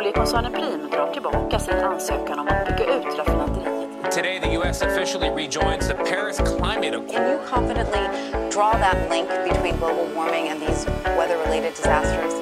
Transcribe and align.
Oljekoncernen 0.00 0.52
Prim 0.52 0.90
drar 0.90 1.12
tillbaka 1.12 1.58
sin 1.58 1.74
ansökan 1.74 2.38
om 2.38 2.48
att 2.48 2.66
bygga 2.66 2.96
ut 2.96 3.18
raffinaderiet. 3.18 4.12
Today, 4.12 4.40
the 4.40 4.54
U.S. 4.56 4.82
officially 4.82 5.28
rejoins 5.28 5.88
the 5.88 5.94
Paris 5.94 6.36
Climate 6.36 6.96
Accord. 6.96 7.10
Can 7.10 7.30
you 7.30 7.38
confidently 7.50 8.00
draw 8.54 8.72
that 8.72 8.96
link 9.10 9.28
between 9.28 9.76
global 9.76 10.06
warming 10.14 10.48
and 10.48 10.60
these 10.60 10.90
weather 11.04 11.36
related 11.46 11.72
disasters? 11.76 12.34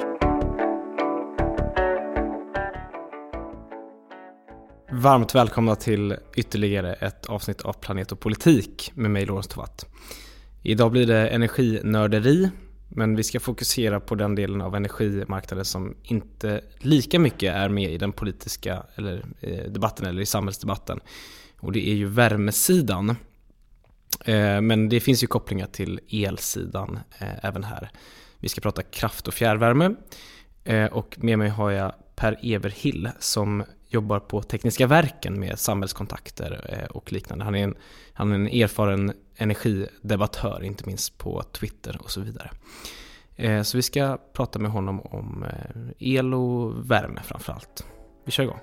Varmt 4.91 5.35
välkomna 5.35 5.75
till 5.75 6.15
ytterligare 6.35 6.93
ett 6.93 7.25
avsnitt 7.25 7.61
av 7.61 7.73
Planet 7.73 8.11
och 8.11 8.19
politik 8.19 8.91
med 8.95 9.11
mig 9.11 9.25
Lorentz 9.25 9.47
Tovatt. 9.47 9.85
Idag 10.63 10.91
blir 10.91 11.07
det 11.07 11.27
energinörderi, 11.27 12.49
men 12.89 13.15
vi 13.15 13.23
ska 13.23 13.39
fokusera 13.39 13.99
på 13.99 14.15
den 14.15 14.35
delen 14.35 14.61
av 14.61 14.75
energimarknaden 14.75 15.65
som 15.65 15.95
inte 16.03 16.61
lika 16.77 17.19
mycket 17.19 17.55
är 17.55 17.69
med 17.69 17.91
i 17.91 17.97
den 17.97 18.11
politiska 18.11 18.83
eller, 18.95 19.25
eh, 19.39 19.71
debatten 19.71 20.05
eller 20.05 20.21
i 20.21 20.25
samhällsdebatten. 20.25 20.99
Och 21.59 21.71
det 21.71 21.89
är 21.89 21.93
ju 21.93 22.05
värmesidan. 22.05 23.09
Eh, 24.25 24.61
men 24.61 24.89
det 24.89 24.99
finns 24.99 25.23
ju 25.23 25.27
kopplingar 25.27 25.67
till 25.67 25.99
elsidan 26.09 26.99
eh, 27.19 27.45
även 27.45 27.63
här. 27.63 27.91
Vi 28.39 28.49
ska 28.49 28.61
prata 28.61 28.83
kraft 28.83 29.27
och 29.27 29.33
fjärrvärme. 29.33 29.95
Och 30.91 31.17
med 31.21 31.39
mig 31.39 31.49
har 31.49 31.71
jag 31.71 31.93
Per 32.15 32.39
Everhill 32.43 33.09
som 33.19 33.63
jobbar 33.89 34.19
på 34.19 34.41
Tekniska 34.41 34.87
verken 34.87 35.39
med 35.39 35.59
samhällskontakter 35.59 36.65
eh, 36.69 36.95
och 36.95 37.13
liknande. 37.13 37.45
Han 37.45 37.55
är 37.55 37.63
en, 37.63 37.75
han 38.13 38.31
är 38.31 38.35
en 38.35 38.47
erfaren 38.47 39.13
energidebattör, 39.35 40.63
inte 40.63 40.85
minst 40.85 41.17
på 41.17 41.43
Twitter 41.43 41.97
och 42.01 42.11
så 42.11 42.21
vidare. 42.21 42.51
Eh, 43.35 43.61
så 43.61 43.77
vi 43.77 43.81
ska 43.81 44.17
prata 44.33 44.59
med 44.59 44.71
honom 44.71 45.01
om 45.01 45.43
eh, 45.43 45.81
el 45.99 46.33
och 46.33 46.91
värme 46.91 47.21
framförallt. 47.23 47.85
Vi 48.25 48.31
kör 48.31 48.43
igång. 48.43 48.59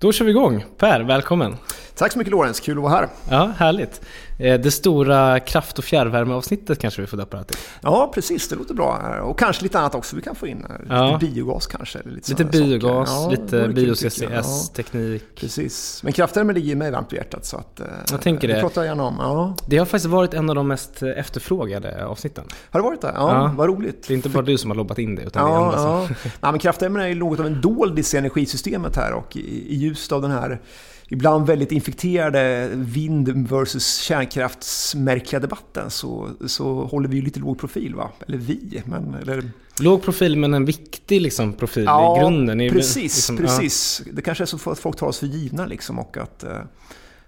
Då 0.00 0.12
kör 0.12 0.24
vi 0.24 0.30
igång. 0.30 0.64
Per, 0.76 1.00
välkommen. 1.00 1.56
Tack 1.96 2.12
så 2.12 2.18
mycket 2.18 2.30
Lorenz, 2.30 2.60
kul 2.60 2.76
att 2.78 2.82
vara 2.82 2.92
här. 2.92 3.08
Ja, 3.30 3.52
härligt. 3.56 4.00
Eh, 4.38 4.60
det 4.60 4.70
stora 4.70 5.40
kraft 5.40 5.78
och 5.78 5.84
fjärrvärmeavsnittet 5.84 6.78
kanske 6.78 7.00
vi 7.00 7.06
får 7.06 7.16
döpa 7.16 7.36
det 7.36 7.44
till. 7.44 7.56
Ja, 7.80 8.10
precis. 8.14 8.48
Det 8.48 8.56
låter 8.56 8.74
bra. 8.74 9.20
Och 9.22 9.38
kanske 9.38 9.62
lite 9.62 9.78
annat 9.78 9.94
också 9.94 10.16
vi 10.16 10.22
kan 10.22 10.34
få 10.34 10.46
in. 10.46 10.56
Lite 10.58 10.94
ja. 10.94 11.18
biogas 11.20 11.66
kanske. 11.66 11.98
Lite, 12.04 12.30
lite 12.30 12.44
biogas, 12.44 13.10
ja, 13.10 13.30
lite 13.30 13.68
bio-CCS-teknik. 13.68 15.22
Ja, 15.22 15.40
precis. 15.40 16.00
Men 16.02 16.12
kraftvärme 16.12 16.52
ligger 16.52 16.76
mig 16.76 16.90
varmt 16.90 17.12
i 17.12 17.16
hjärtat. 17.16 17.44
Så 17.44 17.56
att, 17.56 17.80
eh, 17.80 17.86
jag 18.10 18.20
tänker 18.20 18.48
det. 18.48 18.54
Det 18.54 18.60
pratar 18.60 18.80
jag 18.80 18.88
gärna 18.88 19.04
om. 19.04 19.16
Ja. 19.18 19.56
Det 19.66 19.78
har 19.78 19.86
faktiskt 19.86 20.06
varit 20.06 20.34
en 20.34 20.48
av 20.48 20.54
de 20.54 20.68
mest 20.68 21.02
efterfrågade 21.02 22.06
avsnitten. 22.06 22.44
Har 22.70 22.80
det 22.80 22.84
varit 22.84 23.00
det? 23.00 23.12
Ja, 23.14 23.42
ja. 23.42 23.54
vad 23.56 23.68
roligt. 23.68 24.04
Det 24.08 24.14
är 24.14 24.16
inte 24.16 24.28
bara 24.28 24.44
du 24.44 24.58
som 24.58 24.70
har 24.70 24.76
lobbat 24.76 24.98
in 24.98 25.14
det, 25.14 25.22
utan 25.22 25.42
ja, 25.42 25.48
det 25.48 25.54
är 25.54 25.64
andra 25.64 25.78
ja. 25.78 26.06
som... 26.06 26.16
Nej, 26.24 26.52
men 26.52 26.58
kraftvärmen 26.58 27.02
är 27.02 27.06
ju 27.08 27.14
något 27.14 27.40
av 27.40 27.46
en 27.46 27.60
doldis 27.60 28.14
i 28.14 28.16
energisystemet 28.16 28.96
här 28.96 29.12
och 29.12 29.36
i, 29.36 29.74
i 29.74 29.76
ljuset 29.76 30.12
av 30.12 30.22
den 30.22 30.30
här 30.30 30.60
ibland 31.12 31.46
väldigt 31.46 31.72
infekterade 31.72 32.70
vind 32.74 33.48
versus 33.48 33.96
kärnkraftsmärkliga 33.96 35.40
debatten 35.40 35.90
så, 35.90 36.30
så 36.46 36.84
håller 36.84 37.08
vi 37.08 37.16
ju 37.16 37.22
lite 37.22 37.40
låg 37.40 37.58
profil. 37.58 37.94
Va? 37.94 38.10
Eller 38.28 38.38
vi. 38.38 38.82
Men, 38.84 39.14
eller... 39.14 39.50
Låg 39.80 40.02
profil 40.02 40.36
men 40.36 40.54
en 40.54 40.64
viktig 40.64 41.20
liksom, 41.20 41.52
profil 41.52 41.84
ja, 41.84 42.16
i 42.16 42.20
grunden. 42.20 42.60
Ja, 42.60 42.72
precis. 42.72 43.02
Liksom, 43.02 43.36
precis. 43.36 44.02
Ja. 44.06 44.12
Det 44.14 44.22
kanske 44.22 44.44
är 44.44 44.46
så 44.46 44.70
att 44.70 44.78
folk 44.78 44.96
tar 44.96 45.06
oss 45.06 45.18
för 45.18 45.26
givna. 45.26 45.66
Liksom, 45.66 45.98
och 45.98 46.16
att, 46.16 46.44
uh, 46.44 46.58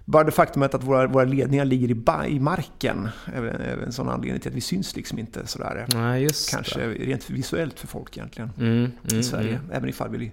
bara 0.04 0.24
det 0.24 0.32
faktumet 0.32 0.74
att 0.74 0.84
våra, 0.84 1.06
våra 1.06 1.24
ledningar 1.24 1.64
ligger 1.64 1.90
i, 1.90 2.34
i 2.34 2.40
marken 2.40 3.08
är 3.34 3.82
en 3.86 3.92
sån 3.92 4.08
anledning 4.08 4.40
till 4.40 4.50
att 4.50 4.56
vi 4.56 4.60
syns 4.60 4.96
liksom 4.96 5.18
inte 5.18 5.46
sådär. 5.46 5.86
Nej, 5.94 6.22
just 6.22 6.50
kanske 6.50 6.80
det. 6.80 6.86
rent 6.86 7.30
visuellt 7.30 7.80
för 7.80 7.86
folk 7.86 8.16
egentligen. 8.16 8.50
Mm, 8.58 8.90
mm, 9.08 9.20
i 9.20 9.22
Sverige. 9.22 9.56
Mm. 9.56 9.70
Även 9.72 9.88
ifall 9.88 10.10
vi 10.10 10.32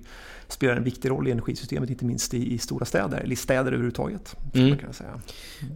spelar 0.53 0.75
en 0.75 0.83
viktig 0.83 1.09
roll 1.09 1.27
i 1.27 1.31
energisystemet, 1.31 1.89
inte 1.89 2.05
minst 2.05 2.33
i, 2.33 2.53
i 2.53 2.57
stora 2.57 2.85
städer, 2.85 3.17
eller 3.17 3.33
i 3.33 3.35
städer 3.35 3.71
överhuvudtaget. 3.71 4.35
Mm. 4.53 4.77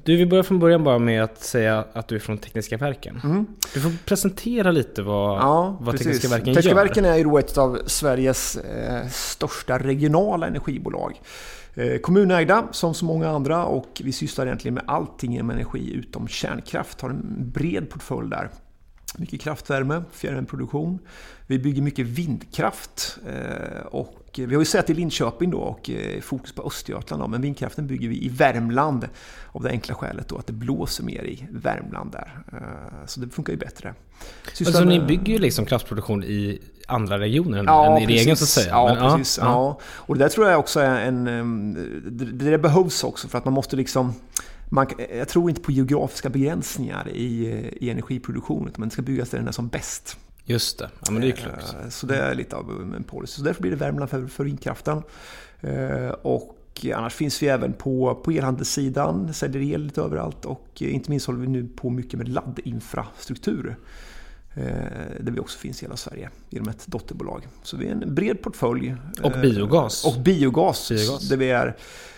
Du, 0.03 0.15
vi 0.15 0.25
börjar 0.25 0.43
från 0.43 0.59
början 0.59 0.83
bara 0.83 0.99
med 0.99 1.23
att 1.23 1.43
säga 1.43 1.85
att 1.93 2.07
du 2.07 2.15
är 2.15 2.19
från 2.19 2.37
Tekniska 2.37 2.77
Verken. 2.77 3.21
Mm. 3.23 3.45
Du 3.73 3.79
får 3.79 3.91
presentera 4.05 4.71
lite 4.71 5.01
vad, 5.01 5.39
ja, 5.39 5.77
vad 5.81 5.97
Tekniska 5.97 6.27
Verken 6.27 6.45
Tekniska 6.45 6.69
gör. 6.69 6.75
Verken 6.75 7.05
är 7.05 7.15
ju 7.15 7.23
då 7.23 7.37
ett 7.37 7.57
av 7.57 7.79
Sveriges 7.85 8.55
eh, 8.57 9.07
största 9.07 9.77
regionala 9.79 10.47
energibolag. 10.47 11.21
Eh, 11.73 11.97
kommunägda 11.97 12.67
som 12.71 12.93
så 12.93 13.05
många 13.05 13.29
andra 13.29 13.65
och 13.65 14.01
vi 14.03 14.11
sysslar 14.11 14.45
egentligen 14.45 14.73
med 14.73 14.83
allting 14.87 15.35
inom 15.35 15.49
energi 15.49 15.93
utom 15.93 16.27
kärnkraft. 16.27 17.01
Har 17.01 17.09
en 17.09 17.51
bred 17.51 17.89
portfölj 17.89 18.29
där. 18.29 18.49
Mycket 19.17 19.41
kraftvärme, 19.41 20.03
fjärrvärmeproduktion. 20.11 20.99
Vi 21.47 21.59
bygger 21.59 21.81
mycket 21.81 22.05
vindkraft 22.05 23.17
eh, 23.27 23.85
och 23.85 24.24
vi 24.39 24.55
har 24.55 24.61
ju 24.61 24.65
sett 24.65 24.89
i 24.89 24.93
Linköping 24.93 25.51
då 25.51 25.57
och 25.57 25.89
eh, 25.89 26.21
fokus 26.21 26.51
på 26.51 26.63
Östergötland 26.63 27.23
då, 27.23 27.27
men 27.27 27.41
vindkraften 27.41 27.87
bygger 27.87 28.09
vi 28.09 28.25
i 28.25 28.29
Värmland 28.29 29.07
av 29.51 29.63
det 29.63 29.69
enkla 29.69 29.95
skälet 29.95 30.27
då 30.27 30.37
att 30.37 30.47
det 30.47 30.53
blåser 30.53 31.03
mer 31.03 31.23
i 31.23 31.47
Värmland 31.51 32.11
där. 32.11 32.39
Eh, 32.53 33.05
så 33.05 33.19
det 33.19 33.29
funkar 33.29 33.53
ju 33.53 33.59
bättre. 33.59 33.93
Sysslar 34.53 34.81
alltså 34.81 34.89
ni 34.89 34.99
bygger 34.99 35.33
ju 35.33 35.39
liksom 35.39 35.65
kraftproduktion 35.65 36.23
i 36.23 36.61
andra 36.87 37.19
regioner 37.19 37.63
ja, 37.63 37.97
än 37.97 38.09
i 38.09 38.13
egen 38.13 38.37
så 38.37 38.43
att 38.43 38.49
säga? 38.49 38.69
Ja, 38.69 38.95
men, 38.99 39.17
precis. 39.17 39.37
Ja, 39.37 39.45
ja. 39.45 39.79
Och 39.83 40.17
det 40.17 40.23
där 40.23 40.29
tror 40.29 40.47
jag 40.47 40.59
också 40.59 40.79
är 40.79 41.01
en... 41.01 41.73
Det, 42.11 42.25
det 42.25 42.57
behövs 42.57 43.03
också 43.03 43.27
för 43.27 43.37
att 43.37 43.45
man 43.45 43.53
måste 43.53 43.75
liksom... 43.75 44.13
Man, 44.69 44.87
jag 45.17 45.29
tror 45.29 45.49
inte 45.49 45.61
på 45.61 45.71
geografiska 45.71 46.29
begränsningar 46.29 47.09
i, 47.09 47.45
i 47.81 47.89
energiproduktion, 47.89 48.67
utan 48.67 48.81
man 48.81 48.91
ska 48.91 49.01
byggas 49.01 49.29
där 49.29 49.37
den 49.37 49.47
är 49.47 49.51
som 49.51 49.67
bäst. 49.67 50.17
Just 50.45 50.79
det, 50.79 50.89
ja 51.05 51.11
men 51.11 51.21
det 51.21 51.27
är 51.27 51.31
klokt. 51.31 51.75
Eh, 51.83 51.89
så 51.89 52.05
det 52.05 52.17
är 52.17 52.35
lite 52.35 52.55
av 52.55 52.93
en 52.95 53.03
policy. 53.03 53.33
Så 53.33 53.43
därför 53.43 53.61
blir 53.61 53.71
det 53.71 53.77
Värmland 53.77 54.09
för, 54.09 54.27
för 54.27 54.43
vindkraften. 54.43 55.01
Eh, 55.61 56.09
och 56.09 56.85
annars 56.95 57.13
finns 57.13 57.43
vi 57.43 57.47
även 57.47 57.73
på, 57.73 58.15
på 58.15 58.31
elhandelssidan, 58.31 59.33
säljer 59.33 59.61
el 59.61 59.83
lite 59.83 60.01
överallt 60.01 60.45
och 60.45 60.81
inte 60.81 61.09
minst 61.09 61.27
håller 61.27 61.39
vi 61.39 61.47
nu 61.47 61.67
på 61.75 61.89
mycket 61.89 62.19
med 62.19 62.29
laddinfrastruktur. 62.29 63.75
Eh, 64.53 64.63
där 65.19 65.31
vi 65.31 65.39
också 65.39 65.59
finns 65.59 65.81
i 65.81 65.85
hela 65.85 65.97
Sverige 65.97 66.29
genom 66.49 66.69
ett 66.69 66.87
dotterbolag. 66.87 67.47
Så 67.63 67.77
vi 67.77 67.87
är 67.87 67.91
en 67.91 68.15
bred 68.15 68.41
portfölj. 68.41 68.95
Och 69.23 69.31
biogas. 69.41 70.05
Och 70.05 70.21
biogas. 70.21 70.89
biogas. 70.89 71.29
Där 71.29 71.37
vi 71.37 71.49
är, 71.49 71.75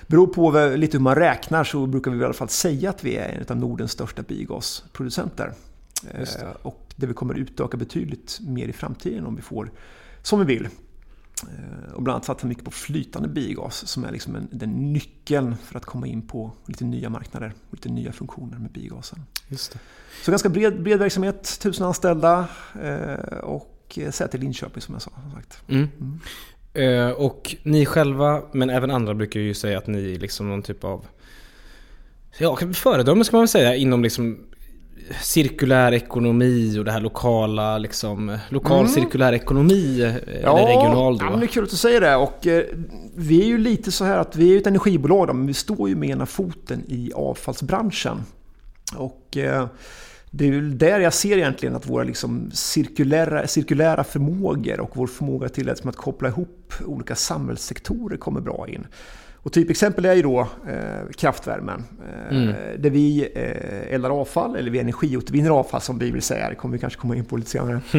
beror 0.08 0.28
på 0.28 0.52
lite 0.76 0.98
hur 0.98 1.04
man 1.04 1.16
räknar 1.16 1.64
så 1.64 1.86
brukar 1.86 2.12
vi 2.12 2.22
i 2.22 2.24
alla 2.24 2.34
fall 2.34 2.50
säga 2.50 2.90
att 2.90 3.04
vi 3.04 3.16
är 3.16 3.30
en 3.30 3.46
av 3.50 3.58
Nordens 3.58 3.92
största 3.92 4.22
biogasproducenter. 4.22 5.54
Och 6.62 6.87
det 6.98 7.08
vi 7.08 7.14
kommer 7.14 7.34
utöka 7.34 7.78
betydligt 7.78 8.40
mer 8.42 8.68
i 8.68 8.74
framtiden 8.74 9.26
om 9.26 9.36
vi 9.36 9.42
får 9.42 9.72
som 10.22 10.40
vi 10.40 10.46
vill. 10.46 10.66
Eh, 11.44 11.94
och 11.94 12.04
bland 12.04 12.16
annat 12.16 12.26
satsa 12.26 12.48
mycket 12.48 12.66
på 12.66 12.72
flytande 12.72 13.28
biogas 13.28 13.88
som 13.88 14.04
är 14.04 14.12
liksom 14.12 14.36
en, 14.36 14.48
den 14.52 14.94
nyckeln 14.94 15.56
för 15.58 15.78
att 15.78 15.86
komma 15.86 16.08
in 16.08 16.22
på 16.22 16.52
lite 16.66 16.84
nya 16.84 17.10
marknader, 17.10 17.54
lite 17.72 17.90
nya 17.90 18.12
funktioner 18.12 18.58
med 18.58 18.72
biogasen. 18.72 19.20
Just 19.48 19.74
det. 19.74 19.80
Så 20.24 20.32
ganska 20.32 20.50
bred, 20.50 20.84
bred 20.84 21.00
verksamhet, 21.00 21.60
tusen 21.62 21.86
anställda 21.86 22.48
eh, 22.82 23.38
och 23.38 24.00
säte 24.10 24.38
i 24.38 24.40
Linköping 24.40 24.82
som 24.82 24.94
jag 24.94 25.02
sa. 25.02 25.12
Som 25.22 25.32
sagt. 25.32 25.62
Mm. 25.68 25.88
Mm. 26.00 26.20
Eh, 26.74 27.12
och 27.12 27.56
ni 27.64 27.86
själva, 27.86 28.42
men 28.52 28.70
även 28.70 28.92
andra 28.92 29.14
brukar 29.14 29.40
ju 29.40 29.54
säga 29.54 29.78
att 29.78 29.88
ni 29.88 30.14
är 30.16 30.20
liksom 30.20 30.50
någon 30.50 30.62
typ 30.62 30.84
av 30.84 31.06
Ja, 32.38 32.58
föredöme 32.74 33.24
ska 33.24 33.36
man 33.36 33.42
väl 33.42 33.48
säga 33.48 33.76
inom 33.76 34.04
liksom 34.04 34.40
cirkulär 35.22 35.94
ekonomi 35.94 36.80
och 36.80 36.86
det 36.86 36.92
här 36.92 37.02
lokala, 37.02 37.78
liksom, 37.78 38.38
lokal 38.50 38.80
mm. 38.80 38.92
cirkulär 38.92 39.34
ekonomi, 39.34 40.02
eh, 40.02 40.42
ja, 40.44 40.58
eller 40.58 40.68
regional 40.68 41.18
då? 41.18 41.26
Ja, 41.26 41.36
det 41.36 41.46
är 41.46 41.48
kul 41.48 41.64
att 41.64 41.70
du 41.70 41.76
säger 41.76 42.02
det. 42.02 42.16
Och, 42.16 42.48
eh, 42.48 42.64
vi 43.16 43.42
är 43.42 43.46
ju 43.46 43.58
lite 43.58 43.92
så 43.92 44.06
här 44.06 44.18
att 44.18 44.36
vi 44.36 44.54
är 44.54 44.58
ett 44.58 44.68
energibolag 44.68 45.28
då, 45.28 45.34
men 45.34 45.48
vi 45.48 45.54
står 45.54 45.90
ju 45.90 45.96
med 45.96 46.10
ena 46.10 46.26
foten 46.26 46.84
i 46.88 47.12
avfallsbranschen. 47.16 48.24
Och 48.96 49.38
eh, 49.38 49.68
det 50.32 50.48
är 50.48 50.52
väl 50.52 50.78
där 50.78 51.00
jag 51.00 51.14
ser 51.14 51.38
egentligen 51.38 51.76
att 51.76 51.90
våra 51.90 52.04
liksom 52.04 52.52
cirkulära, 52.54 53.48
cirkulära 53.48 54.04
förmågor 54.04 54.80
och 54.80 54.92
vår 54.94 55.08
förmåga 55.08 55.50
till 55.50 55.70
att 55.70 55.96
koppla 55.96 56.30
ihop 56.30 56.74
olika 56.86 57.16
samhällssektorer 57.16 58.18
kommer 58.18 58.42
bra 58.42 58.68
in. 58.68 58.88
Och 59.48 59.54
typexempel 59.54 60.06
är 60.06 60.14
ju 60.14 60.22
då 60.22 60.40
eh, 60.68 61.12
kraftvärmen. 61.18 61.84
Eh, 62.10 62.38
mm. 62.38 62.56
Där 62.78 62.90
vi 62.90 63.30
eh, 63.36 63.94
eldar 63.94 64.10
avfall, 64.10 64.56
eller 64.56 64.72
vi 64.72 64.80
energiåtervinner 64.80 65.50
avfall 65.50 65.82
som 65.82 66.00
vi 66.00 66.12
vill 66.12 66.22
säga. 66.22 66.50
Det 66.50 66.56
kommer 66.56 66.74
vi 66.74 66.80
kanske 66.80 67.00
komma 67.00 67.16
in 67.16 67.26
på 67.26 67.38
lite 67.38 67.50
senare. 67.50 67.82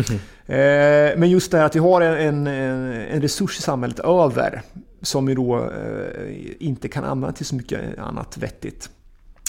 eh, 0.47 1.19
men 1.19 1.31
just 1.31 1.51
det 1.51 1.59
här 1.59 1.65
att 1.65 1.77
vi 1.77 1.81
har 1.81 2.01
en, 2.01 2.47
en, 2.47 2.47
en 2.93 3.23
resurs 3.23 3.59
i 3.59 3.63
samhället 3.63 3.99
över 3.99 4.63
som 5.03 5.27
vi 5.27 5.35
då 5.35 5.57
eh, 5.57 6.33
inte 6.59 6.89
kan 6.89 7.05
använda 7.05 7.33
till 7.33 7.47
så 7.47 7.55
mycket 7.55 7.99
annat 7.99 8.39
vettigt. 8.39 8.91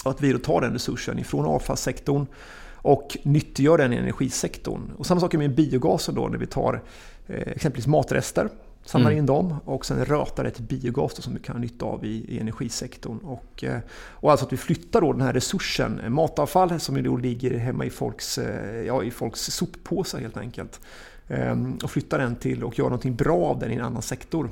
Och 0.04 0.10
att 0.10 0.20
vi 0.20 0.32
då 0.32 0.38
tar 0.38 0.60
den 0.60 0.72
resursen 0.72 1.18
ifrån 1.18 1.44
avfallssektorn 1.44 2.26
och 2.74 3.16
nyttiggör 3.22 3.78
den 3.78 3.92
i 3.92 3.96
energisektorn. 3.96 4.92
Och 4.96 5.06
samma 5.06 5.20
sak 5.20 5.34
med 5.34 5.54
biogasen 5.54 6.14
då, 6.14 6.28
när 6.28 6.38
vi 6.38 6.46
tar 6.46 6.82
eh, 7.26 7.48
exempelvis 7.48 7.86
matrester 7.86 8.48
samlar 8.84 9.10
in 9.10 9.26
dem 9.26 9.56
och 9.64 9.86
sen 9.86 10.04
rötar 10.04 10.44
det 10.44 10.50
till 10.50 10.64
biogas 10.64 11.22
som 11.22 11.34
vi 11.34 11.40
kan 11.40 11.56
ha 11.56 11.60
nytta 11.60 11.84
av 11.84 12.04
i, 12.04 12.24
i 12.28 12.38
energisektorn. 12.38 13.18
Och, 13.18 13.64
eh, 13.64 13.78
och 13.92 14.30
alltså 14.30 14.46
att 14.46 14.52
vi 14.52 14.56
flyttar 14.56 15.00
då 15.00 15.12
den 15.12 15.20
här 15.20 15.32
resursen, 15.32 16.00
eh, 16.00 16.10
matavfall 16.10 16.80
som 16.80 17.02
då 17.02 17.16
ligger 17.16 17.58
hemma 17.58 17.84
i 17.84 17.90
folks, 17.90 18.38
eh, 18.38 18.86
ja, 18.86 19.02
i 19.02 19.10
folks 19.10 19.40
soppåsar 19.40 20.18
helt 20.18 20.36
enkelt. 20.36 20.80
Ehm, 21.28 21.78
och 21.82 21.90
flyttar 21.90 22.18
den 22.18 22.36
till 22.36 22.64
och 22.64 22.78
gör 22.78 22.84
någonting 22.84 23.16
bra 23.16 23.38
av 23.38 23.58
den 23.58 23.72
i 23.72 23.74
en 23.74 23.80
annan 23.80 24.02
sektor. 24.02 24.50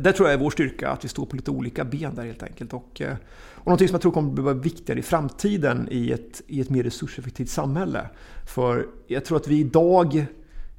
Det 0.00 0.12
tror 0.12 0.28
jag 0.28 0.34
är 0.34 0.38
vår 0.38 0.50
styrka, 0.50 0.90
att 0.90 1.04
vi 1.04 1.08
står 1.08 1.26
på 1.26 1.36
lite 1.36 1.50
olika 1.50 1.84
ben 1.84 2.14
där 2.14 2.24
helt 2.24 2.42
enkelt. 2.42 2.72
Och, 2.72 3.02
och 3.54 3.66
någonting 3.66 3.88
som 3.88 3.94
jag 3.94 4.02
tror 4.02 4.12
kommer 4.12 4.50
att 4.50 4.56
bli 4.56 4.70
viktigare 4.70 5.00
i 5.00 5.02
framtiden 5.02 5.88
i 5.90 6.10
ett, 6.10 6.42
i 6.46 6.60
ett 6.60 6.70
mer 6.70 6.82
resurseffektivt 6.82 7.48
samhälle. 7.48 8.08
För 8.46 8.86
jag 9.06 9.24
tror 9.24 9.36
att 9.36 9.48
vi 9.48 9.60
idag 9.60 10.26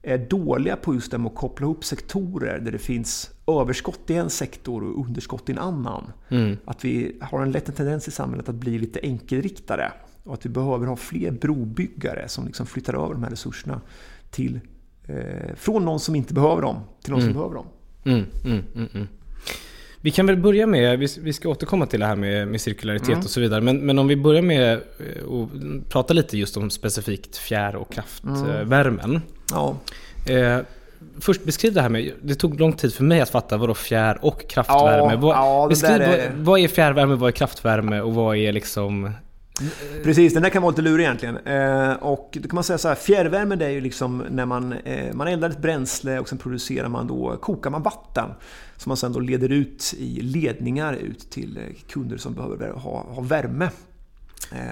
är 0.03 0.17
dåliga 0.17 0.75
på 0.75 0.93
just 0.93 1.11
det 1.11 1.17
med 1.17 1.27
att 1.27 1.35
koppla 1.35 1.65
ihop 1.65 1.85
sektorer 1.85 2.59
där 2.59 2.71
det 2.71 2.77
finns 2.77 3.31
överskott 3.47 4.09
i 4.09 4.13
en 4.13 4.29
sektor 4.29 4.83
och 4.83 5.05
underskott 5.05 5.49
i 5.49 5.51
en 5.51 5.57
annan. 5.57 6.11
Mm. 6.29 6.57
Att 6.65 6.85
vi 6.85 7.17
har 7.21 7.41
en 7.41 7.51
lätt 7.51 7.75
tendens 7.75 8.07
i 8.07 8.11
samhället 8.11 8.49
att 8.49 8.55
bli 8.55 8.79
lite 8.79 8.99
enkelriktade 9.03 9.91
och 10.23 10.33
att 10.33 10.45
vi 10.45 10.49
behöver 10.49 10.87
ha 10.87 10.95
fler 10.95 11.31
brobyggare 11.31 12.27
som 12.27 12.45
liksom 12.45 12.65
flyttar 12.65 12.93
över 12.93 13.13
de 13.13 13.23
här 13.23 13.29
resurserna 13.29 13.81
till, 14.29 14.59
eh, 15.07 15.55
från 15.55 15.85
någon 15.85 15.99
som 15.99 16.15
inte 16.15 16.33
behöver 16.33 16.61
dem 16.61 16.79
till 17.03 17.11
någon 17.11 17.21
mm. 17.21 17.33
som 17.33 17.41
behöver 17.41 17.55
dem. 17.55 17.65
Mm, 18.03 18.25
mm, 18.45 18.63
mm, 18.75 18.89
mm. 18.93 19.07
vi 20.01 20.11
kan 20.11 20.25
väl 20.25 20.37
börja 20.37 20.67
med, 20.67 20.99
vi, 20.99 21.33
ska 21.33 21.49
återkomma 21.49 21.85
till 21.85 21.99
det 21.99 22.05
här 22.05 22.15
med, 22.15 22.47
med 22.47 22.61
cirkularitet 22.61 23.17
och 23.17 23.29
så 23.29 23.41
vidare. 23.41 23.61
Men, 23.61 23.85
men 23.85 23.99
om 23.99 24.07
vi 24.07 24.15
börjar 24.15 24.41
med 24.41 24.73
att 24.73 24.83
eh, 24.99 25.81
prata 25.89 26.13
lite 26.13 26.37
just 26.37 26.57
om 26.57 26.69
specifikt 26.69 27.37
fjärr 27.37 27.75
och 27.75 27.93
kraftvärmen. 27.93 29.21
Ja. 29.51 29.75
Eh, 30.33 30.59
först 31.19 31.43
beskriv 31.43 31.73
det 31.73 31.81
här 31.81 31.89
med, 31.89 32.13
det 32.21 32.35
tog 32.35 32.59
lång 32.59 32.73
tid 32.73 32.93
för 32.93 33.03
mig 33.03 33.21
att 33.21 33.29
fatta 33.29 33.57
vad 33.57 33.69
då 33.69 33.73
fjärr 33.73 34.19
och 34.21 34.49
kraftvärme. 34.49 35.13
Ja, 35.13 35.17
vad, 35.17 35.35
ja, 35.35 35.67
beskriv 35.69 35.91
är... 35.91 36.29
vad, 36.29 36.45
vad 36.45 36.59
är 36.59 36.67
fjärrvärme, 36.67 37.15
vad 37.15 37.27
är 37.27 37.31
kraftvärme 37.31 38.01
och 38.01 38.13
vad 38.13 38.37
är 38.37 38.51
liksom 38.51 39.11
Precis, 40.03 40.33
den 40.33 40.43
där 40.43 40.49
kan 40.49 40.61
vara 40.61 40.69
lite 40.69 40.81
lurig 40.81 41.03
egentligen. 41.03 41.37
Eh, 41.37 41.93
och 41.93 42.37
då 42.41 42.49
kan 42.49 42.55
man 42.55 42.63
säga 42.63 42.77
så 42.77 42.87
här, 42.87 42.95
fjärrvärme 42.95 43.55
det 43.55 43.65
är 43.65 43.69
ju 43.69 43.81
liksom 43.81 44.23
när 44.29 44.45
man, 44.45 44.73
eh, 44.73 45.13
man 45.13 45.27
eldar 45.27 45.49
ett 45.49 45.61
bränsle 45.61 46.19
och 46.19 46.29
sen 46.29 46.37
producerar 46.37 46.89
man 46.89 47.07
då, 47.07 47.37
kokar 47.41 47.69
man 47.69 47.83
vatten. 47.83 48.29
Som 48.77 48.89
man 48.89 48.97
sen 48.97 49.13
då 49.13 49.19
leder 49.19 49.49
ut 49.49 49.93
i 49.97 50.21
ledningar 50.21 50.93
ut 50.93 51.31
till 51.31 51.59
kunder 51.89 52.17
som 52.17 52.33
behöver 52.33 52.69
ha, 52.69 53.05
ha 53.09 53.21
värme. 53.21 53.69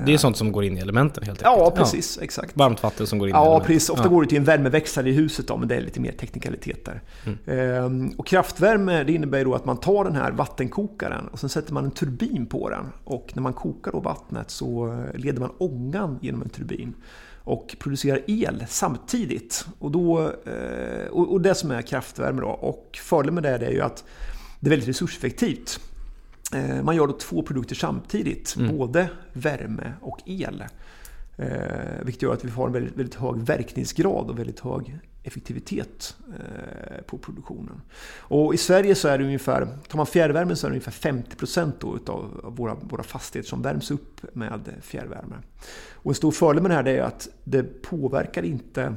Det 0.05 0.13
är 0.13 0.17
sånt 0.17 0.37
som 0.37 0.51
går 0.51 0.63
in 0.63 0.77
i 0.77 0.81
elementen 0.81 1.23
helt 1.23 1.43
enkelt? 1.43 1.59
Ja, 1.59 1.71
precis. 1.71 2.17
Ja. 2.17 2.23
Exakt. 2.23 2.57
Varmt 2.57 2.83
vatten 2.83 3.07
som 3.07 3.19
går 3.19 3.27
in 3.27 3.35
ja, 3.35 3.41
i 3.41 3.45
elementen? 3.45 3.67
Precis. 3.67 3.89
Ofta 3.89 4.03
ja. 4.03 4.09
går 4.09 4.21
det 4.21 4.27
till 4.27 4.37
en 4.37 4.43
värmeväxlare 4.43 5.09
i 5.09 5.11
huset 5.11 5.47
då, 5.47 5.57
men 5.57 5.67
det 5.67 5.75
är 5.75 5.81
lite 5.81 5.99
mer 5.99 6.11
teknikaliteter. 6.11 7.01
Mm. 7.25 7.37
Ehm, 7.45 8.13
och 8.17 8.27
kraftvärme 8.27 9.03
det 9.03 9.13
innebär 9.13 9.45
då 9.45 9.55
att 9.55 9.65
man 9.65 9.77
tar 9.77 10.03
den 10.03 10.15
här 10.15 10.31
vattenkokaren 10.31 11.27
och 11.27 11.39
sen 11.39 11.49
sätter 11.49 11.73
man 11.73 11.85
en 11.85 11.91
turbin 11.91 12.45
på 12.45 12.69
den. 12.69 12.85
Och 13.03 13.31
när 13.33 13.41
man 13.41 13.53
kokar 13.53 13.91
då 13.91 13.99
vattnet 13.99 14.51
så 14.51 14.97
leder 15.15 15.39
man 15.39 15.51
ångan 15.57 16.19
genom 16.21 16.41
en 16.41 16.49
turbin 16.49 16.93
och 17.43 17.75
producerar 17.79 18.21
el 18.27 18.65
samtidigt. 18.69 19.65
Och, 19.79 19.91
då, 19.91 20.21
eh, 20.45 21.07
och 21.11 21.41
det 21.41 21.55
som 21.55 21.71
är 21.71 21.81
kraftvärme 21.81 22.41
då. 22.41 22.47
Och 22.47 22.99
fördelen 23.03 23.33
med 23.33 23.43
det 23.43 23.67
är 23.67 23.71
ju 23.71 23.81
att 23.81 24.03
det 24.59 24.67
är 24.67 24.69
väldigt 24.69 24.89
resurseffektivt. 24.89 25.79
Eh, 26.53 26.83
man 26.83 26.95
gör 26.95 27.07
då 27.07 27.13
två 27.13 27.41
produkter 27.41 27.75
samtidigt, 27.75 28.55
mm. 28.55 28.77
både 28.77 29.09
värme 29.33 29.93
och 30.01 30.19
el. 30.25 30.63
Eh, 31.37 31.47
vilket 32.01 32.21
gör 32.21 32.33
att 32.33 32.45
vi 32.45 32.49
har 32.49 32.67
en 32.67 32.73
väldigt, 32.73 32.97
väldigt 32.97 33.15
hög 33.15 33.41
verkningsgrad 33.41 34.29
och 34.29 34.39
väldigt 34.39 34.59
hög 34.59 34.99
effektivitet 35.23 36.15
eh, 36.27 37.01
på 37.01 37.17
produktionen. 37.17 37.81
Och 38.17 38.53
I 38.53 38.57
Sverige 38.57 38.95
så 38.95 39.07
är 39.07 39.17
det 39.17 39.23
ungefär, 39.23 39.67
tar 39.87 39.97
man 39.97 40.05
fjärrvärmen 40.05 40.57
så 40.57 40.67
är 40.67 40.71
det 40.71 40.75
ungefär 40.75 41.11
50% 41.11 42.09
av 42.09 42.53
våra, 42.57 42.75
våra 42.75 43.03
fastigheter 43.03 43.49
som 43.49 43.61
värms 43.61 43.91
upp 43.91 44.35
med 44.35 44.73
fjärrvärme. 44.81 45.35
Och 45.93 46.11
en 46.11 46.15
stor 46.15 46.31
fördel 46.31 46.61
med 46.61 46.71
det 46.71 46.75
här 46.75 46.87
är 46.87 47.01
att 47.01 47.27
det 47.43 47.81
påverkar 47.81 48.43
inte 48.43 48.95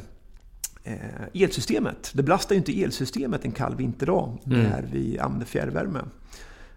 elsystemet. 1.32 2.10
Det 2.14 2.22
belastar 2.22 2.54
ju 2.54 2.58
inte 2.58 2.82
elsystemet 2.82 3.44
en 3.44 3.52
kall 3.52 3.76
vinterdag 3.76 4.38
mm. 4.46 4.62
när 4.62 4.88
vi 4.92 5.18
använder 5.18 5.46
fjärrvärme. 5.46 6.00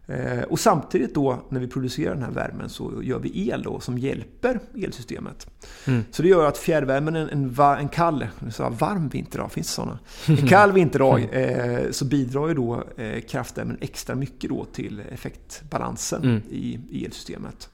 Eh, 0.07 0.43
och 0.43 0.59
samtidigt 0.59 1.15
då 1.15 1.39
när 1.49 1.59
vi 1.59 1.67
producerar 1.67 2.13
den 2.13 2.23
här 2.23 2.31
värmen 2.31 2.69
så 2.69 3.03
gör 3.03 3.19
vi 3.19 3.49
el 3.49 3.63
då, 3.63 3.79
som 3.79 3.97
hjälper 3.97 4.59
elsystemet. 4.75 5.47
Mm. 5.87 6.03
Så 6.11 6.21
det 6.21 6.27
gör 6.27 6.45
att 6.45 6.57
fjärrvärmen 6.57 7.15
en, 7.15 7.29
en, 7.29 7.59
en 7.59 7.89
kall, 7.89 8.27
så 8.51 8.69
varm 8.69 9.09
vinterdag, 9.09 9.51
finns 9.51 9.67
det 9.67 9.73
sådana? 9.73 9.99
En 10.27 10.37
kall 10.47 10.71
vinterdag 10.71 11.29
eh, 11.31 11.91
så 11.91 12.05
bidrar 12.05 12.47
ju 12.47 12.53
då 12.53 12.83
eh, 12.97 13.21
kraftvärmen 13.21 13.77
extra 13.81 14.15
mycket 14.15 14.49
då 14.49 14.65
till 14.65 15.01
effektbalansen 15.11 16.23
mm. 16.23 16.41
i, 16.49 16.79
i 16.89 17.05
elsystemet. 17.05 17.69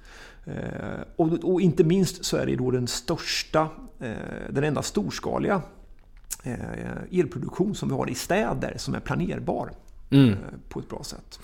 Eh, 0.45 1.01
och, 1.15 1.43
och, 1.43 1.61
inte 1.61 1.83
minst 1.83 2.25
så 2.25 2.37
är 2.37 2.45
det 2.45 2.55
då 2.55 2.71
den 2.71 2.87
största, 2.87 3.69
eh, 3.99 4.11
den 4.49 4.63
enda 4.63 4.81
storskaliga 4.81 5.61
eh, 6.43 7.19
elproduktion 7.19 7.75
som 7.75 7.89
vi 7.89 7.95
har 7.95 8.09
i 8.09 8.15
städer 8.15 8.73
som 8.77 8.95
är 8.95 8.99
planerbar 8.99 9.71
mm. 10.11 10.29
Eh, 10.29 10.37
på 10.69 10.79
ett 10.79 10.89
bra 10.89 11.03
sätt. 11.03 11.39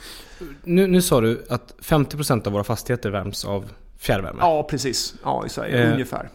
Nu, 0.64 0.88
nu 0.88 1.02
sa 1.02 1.22
du 1.22 1.46
att 1.50 1.76
50% 1.82 2.48
av 2.48 2.54
våra 2.54 2.64
fastigheter 2.64 3.10
värms 3.10 3.46
av 3.46 3.72
fjärrvärme. 3.98 4.40
Ja, 4.42 4.68
precis. 4.70 5.16
Ja, 5.24 5.46
i 5.46 5.50
Sverige. 5.50 5.84
Eh, 5.84 5.94
ungefär. 5.94 6.30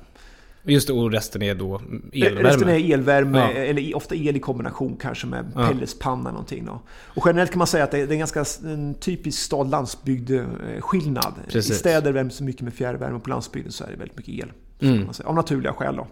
Just 0.65 0.87
det, 0.87 0.93
och 0.93 1.13
resten 1.13 1.43
är 1.43 1.55
då 1.55 1.81
elvärme? 2.13 2.49
Resten 2.49 2.69
är 2.69 2.93
elvärme, 2.93 3.39
ja. 3.39 3.51
eller 3.51 3.97
ofta 3.97 4.15
el 4.15 4.37
i 4.37 4.41
kombination 4.41 4.97
kanske 5.01 5.27
med 5.27 5.53
ja. 5.55 5.69
pelletspanna 5.69 6.31
någonting. 6.31 6.65
Då. 6.65 6.81
Och 6.91 7.23
generellt 7.27 7.51
kan 7.51 7.59
man 7.59 7.67
säga 7.67 7.85
att 7.85 7.91
det 7.91 7.99
är 7.99 8.13
en 8.13 8.19
ganska 8.19 8.45
en 8.65 8.95
typisk 8.95 9.43
stad-landsbygd-skillnad. 9.43 11.35
Eh, 11.49 11.57
I 11.57 11.63
städer 11.63 12.13
värms 12.13 12.39
det 12.39 12.45
mycket 12.45 12.63
med 12.63 12.75
fjärrvärme, 12.75 13.17
och 13.17 13.23
på 13.23 13.31
landsbygden 13.31 13.73
så 13.73 13.85
är 13.85 13.91
det 13.91 13.97
väldigt 13.97 14.17
mycket 14.17 14.35
el. 14.35 14.53
Mm. 14.81 15.09
Av 15.25 15.35
naturliga 15.35 15.73
skäl 15.73 15.97
då. 15.97 16.07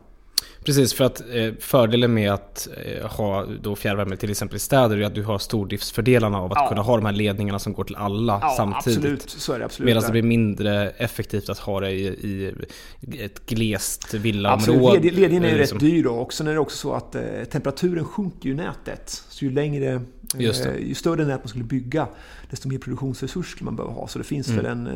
Precis, 0.65 0.95
för 0.95 1.05
att 1.05 1.21
eh, 1.21 1.53
fördelen 1.61 2.15
med 2.15 2.33
att 2.33 2.69
eh, 2.85 3.07
ha 3.07 3.47
då 3.63 3.77
fjärrvärme 3.77 4.17
till 4.17 4.31
exempel 4.31 4.57
i 4.57 4.59
städer 4.59 4.97
är 4.97 5.03
att 5.03 5.15
du 5.15 5.23
har 5.23 5.39
stordriftsfördelarna 5.39 6.39
av 6.39 6.53
att 6.53 6.59
ja. 6.59 6.69
kunna 6.69 6.83
ha 6.83 6.97
de 6.97 7.07
här 7.07 7.13
ledningarna 7.13 7.59
som 7.59 7.73
går 7.73 7.85
till 7.85 7.97
alla 7.97 8.39
ja, 8.43 8.55
samtidigt. 8.57 8.99
Absolut, 8.99 9.31
så 9.31 9.53
är 9.53 9.59
det 9.59 9.65
absolut. 9.65 9.87
Medan 9.87 10.03
det 10.03 10.11
blir 10.11 10.23
mindre 10.23 10.91
effektivt 10.91 11.49
att 11.49 11.59
ha 11.59 11.81
det 11.81 11.91
i, 11.91 12.07
i 12.07 13.23
ett 13.25 13.47
glest 13.47 14.15
villaområde. 14.15 14.97
Absolut, 14.97 15.15
ledningen 15.15 15.45
är 15.45 15.51
ju 15.51 15.59
liksom. 15.59 15.79
rätt 15.79 15.81
dyr 15.81 16.05
då. 16.05 16.13
Och 16.13 16.33
sen 16.33 16.47
är 16.47 16.53
det 16.53 16.61
också 16.61 16.77
så 16.77 16.95
att 16.95 17.15
eh, 17.15 17.23
temperaturen 17.51 18.05
sjunker 18.05 18.49
ju 18.49 18.53
i 18.53 18.57
nätet. 18.57 19.23
Så 19.29 19.45
ju 19.45 19.51
längre 19.51 20.03
ju 20.39 20.95
större 20.95 21.25
nät 21.25 21.41
man 21.41 21.49
skulle 21.49 21.65
bygga, 21.65 22.09
desto 22.51 22.69
mer 22.69 22.79
produktionsresurser 22.79 23.51
skulle 23.51 23.65
man 23.65 23.77
behöva 23.77 23.95
ha. 23.95 24.09
Så, 24.09 24.19
det 24.19 24.25
finns 24.25 24.49
mm. 24.49 24.67
en, 24.67 24.87
eh, 24.87 24.95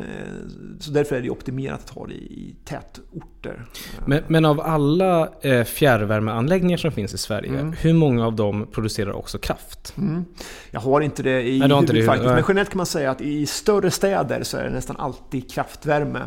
så 0.79 0.91
därför 0.91 1.15
är 1.15 1.21
det 1.21 1.29
optimerat 1.29 1.83
att 1.83 1.89
ha 1.89 2.07
det 2.07 2.13
i 2.13 2.55
tätorter. 2.65 3.65
Men, 4.05 4.23
men 4.27 4.45
av 4.45 4.61
alla 4.61 5.29
eh, 5.41 5.63
fjärrvärmeanläggningar 5.63 6.77
som 6.77 6.91
finns 6.91 7.13
i 7.13 7.17
Sverige, 7.17 7.59
mm. 7.59 7.73
hur 7.73 7.93
många 7.93 8.25
av 8.25 8.35
dem 8.35 8.67
producerar 8.71 9.11
också 9.11 9.37
kraft? 9.37 9.93
Mm. 9.97 10.25
Jag 10.71 10.79
har 10.79 11.01
inte 11.01 11.23
det 11.23 11.41
i 11.41 11.59
Nej, 11.59 11.69
huvudet 11.69 11.95
det, 11.95 12.03
faktiskt. 12.03 12.33
Men 12.33 12.43
generellt 12.47 12.69
kan 12.69 12.77
man 12.77 12.85
säga 12.85 13.11
att 13.11 13.21
i 13.21 13.45
större 13.45 13.91
städer 13.91 14.43
så 14.43 14.57
är 14.57 14.63
det 14.63 14.69
nästan 14.69 14.97
alltid 14.97 15.51
kraftvärme. 15.51 16.21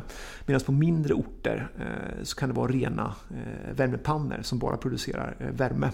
Medan 0.47 0.61
på 0.61 0.73
mindre 0.73 1.15
orter 1.15 1.69
så 2.23 2.37
kan 2.37 2.49
det 2.49 2.55
vara 2.55 2.73
rena 2.73 3.15
värmepannor 3.77 4.39
som 4.43 4.59
bara 4.59 4.77
producerar 4.77 5.37
värme. 5.57 5.91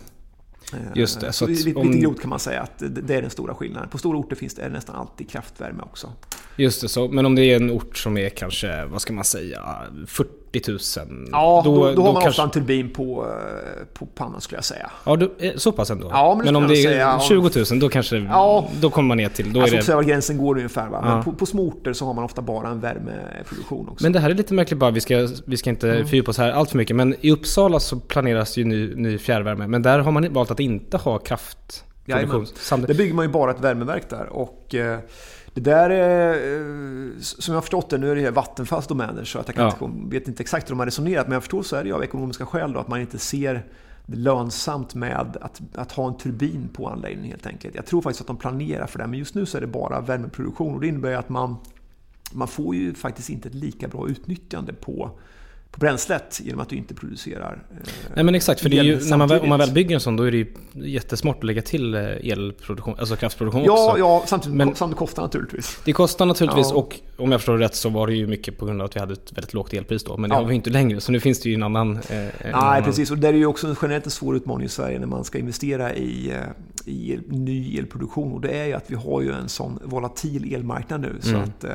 Eh, 0.73 0.79
Just 0.95 1.21
det. 1.21 1.33
Så, 1.33 1.47
lite, 1.47 1.75
om... 1.75 2.01
grovt 2.01 2.21
kan 2.21 2.31
man 2.31 2.39
säga 2.39 2.63
att 2.63 2.79
det 2.79 3.15
är 3.15 3.23
den 3.23 3.31
stora 3.31 3.55
skillnaden. 3.55 3.89
På 3.89 3.99
stora 3.99 4.19
orter 4.19 4.37
finns 4.37 4.55
det 4.55 4.69
nästan 4.69 4.97
alltid 4.97 5.31
kraftvärme 5.31 5.83
också. 5.83 6.13
Just 6.57 6.81
det, 6.81 6.89
så, 6.89 7.09
men 7.09 7.27
om 7.27 7.35
det 7.35 7.43
är 7.45 7.57
en 7.57 7.71
ort 7.71 7.97
som 7.97 8.17
är 8.17 8.29
kanske, 8.29 8.85
vad 8.85 9.03
ska 9.03 9.13
man 9.13 9.25
säga, 9.25 9.61
40 10.07 10.44
000? 10.69 10.79
Ja, 11.33 11.63
då, 11.65 11.75
då, 11.75 11.95
då 11.95 12.03
har 12.03 12.13
man 12.13 12.23
kanske... 12.23 12.29
ofta 12.29 12.43
en 12.43 12.51
turbin 12.51 12.91
på, 12.91 13.27
eh, 13.27 13.87
på 13.95 14.07
pannan 14.07 14.41
skulle 14.41 14.57
jag 14.57 14.65
säga. 14.65 14.91
Ja, 15.05 15.17
då, 15.17 15.29
eh, 15.39 15.53
så 15.57 15.73
pass 15.73 15.91
ändå? 15.91 16.09
Ja, 16.11 16.35
men, 16.35 16.45
men 16.45 16.57
om 16.57 16.69
det 16.69 16.75
är 16.75 16.83
säga, 16.83 17.21
20 17.21 17.51
000 17.71 17.81
då 17.81 17.89
kanske, 17.89 18.17
ja, 18.17 18.69
då 18.81 18.91
kommer 18.91 19.09
man 19.09 19.17
ner 19.17 19.29
till... 19.29 19.53
Då 19.53 19.61
alltså, 19.61 19.77
är 19.77 19.83
det... 19.83 19.95
var 19.95 20.03
gränsen 20.03 20.39
går 20.39 20.57
ungefär. 20.57 20.89
Va? 20.89 21.01
Ja. 21.03 21.15
Men 21.15 21.25
på, 21.25 21.33
på 21.33 21.47
små 21.47 21.63
orter 21.63 21.93
så 21.93 22.07
har 22.07 22.15
man 22.15 22.25
ofta 22.25 22.43
bara 22.43 22.69
en 22.69 22.81
värmeproduktion 22.81 23.89
också. 23.89 24.05
Men 24.05 24.13
det 24.13 24.21
här 24.21 24.31
är 24.31 24.35
lite 24.35 24.55
märkligt 24.55 24.81
bara, 24.81 24.91
vi 24.91 25.01
ska, 25.01 25.29
vi 25.45 25.57
ska 25.57 25.71
inte 25.71 25.91
mm. 25.91 26.07
fördjupa 26.07 26.31
oss 26.31 26.39
här 26.39 26.53
allt 26.53 26.71
för 26.71 26.79
mycket. 26.79 26.97
Men 26.97 27.15
i 27.21 27.31
Uppsala 27.31 27.81
så 27.81 28.01
planeras 28.01 28.57
ju 28.57 28.65
ny, 28.65 28.95
ny 28.95 29.19
fjärrvärme. 29.19 29.67
Men 29.67 29.83
där 29.83 29.99
har 29.99 30.13
man 30.13 30.33
valt 30.33 30.51
att 30.51 30.61
inte 30.61 30.97
ha 30.97 31.19
kraftproduktion. 31.19 31.91
Jajamän. 32.07 32.47
Det 32.87 32.95
bygger 32.95 33.15
man 33.15 33.25
ju 33.25 33.31
bara 33.31 33.51
ett 33.51 33.61
värmeverk 33.61 34.11
där. 34.11 34.27
Och, 34.27 34.75
eh, 34.75 34.99
det 35.55 35.61
där 35.61 35.91
är, 35.91 36.31
eh, 36.31 37.21
som 37.21 37.53
jag 37.53 37.57
har 37.57 37.63
förstått 37.63 37.91
det, 37.91 37.99
nu 37.99 38.11
är 38.11 38.17
det 38.17 38.31
Vattenfalls 38.31 38.87
domäner 38.87 39.25
så 39.25 39.39
att 39.39 39.49
jag 39.49 39.57
kan 39.57 39.73
ja. 39.81 39.87
inte, 39.87 40.11
vet 40.17 40.29
inte 40.29 40.43
exakt 40.43 40.69
hur 40.69 40.75
de 40.75 40.79
har 40.79 40.87
resonerat. 40.87 41.27
Men 41.27 41.33
jag 41.33 41.43
förstår 41.43 41.63
så 41.63 41.77
är 41.77 41.85
det 41.85 41.93
av 41.93 42.03
ekonomiska 42.03 42.47
skäl 42.47 42.73
då, 42.73 42.81
att 42.81 42.89
man 42.89 43.01
inte 43.01 43.19
ser 43.19 43.65
det 44.07 44.17
lönsamt 44.17 44.95
med 44.95 45.37
att, 45.41 45.61
att 45.75 45.93
ha 45.93 46.09
en 46.09 46.17
turbin 46.17 46.69
på 46.73 46.89
anläggningen 46.89 47.31
helt 47.31 47.47
enkelt. 47.47 47.75
Jag 47.75 47.87
tror 47.87 48.03
faktiskt 48.03 48.21
att 48.21 48.27
de 48.27 48.37
planerar 48.37 48.87
för 48.87 48.99
det, 48.99 49.07
men 49.07 49.19
just 49.19 49.35
nu 49.35 49.47
så 49.47 49.57
är 49.57 49.61
det 49.61 49.67
bara 49.67 50.01
värmeproduktion 50.01 50.75
och 50.75 50.81
det 50.81 50.87
innebär 50.87 51.13
att 51.13 51.29
man, 51.29 51.57
man 52.33 52.49
får 52.49 52.75
ju 52.75 52.95
faktiskt 52.95 53.31
inte 53.31 53.49
ett 53.49 53.55
lika 53.55 53.89
bra 53.89 54.09
utnyttjande 54.09 54.73
på 54.73 55.11
på 55.75 55.81
bränslet 55.81 56.41
genom 56.45 56.61
att 56.61 56.69
du 56.69 56.77
inte 56.77 56.95
producerar 56.95 57.63
eh, 57.71 57.77
Nej 58.15 58.25
men 58.25 58.35
exakt, 58.35 58.61
för 58.61 58.69
det 58.69 58.79
är 58.79 58.83
ju, 58.83 59.01
när 59.11 59.17
man, 59.17 59.29
väl- 59.29 59.41
om 59.41 59.49
man 59.49 59.59
väl 59.59 59.73
bygger 59.73 59.95
en 59.95 60.01
sån 60.01 60.17
då 60.17 60.23
är 60.23 60.31
det 60.31 60.37
ju 60.37 60.47
jättesmart 60.73 61.37
att 61.39 61.45
lägga 61.45 61.63
till 61.63 61.95
eh, 61.95 62.01
elproduktion, 62.03 62.95
alltså 62.99 63.17
kraftproduktion 63.17 63.65
Ja, 63.65 63.87
också. 63.89 63.99
ja 63.99 64.23
samtidigt, 64.27 64.57
Men- 64.57 64.75
samtidigt 64.75 64.99
kostar 64.99 65.23
naturligtvis. 65.23 65.81
Det 65.85 65.93
kostar 65.93 66.27
naturligtvis 66.27 66.67
Ja. 66.71 66.77
och 66.77 67.01
om 67.17 67.33
jag 67.33 67.41
förstår 67.41 67.59
det 67.59 67.65
rätt 67.65 67.75
så 67.75 67.89
var 67.89 68.07
det 68.07 68.15
ju 68.15 68.27
mycket 68.27 68.59
på 68.59 68.67
grund 68.67 68.81
av 68.81 68.85
att 68.85 68.97
vi 68.97 69.01
hade 69.01 69.13
ett 69.13 69.33
väldigt 69.33 69.55
lågt 69.55 69.73
elpris 69.73 70.05
då. 70.05 70.17
Men 70.17 70.31
det 70.31 70.37
Ja. 70.37 70.41
har 70.41 70.49
vi 70.49 70.55
inte 70.55 70.71
längre 70.71 71.01
så 71.01 71.13
nu 71.13 71.21
finns 71.21 71.41
det 71.41 71.49
ju 71.49 71.55
en 71.55 71.63
annan... 71.63 71.93
Eh, 71.97 72.17
en 72.19 72.31
Nej, 72.43 72.53
annan 72.53 72.83
precis. 72.85 73.11
Och 73.11 73.19
det 73.19 73.29
är 73.29 73.33
ju 73.33 73.47
också 73.47 73.67
en 73.67 73.77
generellt 73.83 74.05
en 74.05 74.11
svår 74.11 74.37
utmaning 74.37 74.67
i 74.67 74.69
Sverige 74.69 74.99
när 74.99 75.07
man 75.07 75.25
ska 75.25 75.39
investera 75.39 75.95
i, 75.95 76.31
eh, 76.31 76.37
i 76.87 77.13
el, 77.13 77.21
ny 77.29 77.79
elproduktion. 77.79 78.33
Och 78.33 78.41
det 78.41 78.49
är 78.51 78.67
ju 78.67 78.73
att 78.73 78.85
vi 78.91 78.95
har 78.95 79.23
ju 79.23 79.33
en 79.33 79.49
sån 79.49 79.79
volatil 79.85 80.55
elmarknad 80.55 81.01
nu. 81.01 81.17
Så 81.21 81.29
Mm. 81.31 81.43
att 81.43 81.65
eh, 81.65 81.71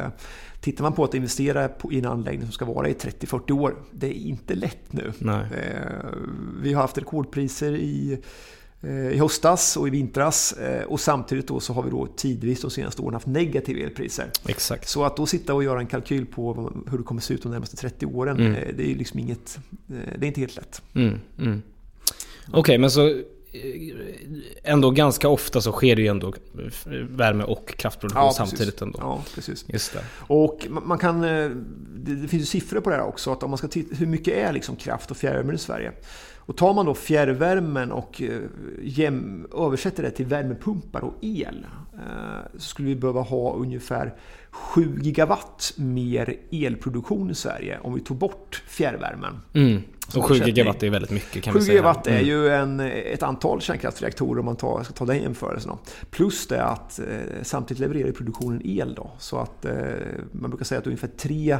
tittar 0.61 0.83
man 0.83 0.93
på 0.93 1.03
att 1.03 1.13
investera 1.13 1.69
i 1.91 1.99
en 1.99 2.05
anläggning 2.05 2.43
som 2.45 2.51
ska 2.51 2.65
vara 2.65 2.89
i 2.89 2.93
30-40 2.93 3.51
år, 3.51 3.75
det 3.91 4.07
är 4.07 4.13
inte 4.13 4.55
lätt 4.55 4.93
nu. 4.93 5.11
Nej. 5.19 5.45
Eh, 5.51 6.09
vi 6.61 6.73
har 6.73 6.81
haft 6.81 6.97
rekordpriser 6.97 7.71
i 7.71 8.19
eh, 8.81 9.09
i 9.09 9.17
höstas 9.17 9.77
och 9.77 9.87
i 9.87 9.91
vintras 9.91 10.51
eh, 10.53 10.83
och 10.83 10.99
samtidigt 10.99 11.47
då 11.47 11.59
så 11.59 11.73
har 11.73 11.83
vi 11.83 11.89
då 11.89 12.07
tidvis 12.15 12.61
de 12.61 12.71
senaste 12.71 13.01
åren 13.01 13.13
haft 13.13 13.27
negativa 13.27 13.79
elpriser. 13.79 14.31
Exakt. 14.47 14.87
Så 14.89 15.03
att 15.03 15.17
då 15.17 15.25
sitta 15.25 15.53
och 15.53 15.63
göra 15.63 15.79
en 15.79 15.87
kalkyl 15.87 16.25
på 16.25 16.71
hur 16.91 16.97
det 16.97 17.03
kommer 17.03 17.21
se 17.21 17.33
ut 17.33 17.43
de 17.43 17.51
närmaste 17.51 17.75
30 17.75 18.05
åren, 18.05 18.37
Mm. 18.39 18.53
det 18.77 18.91
är 18.91 18.95
liksom 18.95 19.19
inget, 19.19 19.59
det 19.87 20.25
är 20.25 20.27
inte 20.27 20.39
helt 20.41 20.55
lätt. 20.55 20.81
Mm, 20.93 21.19
mm. 21.39 21.61
Okej, 22.51 22.77
men 22.77 22.91
så 22.91 23.21
ändå 24.63 24.91
ganska 24.91 25.29
ofta 25.29 25.61
så 25.61 25.71
sker 25.71 25.95
det 25.95 26.01
ju 26.01 26.07
ändå 26.07 26.27
eh, 26.27 26.91
värme 26.91 27.43
och 27.43 27.67
kraftproduktion 27.77 28.23
Ja, 28.23 28.31
samtidigt 28.31 28.81
ändå. 28.81 28.99
Ja, 29.01 29.23
precis. 29.35 29.65
Just 29.67 29.93
det. 29.93 30.03
Och 30.17 30.67
man 30.69 30.97
kan, 30.97 31.23
eh, 31.23 31.49
det 31.95 32.27
finns 32.27 32.41
ju 32.41 32.45
siffror 32.45 32.81
på 32.81 32.89
det 32.89 32.95
här 32.95 33.03
också, 33.03 33.31
att 33.31 33.43
om 33.43 33.49
man 33.49 33.57
ska 33.57 33.67
titta 33.67 33.95
hur 33.95 34.07
mycket 34.07 34.33
är 34.33 34.53
liksom 34.53 34.75
kraft 34.75 35.11
och 35.11 35.17
fjärrvärme 35.17 35.53
i 35.53 35.57
Sverige? 35.57 35.91
Och 36.49 36.57
tar 36.57 36.73
man 36.73 36.85
då 36.85 36.93
fjärrvärmen 36.93 37.91
och 37.91 38.21
eh, 38.21 38.41
jäm, 38.83 39.47
översätter 39.57 40.03
det 40.03 40.11
till 40.11 40.25
värmepumpar 40.25 41.03
och 41.03 41.13
el 41.21 41.65
eh, 41.93 41.99
så 42.53 42.59
skulle 42.59 42.87
vi 42.87 42.95
behöva 42.95 43.21
ha 43.21 43.53
ungefär 43.53 44.15
7 44.51 44.99
gigawatt 45.01 45.73
mer 45.75 46.35
elproduktion 46.51 47.31
i 47.31 47.35
Sverige 47.35 47.79
om 47.81 47.93
vi 47.93 48.01
tog 48.01 48.17
bort 48.17 48.63
fjärrvärmen. 48.67 49.39
Mm. 49.53 49.81
Och 50.17 50.25
7 50.25 50.33
ersättning. 50.33 50.55
gigawatt 50.55 50.83
är 50.83 50.89
väldigt 50.89 51.11
mycket 51.11 51.43
kan 51.43 51.53
7 51.53 51.59
vi 51.59 51.65
säga. 51.65 51.73
gigawatt 51.75 52.07
är 52.07 52.11
Mm. 52.11 52.25
ju 52.25 52.49
en, 52.49 52.79
ett 52.79 53.23
antal 53.23 53.61
kärnkraftsreaktorer 53.61 54.39
om 54.39 54.45
man 54.45 54.55
tar, 54.55 54.83
ska 54.83 54.93
ta 54.93 55.05
den 55.05 55.21
jämförelsen. 55.21 55.69
då. 55.71 55.79
Plus 56.11 56.47
det 56.47 56.63
att 56.63 56.99
eh, 56.99 57.05
samtidigt 57.43 57.81
levererar 57.81 58.11
produktionen 58.11 58.61
el. 58.65 58.93
Då, 58.95 59.11
så 59.19 59.37
att 59.37 59.65
eh, 59.65 59.73
man 60.31 60.49
brukar 60.49 60.65
säga 60.65 60.79
att 60.79 60.87
ungefär 60.87 61.07
3 61.17 61.57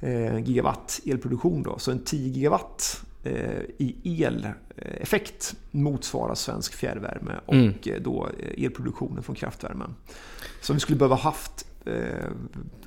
eh, 0.00 0.38
gigawatt 0.38 1.00
elproduktion. 1.06 1.62
Då, 1.62 1.78
så 1.78 1.90
en 1.90 2.04
10 2.04 2.28
gigawatt 2.28 3.02
eh, 3.24 3.32
i 3.78 4.24
eleffekt 4.24 5.54
motsvarar 5.70 6.34
svensk 6.34 6.74
fjärrvärme 6.74 7.32
och 7.46 7.54
Mm. 7.54 7.74
eh, 7.86 8.02
då 8.02 8.28
eh, 8.38 8.64
elproduktionen 8.64 9.22
från 9.22 9.36
kraftvärmen. 9.36 9.94
Som 10.60 10.76
vi 10.76 10.80
skulle 10.80 10.98
behöva 10.98 11.16
haft 11.16 11.66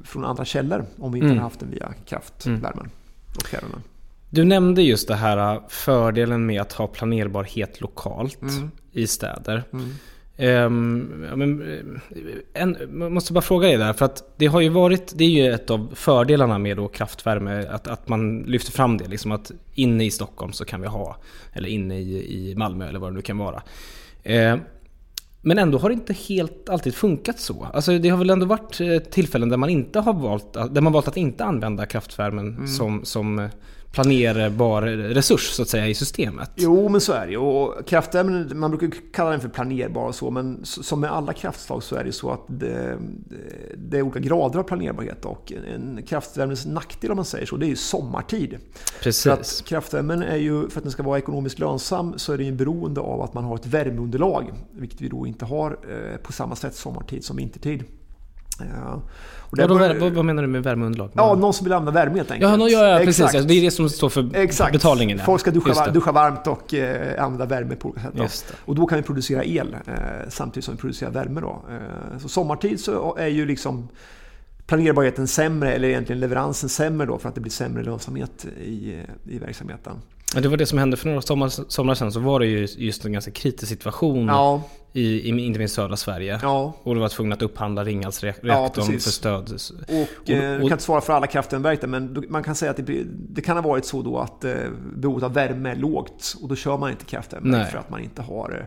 från 0.04 0.26
andra 0.26 0.46
källor 0.46 0.86
om 1.00 1.12
vi 1.12 1.18
inte 1.20 1.26
Mm. 1.26 1.38
hade 1.38 1.42
haft 1.42 1.60
den 1.60 1.72
via 1.72 1.94
kraftvärmen 2.06 2.90
och 3.38 3.48
fjärrvärmen. 3.48 3.82
Du 4.36 4.44
nämnde 4.44 4.82
just 4.82 5.08
det 5.08 5.16
här 5.16 5.54
äh, 5.54 5.62
fördelen 5.68 6.46
med 6.46 6.62
att 6.62 6.74
ha 6.74 6.88
planerbarhet 6.88 7.82
lokalt 7.82 8.42
Mm. 8.42 8.72
i 8.92 9.08
städer. 9.08 9.64
Mm. 9.74 9.90
Ja, 11.30 11.36
men, 11.36 11.62
eh, 11.62 12.62
en, 12.62 12.78
måste 13.14 13.34
bara 13.34 13.42
fråga 13.42 13.68
dig 13.68 13.78
där, 13.78 13.94
för 13.94 14.06
att 14.06 14.34
det 14.38 14.46
har 14.46 14.62
ju 14.62 14.70
varit, 14.70 15.14
det 15.16 15.24
är 15.24 15.30
ju 15.30 15.54
ett 15.54 15.70
av 15.70 15.92
fördelarna 15.94 16.58
med 16.58 16.78
då 16.78 16.88
kraftvärme, 16.88 17.66
att, 17.68 17.88
att 17.88 18.08
man 18.08 18.40
lyfter 18.40 18.72
fram 18.72 18.98
det, 18.98 19.08
liksom 19.08 19.32
att 19.32 19.52
inne 19.74 20.06
i 20.06 20.12
Stockholm 20.12 20.54
så 20.54 20.66
kan 20.66 20.82
vi 20.82 20.88
ha, 20.88 21.18
eller 21.54 21.70
inne 21.70 22.00
i, 22.00 22.52
i 22.52 22.56
Malmö 22.56 22.88
eller 22.90 23.00
vad 23.00 23.12
det 23.12 23.16
nu 23.16 23.22
kan 23.22 23.38
vara. 23.38 23.64
Ehm, 24.24 24.60
men 25.42 25.58
ändå 25.58 25.78
har 25.78 25.90
det 25.90 25.94
inte 25.94 26.14
helt 26.14 26.70
alltid 26.70 26.96
funkat 26.96 27.40
så. 27.40 27.68
Alltså 27.74 27.98
det 27.98 28.10
har 28.10 28.18
väl 28.18 28.30
ändå 28.30 28.46
varit 28.46 28.82
eh, 28.82 28.98
tillfällen 28.98 29.50
där 29.50 29.58
man 29.58 29.70
inte 29.70 30.00
har 30.00 30.14
valt, 30.14 30.54
där 30.54 30.82
man 30.82 30.94
valt 30.94 31.08
att 31.08 31.18
inte 31.18 31.44
använda 31.46 31.86
kraftvärmen 31.86 32.68
som, 32.68 33.06
som 33.06 33.40
eh, 33.40 33.50
planerbar 33.96 34.82
resurs 34.82 35.50
så 35.50 35.62
att 35.62 35.70
säga 35.70 35.88
i 35.88 35.96
systemet. 35.96 36.52
Jo, 36.56 36.90
men 36.90 37.02
så 37.02 37.14
är 37.14 37.26
det 37.26 37.32
ju. 37.32 37.38
Och 37.38 37.88
kraftvärmen, 37.88 38.60
man 38.60 38.72
brukar 38.72 39.00
kalla 39.14 39.32
den 39.32 39.40
för 39.40 39.50
planerbar 39.50 40.08
och 40.08 40.16
så, 40.16 40.32
men 40.32 40.60
som 40.64 41.00
med 41.00 41.12
alla 41.12 41.34
kraftslag 41.34 41.84
så 41.84 41.96
är 41.96 42.04
det 42.04 42.12
så 42.12 42.32
att 42.32 42.42
det, 42.48 42.98
det 43.78 43.98
är 43.98 44.02
olika 44.02 44.20
grader 44.20 44.60
av 44.60 44.64
planerbarhet. 44.64 45.26
Och 45.26 45.54
en 45.74 46.04
kraftvärmens 46.08 46.66
nackdel 46.66 47.12
om 47.12 47.16
man 47.16 47.26
säger 47.26 47.46
så, 47.46 47.58
det 47.58 47.66
är 47.66 47.70
ju 47.70 47.76
sommartid. 47.76 48.50
För 48.74 48.98
att 48.98 49.04
Precis. 49.04 49.62
kraftvärmen 49.62 50.24
är 50.24 50.38
ju, 50.38 50.70
för 50.70 50.80
att 50.80 50.84
den 50.84 50.92
ska 50.92 51.04
vara 51.04 51.18
ekonomiskt 51.18 51.60
lönsam, 51.60 52.14
så 52.18 52.34
är 52.34 52.38
den 52.38 52.46
ju 52.46 52.52
beroende 52.52 53.02
av 53.02 53.22
att 53.22 53.34
man 53.34 53.44
har 53.44 53.56
ett 53.56 53.66
värmeunderlag. 53.66 54.54
Vilket 54.72 55.02
vi 55.02 55.08
då 55.08 55.28
inte 55.28 55.46
har 55.46 55.72
eh, 55.72 56.18
på 56.18 56.32
samma 56.32 56.56
sätt 56.56 56.76
sommartid 56.76 57.24
som 57.24 57.38
vintertid. 57.38 57.84
Ja. 58.60 59.02
Och 59.50 59.58
Vadå, 59.58 59.76
bör- 59.78 59.94
vär- 59.94 60.10
vad, 60.12 60.26
menar 60.26 60.42
du 60.42 60.48
med 60.48 60.64
värmeunderlag? 60.64 61.10
Ja, 61.14 61.36
någon 61.36 61.54
som 61.54 61.64
vill 61.64 61.74
använda 61.74 61.92
värme 62.00 62.16
helt 62.18 62.32
enkelt. 62.32 62.52
Ja, 62.52 62.58
no, 62.58 62.68
ja, 62.68 62.88
ja 62.88 62.98
precis. 63.06 63.26
Exakt. 63.26 63.48
Det 63.48 63.54
är 63.54 63.62
det 63.62 63.72
som 63.72 63.90
står 63.90 64.10
för 64.10 64.36
Exakt. 64.36 64.72
betalningen. 64.72 65.18
ja. 65.18 65.24
Folk 65.24 65.42
ska 65.42 65.52
duscha, 65.52 65.92
duscha 65.92 66.12
varmt 66.12 66.48
och 66.48 66.74
eh, 66.74 67.24
använda 67.24 67.46
värme 67.46 67.76
på 67.76 67.90
olika 67.90 68.28
sätt. 68.30 68.46
Då. 68.50 68.56
Och 68.72 68.76
då 68.76 68.86
kan 68.86 68.98
vi 68.98 69.04
producera 69.04 69.44
el 69.44 69.76
eh, 69.86 69.94
samtidigt 70.30 70.66
som 70.66 70.76
vi 70.76 70.82
producerar 70.82 71.12
värme. 71.12 71.42
Då. 71.42 71.62
Eh, 71.70 72.18
så 72.20 72.30
sommartid 72.30 72.80
så 72.80 73.16
är 73.16 73.28
ju 73.28 73.46
liksom 73.46 73.88
planerbarheten 74.68 75.28
sämre, 75.28 75.74
eller 75.74 75.88
egentligen 75.88 76.20
leveransen 76.20 76.70
sämre 76.70 77.08
då 77.08 77.18
för 77.18 77.30
att 77.30 77.36
det 77.36 77.42
blir 77.42 77.52
sämre 77.52 77.84
lönsamhet 77.84 78.46
i, 78.62 79.02
i 79.24 79.40
verksamheten. 79.40 79.94
Det 80.42 80.48
var 80.48 80.58
det 80.58 80.66
som 80.66 80.78
hände 80.78 80.98
för 80.98 81.08
några 81.08 81.22
sommar, 81.22 81.50
somrar 81.50 81.96
sedan. 81.96 82.12
Så 82.12 82.20
var 82.20 82.40
det 82.40 82.46
ju 82.46 82.68
just 82.78 83.06
en 83.06 83.14
ganska 83.14 83.32
kritisk 83.32 83.72
situation 83.72 84.28
Ja, 84.28 84.62
i, 84.94 85.02
i 85.02 85.46
inte 85.46 85.60
minst 85.60 85.76
södra 85.76 85.98
Sverige. 85.98 86.40
ja. 86.42 86.74
Och 86.84 86.96
det 86.96 87.02
var 87.02 87.10
tvungna 87.10 87.36
att 87.36 87.42
upphandla 87.42 87.84
Ringhalsreaktorn 87.84 88.50
Ja, 88.50 88.70
för 89.00 89.00
stöd. 89.00 89.60
Och, 90.24 90.30
eh, 90.30 90.44
jag 90.44 90.62
kan 90.62 90.72
inte 90.72 90.84
svara 90.84 91.02
för 91.02 91.14
alla 91.14 91.28
kraftvärmeverk 91.28 91.82
där, 91.82 91.88
men 91.88 92.26
man 92.30 92.44
kan 92.44 92.56
säga 92.56 92.72
att 92.72 92.78
det, 92.78 93.04
det 93.08 93.42
kan 93.42 93.58
ha 93.58 93.62
varit 93.62 93.86
så 93.86 94.02
då 94.02 94.18
att 94.18 94.44
eh, 94.44 94.54
behovet 94.96 95.24
av 95.24 95.34
värme 95.34 95.72
är 95.72 95.76
lågt 95.76 96.36
och 96.42 96.48
då 96.50 96.56
kör 96.56 96.78
man 96.78 96.92
inte 96.92 97.06
kraftvärmeverk 97.06 97.62
Nej. 97.64 97.72
för 97.72 97.78
att 97.78 97.90
man 97.90 98.04
inte 98.04 98.22
har 98.22 98.58
eh, 98.60 98.66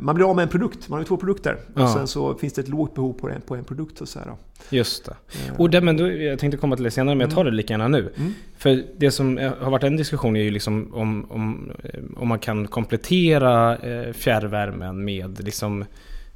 man 0.00 0.14
blir 0.14 0.30
av 0.30 0.36
med 0.36 0.42
en 0.42 0.48
produkt, 0.48 0.88
man 0.88 0.96
har 0.96 1.00
ju 1.02 1.06
två 1.06 1.16
produkter. 1.16 1.56
Och 1.74 1.80
Ja. 1.80 1.94
sen 1.94 2.06
så 2.06 2.34
finns 2.34 2.52
det 2.52 2.60
ett 2.60 2.68
lågt 2.68 2.94
behov 2.94 3.12
på 3.12 3.28
en, 3.28 3.40
på 3.40 3.56
en 3.56 3.64
produkt. 3.64 4.08
Så 4.08 4.18
här. 4.18 4.28
Just 4.70 5.04
det. 5.04 5.16
Och 5.58 5.70
det, 5.70 5.80
men 5.80 5.96
då, 5.96 6.12
jag 6.12 6.38
tänkte 6.38 6.56
komma 6.58 6.76
till 6.76 6.84
det 6.84 6.90
senare, 6.90 7.14
men 7.14 7.26
jag 7.28 7.34
tar 7.34 7.44
det 7.44 7.50
lika 7.50 7.72
gärna 7.72 7.88
nu. 7.88 8.12
Mm. 8.16 8.34
För 8.58 8.84
det 8.96 9.10
som 9.10 9.38
eh, 9.38 9.52
har 9.60 9.70
varit 9.70 9.84
en 9.84 9.96
diskussion 9.96 10.36
är 10.36 10.42
ju 10.42 10.50
liksom 10.50 10.94
om, 10.94 11.26
om, 11.30 11.70
eh, 11.84 12.00
om 12.16 12.28
man 12.28 12.38
kan 12.38 12.66
komplettera 12.66 13.76
eh, 13.76 14.12
fjärrvärmen 14.12 15.04
med 15.04 15.44
liksom 15.44 15.84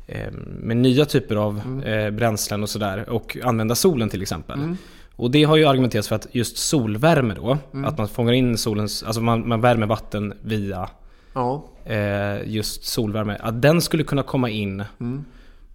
eh, 0.06 0.32
med 0.60 0.76
nya 0.76 1.04
typer 1.04 1.36
av 1.36 1.82
eh, 1.84 2.10
bränslen 2.10 2.62
och 2.62 2.68
sådär 2.70 3.08
och 3.10 3.36
använda 3.44 3.74
solen 3.74 4.08
till 4.08 4.22
exempel. 4.22 4.58
Mm. 4.58 4.76
Och 5.16 5.30
det 5.30 5.44
har 5.44 5.56
ju 5.56 5.64
argumenterats 5.64 6.08
för 6.08 6.16
att 6.16 6.26
just 6.32 6.56
solvärme 6.56 7.34
då, 7.34 7.58
att 7.84 7.98
man 7.98 8.08
fångar 8.08 8.32
in 8.32 8.58
solens, 8.58 9.02
alltså 9.02 9.20
man, 9.20 9.48
man 9.48 9.60
värmer 9.60 9.86
vatten 9.86 10.34
via 10.42 10.88
Ja. 11.34 11.64
eh, 11.84 12.48
just 12.48 12.84
solvärme, 12.84 13.36
att 13.40 13.62
den 13.62 13.80
skulle 13.80 14.04
kunna 14.04 14.22
komma 14.22 14.50
in. 14.50 14.84
Mm. 15.00 15.24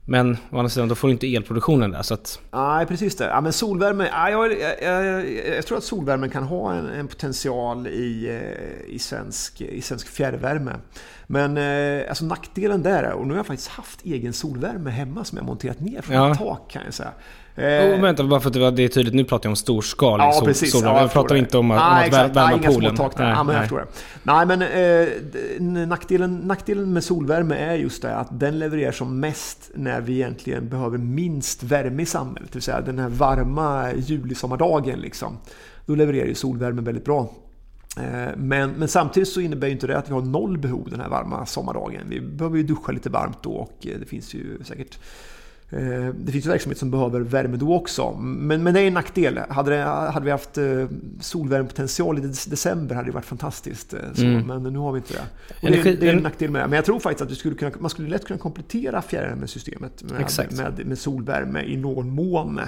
Men 0.06 0.38
å 0.51 0.58
andra 0.58 0.70
sidan, 0.70 0.89
då 0.89 0.96
får 0.96 1.08
du 1.08 1.12
inte 1.12 1.36
elproduktionen 1.36 1.92
där. 1.92 2.01
Så 2.01 2.13
att, 2.13 2.39
Nej, 2.51 2.86
precis 2.86 3.16
det. 3.16 3.25
Ja, 3.25 3.42
men 3.42 3.54
solvärme, 3.54 4.08
ja, 4.12 4.30
jag, 4.30 4.51
jag, 4.60 4.84
jag, 5.06 5.30
jag 5.56 5.66
tror 5.66 5.78
att 5.78 5.84
solvärmen 5.84 6.30
kan 6.30 6.44
ha 6.44 6.74
en, 6.74 6.86
en 6.89 7.08
potential 7.08 7.88
i, 7.88 8.28
eh, 8.88 8.94
i, 8.96 9.00
svensk, 9.00 9.62
i 9.62 9.82
svensk 9.82 10.08
fjärrvärme. 10.08 10.72
Men 11.28 11.58
eh, 11.58 12.10
alltså 12.10 12.25
nackdelen 12.25 12.84
där 12.84 13.04
är, 13.04 13.12
och 13.13 13.28
nu 13.28 13.34
har 13.34 13.39
jag 13.39 13.46
faktiskt 13.48 13.70
haft 13.70 14.06
egen 14.06 14.34
solvärme 14.34 14.89
hemma 14.89 15.24
som 15.24 15.38
jag 15.38 15.46
monterat 15.46 15.80
ner 15.80 16.01
från 16.01 16.16
Ja. 16.16 16.32
ett 16.32 16.38
tak 16.38 16.72
kan 16.72 16.82
jag 16.86 16.94
säga. 16.94 17.12
Oh, 17.60 17.96
Eh, 17.96 18.01
vänta, 18.01 18.24
bara 18.24 18.39
för 18.39 18.68
att 18.68 18.75
det 18.75 18.84
är 18.84 18.88
tydligt, 18.88 19.13
nu 19.13 19.24
pratar 19.24 19.48
jag 19.48 19.51
om 19.51 19.56
storskalig 19.56 20.24
Ja, 20.24 20.32
sol, 20.32 20.46
precis. 20.48 20.72
solvärme. 20.72 20.96
Ja, 20.98 21.01
jag 21.01 21.13
pratar 21.13 21.36
inte 21.36 21.58
om, 21.58 21.72
att- 21.72 21.82
om 21.82 21.94
Nej, 21.94 22.08
att 22.08 22.13
värma 22.36 22.48
Nej, 22.48 22.58
inga 22.58 22.72
poolen. 22.72 22.96
där. 22.96 23.10
Nej, 23.18 23.28
ja, 23.30 23.44
men 23.44 23.56
jag 23.56 23.62
nej. 23.62 23.62
förstår 23.62 23.78
det. 23.78 23.88
Nej, 24.24 24.46
men 24.46 24.62
eh, 25.82 25.88
nackdelen, 25.88 26.36
nackdelen 26.38 26.94
med 26.94 27.04
solvärme 27.04 27.56
är 27.56 27.75
just 27.75 28.01
det 28.01 28.16
att 28.16 28.39
den 28.39 28.60
levererar 28.60 28.92
som 28.92 29.20
mest 29.20 29.72
när 29.75 30.01
vi 30.01 30.13
egentligen 30.13 30.70
behöver 30.70 30.98
minst 30.98 31.63
värme 31.63 32.04
i 32.04 32.06
samhället. 32.06 32.50
Det 32.51 32.56
vill 32.56 32.63
säga 32.63 32.82
den 32.82 33.00
här 33.00 33.10
varma 33.10 33.94
julisommardagen. 33.94 35.00
Liksom. 35.00 35.38
Då 35.86 35.96
levererar 35.96 36.25
ju 36.28 36.36
solvärmen 36.36 36.84
väldigt 36.84 37.06
bra. 37.06 37.30
Eh, 37.98 38.36
Men, 38.38 38.72
men 38.72 38.88
samtidigt 38.88 39.30
så 39.30 39.42
innebär 39.42 39.68
inte 39.68 39.88
det 39.88 39.98
att 39.98 40.10
vi 40.10 40.13
har 40.13 40.22
noll 40.22 40.58
behov 40.58 40.88
den 40.92 41.00
här 41.00 41.10
varma 41.10 41.46
sommardagen. 41.46 42.01
Vi 42.10 42.22
behöver 42.22 42.58
ju 42.58 42.63
duscha 42.63 42.92
lite 42.92 43.10
varmt 43.10 43.44
då 43.44 43.51
och 43.51 43.88
eh, 43.88 44.00
det 44.00 44.06
finns 44.06 44.34
ju 44.34 44.63
säkert 44.63 45.00
det 46.16 46.32
finns 46.32 46.46
ju 46.46 46.50
verksamhet 46.50 46.78
som 46.78 46.92
behöver 46.92 47.20
värme 47.22 47.58
då 47.58 47.74
också. 47.76 48.12
Men, 48.20 48.64
men 48.64 48.74
det 48.74 48.80
är 48.82 48.88
en 48.88 48.94
nackdel. 48.94 49.40
Hade, 49.50 49.72
det, 49.76 49.82
hade 49.84 50.26
vi 50.26 50.32
haft 50.32 50.58
eh, 50.58 50.86
solvärmepotential 51.22 52.18
i 52.18 52.22
dec- 52.22 52.50
december 52.50 52.96
hade 52.96 53.08
det 53.08 53.12
varit 53.14 53.26
fantastiskt. 53.26 53.94
eh, 53.94 54.00
Så, 54.14 54.24
Mm. 54.26 54.48
Men 54.48 54.64
nu 54.74 54.80
har 54.80 54.92
vi 54.92 54.98
inte 54.98 55.14
det. 55.14 55.20
Och 55.62 55.72
det, 55.72 55.90
är- 55.90 55.98
det 55.98 56.10
är 56.10 56.14
en 56.14 56.24
nackdel 56.24 56.52
med 56.52 56.62
det. 56.62 56.68
Men 56.68 56.76
jag 56.76 56.86
tror 56.86 57.00
faktiskt 57.00 57.22
att 57.22 57.32
vi 57.32 57.36
skulle 57.36 57.56
kunna, 57.56 57.72
man 57.80 57.90
skulle 57.90 58.10
lätt 58.10 58.26
kunna 58.26 58.40
komplettera 58.40 59.02
fjärrvärmesystemet 59.02 60.04
med, 60.04 60.20
med, 60.78 60.88
med 60.88 61.00
solvärme 61.00 61.62
i 61.64 61.78
någon 61.78 62.10
mån. 62.10 62.60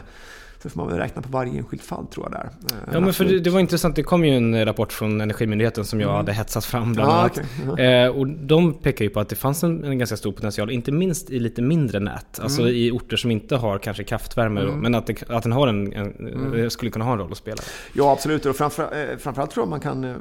Så 0.63 0.69
får 0.69 0.81
man 0.81 0.89
väl 0.89 0.97
räkna 0.97 1.21
på 1.21 1.29
varje 1.29 1.57
enskilt 1.57 1.83
fall 1.83 2.07
tror 2.07 2.25
jag 2.25 2.31
där. 2.31 2.49
Ja 2.93 2.99
men 2.99 3.13
för 3.13 3.25
det, 3.25 3.39
det, 3.39 3.49
var 3.49 3.59
intressant, 3.59 3.95
det 3.95 4.03
kom 4.03 4.25
ju 4.25 4.37
en 4.37 4.65
rapport 4.65 4.93
från 4.93 5.21
Energimyndigheten 5.21 5.85
som 5.85 5.99
jag 5.99 6.09
mm. 6.09 6.17
hade 6.17 6.33
hetsat 6.33 6.65
fram 6.65 6.93
bland 6.93 7.11
annat. 7.11 7.37
Ah, 7.37 7.71
okay. 7.71 7.85
uh-huh. 7.85 8.07
och 8.07 8.27
de 8.27 8.73
pekar 8.73 9.05
ju 9.05 9.09
på 9.09 9.19
att 9.19 9.29
det 9.29 9.35
fanns 9.35 9.63
en, 9.63 9.83
en, 9.83 9.97
ganska 9.97 10.17
stor 10.17 10.31
potential, 10.31 10.71
inte 10.71 10.91
minst 10.91 11.29
i 11.29 11.39
lite 11.39 11.61
mindre 11.61 11.99
nät. 11.99 12.39
Alltså 12.39 12.61
mm. 12.61 12.73
i 12.73 12.91
orter 12.91 13.17
som 13.17 13.31
inte 13.31 13.55
har 13.55 13.77
kanske 13.79 14.03
kraftvärme, 14.03 14.61
mm. 14.61 14.79
men 14.79 14.95
att, 14.95 15.07
det, 15.07 15.29
att 15.29 15.43
den 15.43 15.51
har 15.51 15.67
en, 15.67 15.93
en 15.93 16.27
mm. 16.27 16.69
skulle 16.69 16.91
kunna 16.91 17.05
ha 17.05 17.11
en 17.13 17.19
roll 17.19 17.31
att 17.31 17.37
spela. 17.37 17.61
Ja 17.93 18.11
absolut, 18.11 18.45
och 18.45 18.55
framför, 18.55 19.17
framförallt 19.17 19.51
tror 19.51 19.63
jag 19.63 19.69
man 19.69 19.79
kan 19.79 20.15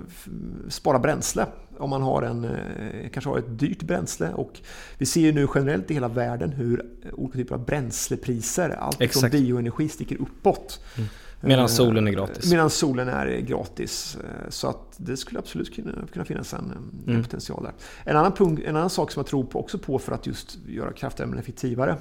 spara 0.69 0.99
bränsle 0.99 1.47
om 1.81 1.91
man 1.91 2.03
har 2.03 2.23
en, 2.23 2.45
eh, 2.45 3.11
kanske 3.13 3.31
har 3.31 3.39
ett 3.39 3.59
dyrt 3.59 3.83
bränsle. 3.83 4.33
Och 4.33 4.61
vi 4.99 5.07
ser 5.07 5.21
ju 5.21 5.33
nu 5.33 5.49
generellt 5.55 5.91
i 5.91 5.95
hela 5.95 6.09
världen 6.09 6.53
hur 6.53 6.87
olika 7.13 7.39
typer 7.39 7.55
av 7.55 7.65
bränslepriser, 7.65 8.71
allt 8.71 9.01
Exakt. 9.01 9.21
från 9.21 9.31
bioenergi 9.31 9.89
sticker 9.89 10.17
uppåt. 10.17 10.81
Mm. 10.97 11.09
Medan 11.41 11.69
solen 11.69 12.07
är 12.07 12.13
gratis. 12.13 12.51
Medan 12.51 12.71
solen 12.71 13.09
är 13.09 13.41
gratis. 13.41 14.17
Eh, 14.25 14.51
så 14.51 14.69
att 14.69 14.95
det 14.97 15.17
skulle 15.17 15.39
absolut 15.39 15.75
kunna, 16.13 16.25
finnas 16.25 16.55
en, 16.55 16.93
mm. 17.07 17.23
potential 17.23 17.63
där. 17.63 17.73
En 18.05 18.17
annan, 18.17 18.33
punkt, 18.33 18.63
en 18.67 18.77
annan 18.77 18.91
sak 18.91 19.11
som 19.11 19.21
jag 19.21 19.27
tror 19.27 19.45
på, 19.45 19.61
också 19.61 19.79
på 19.79 19.99
för 19.99 20.13
att 20.13 20.27
just 20.27 20.59
göra 20.67 20.93
kraftvärmen 20.93 21.39
effektivare 21.39 21.97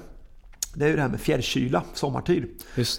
det 0.74 0.84
är 0.84 0.88
ju 0.88 0.96
det 0.96 1.02
här 1.02 1.08
med 1.08 1.20
fjärrkyla 1.20 1.84
sommartid. 1.94 2.44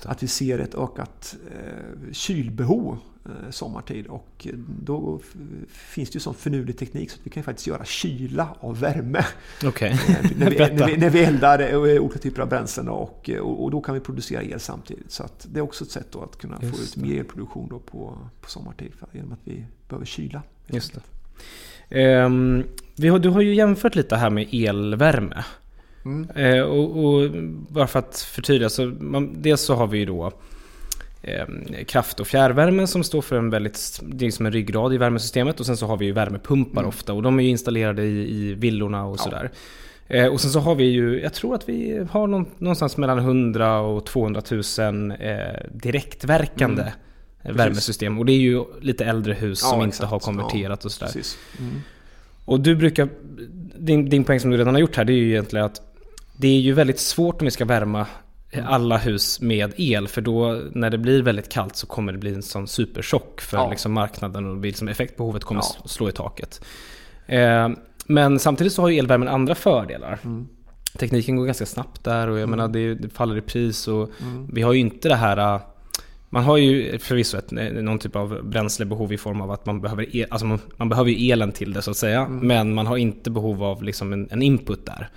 Att 0.06 0.24
vi 0.24 0.28
ser 0.28 0.60
ett 0.60 0.76
ökat 0.76 1.36
eh, 1.52 2.12
kylbehov 2.12 2.98
Eh, 2.98 3.11
sommartid. 3.50 4.08
Och 4.08 4.48
då 4.84 5.20
finns 5.68 6.10
det 6.10 6.16
ju 6.16 6.20
sån 6.20 6.34
finurlig 6.34 6.78
teknik 6.78 7.12
så 7.12 7.20
att 7.20 7.26
vi 7.26 7.30
kan 7.30 7.44
faktiskt 7.44 7.68
göra 7.68 7.86
kyla 7.86 8.56
av 8.60 8.80
värme. 8.80 9.26
Okay. 9.66 9.98
när, 10.38 10.50
vi, 10.50 10.58
när, 10.58 10.88
vi, 10.88 10.98
när 10.98 11.10
vi 11.10 11.24
eldar 11.24 11.60
eh, 11.60 12.02
olika 12.02 12.20
typer 12.20 12.42
av 12.42 12.50
bränslen 12.50 12.90
och, 12.90 13.30
och, 13.42 13.72
då 13.72 13.82
kan 13.82 13.96
vi 13.96 14.02
producera 14.02 14.44
el 14.44 14.60
samtidigt. 14.60 15.12
Så 15.12 15.26
det 15.44 15.60
är 15.60 15.64
också 15.64 15.84
ett 15.84 15.92
sätt 15.92 16.16
att 16.16 16.38
kunna 16.38 16.58
Just 16.62 16.76
få 16.76 16.84
ut 16.84 16.96
mer 16.96 17.20
elproduktion 17.20 17.68
då 17.70 17.80
på, 17.80 18.18
på 18.42 18.50
sommartid 18.50 18.92
genom 19.12 19.32
att 19.32 19.40
vi 19.44 19.66
behöver 19.90 20.06
kyla. 20.06 20.42
Just. 20.68 20.98
Um, 21.90 22.64
vi 22.96 23.08
har, 23.08 23.20
du 23.20 23.30
har 23.30 23.42
ju 23.42 23.56
jämfört 23.56 23.96
lite 23.96 24.16
här 24.16 24.30
med 24.30 24.48
elvärme. 24.52 25.44
Mm. 26.06 26.30
Uh, 26.38 26.64
och, 26.64 27.06
och, 27.06 27.32
bara 27.70 27.88
för 27.88 28.00
att 28.00 28.20
förtydliga, 28.20 28.70
så 28.70 28.86
man, 28.86 29.42
dels 29.42 29.62
så 29.62 29.76
har 29.76 29.88
vi 29.88 29.98
ju 29.98 30.06
då 30.06 30.26
eh, 30.28 30.32
kraft 31.88 32.20
och 32.20 32.28
fjärrvärme 32.28 32.88
som 32.88 33.04
står 33.04 33.22
för 33.22 33.36
en 33.36 33.50
väldigt, 33.50 34.00
det 34.04 34.26
är 34.26 34.32
som 34.32 34.46
en 34.46 34.52
ryggrad 34.52 34.94
i 34.94 34.98
värmesystemet 34.98 35.60
och 35.60 35.66
sen 35.66 35.78
så 35.78 35.86
har 35.86 35.98
vi 35.98 36.06
ju 36.06 36.12
värmepumpar 36.12 36.82
mm. 36.82 36.90
ofta 36.90 37.14
och 37.14 37.24
de 37.24 37.40
är 37.40 37.44
ju 37.44 37.50
installerade 37.50 38.04
i, 38.04 38.36
i 38.36 38.54
villorna 38.54 39.06
och 39.06 39.20
ja. 39.20 39.24
sådär. 39.24 39.52
Eh, 40.08 40.26
och 40.26 40.42
sen 40.42 40.52
så 40.52 40.60
har 40.60 40.76
vi 40.76 40.84
ju, 40.84 41.22
jag 41.22 41.34
tror 41.34 41.56
att 41.56 41.70
vi 41.70 42.08
har 42.12 42.28
någon, 42.28 42.46
någonstans 42.58 42.98
mellan 42.98 43.18
100 43.18 43.80
och 43.80 44.06
200 44.06 44.42
000 44.52 44.62
eh, 45.20 45.38
direktverkande 45.72 46.92
mm. 47.44 47.58
värmesystem. 47.58 48.20
Och 48.20 48.26
det 48.26 48.32
är 48.32 48.40
ju 48.40 48.64
lite 48.82 49.06
äldre 49.06 49.34
hus 49.34 49.60
ja, 49.64 49.70
som 49.70 49.82
exakt. 49.82 49.96
inte 49.96 50.06
har 50.06 50.20
konverterat 50.20 50.80
ja, 50.84 50.86
och 50.86 50.92
sådär. 50.92 51.12
Mm. 51.60 51.82
Och 52.46 52.60
du 52.60 52.76
brukar, 52.76 53.10
din, 53.78 54.10
din 54.10 54.24
poäng 54.24 54.40
som 54.40 54.52
du 54.52 54.58
redan 54.58 54.74
har 54.74 54.82
gjort 54.82 54.96
här, 54.96 55.06
det 55.06 55.14
är 55.14 55.18
ju 55.18 55.30
egentligen 55.30 55.66
att 55.66 55.82
det 56.38 56.48
är 56.48 56.60
ju 56.60 56.74
väldigt 56.74 57.00
svårt 57.00 57.42
om 57.42 57.46
vi 57.46 57.52
ska 57.52 57.66
värma 57.66 58.08
alla 58.66 58.98
hus 58.98 59.42
med 59.42 59.74
el. 59.78 60.08
För 60.08 60.22
då 60.22 60.62
när 60.72 60.90
det 60.90 60.98
blir 60.98 61.22
väldigt 61.22 61.50
kallt 61.50 61.76
så 61.76 61.88
kommer 61.88 62.12
det 62.12 62.18
bli 62.18 62.34
en 62.34 62.44
sån 62.44 62.68
superchock 62.68 63.42
för 63.42 63.58
ja. 63.58 63.70
liksom 63.70 63.94
marknaden 63.94 64.46
och 64.46 64.62
liksom 64.62 64.88
effektbehovet 64.88 65.44
kommer 65.44 65.62
ja. 65.62 65.88
slå 65.88 66.10
i 66.10 66.12
taket. 66.12 66.66
Eh, 67.26 67.70
men 68.06 68.40
samtidigt 68.40 68.74
så 68.74 68.82
har 68.82 68.90
ju 68.90 69.00
elvärmen 69.00 69.28
andra 69.28 69.56
fördelar. 69.56 70.20
Mm. 70.24 70.48
Tekniken 70.98 71.36
går 71.36 71.46
ganska 71.46 71.66
snabbt 71.66 72.04
där 72.04 72.28
och 72.28 72.36
jag 72.36 72.44
mm. 72.44 72.50
menar 72.50 72.68
det, 72.68 72.96
det, 72.96 73.10
faller 73.10 73.38
i 73.38 73.42
pris 73.42 73.88
och 73.88 74.10
mm. 74.22 74.50
vi 74.54 74.62
har 74.62 74.74
ju 74.74 74.80
inte 74.80 75.10
det 75.10 75.16
här 75.16 75.60
man 76.34 76.44
har 76.44 76.58
ju 76.58 77.00
förvisso 77.00 77.38
ett, 77.38 77.52
någon 77.52 78.00
typ 78.00 78.16
av 78.16 78.44
bränslebehov 78.44 79.14
i 79.14 79.18
form 79.18 79.42
av 79.42 79.52
att 79.52 79.66
man 79.66 79.82
behöver, 79.82 80.16
el, 80.16 80.28
alltså 80.30 80.46
man, 80.46 80.60
man 80.78 80.90
behöver 80.90 81.12
ju 81.12 81.32
elen 81.32 81.52
till 81.52 81.74
det 81.74 81.82
så 81.82 81.92
att 81.92 81.98
säga. 81.98 82.20
Mm. 82.20 82.48
Men 82.48 82.74
man 82.74 82.88
har 82.88 82.98
inte 82.98 83.30
behov 83.30 83.64
av 83.64 83.84
liksom 83.84 84.14
en, 84.14 84.28
en 84.32 84.42
input 84.42 84.86
där. 84.86 85.10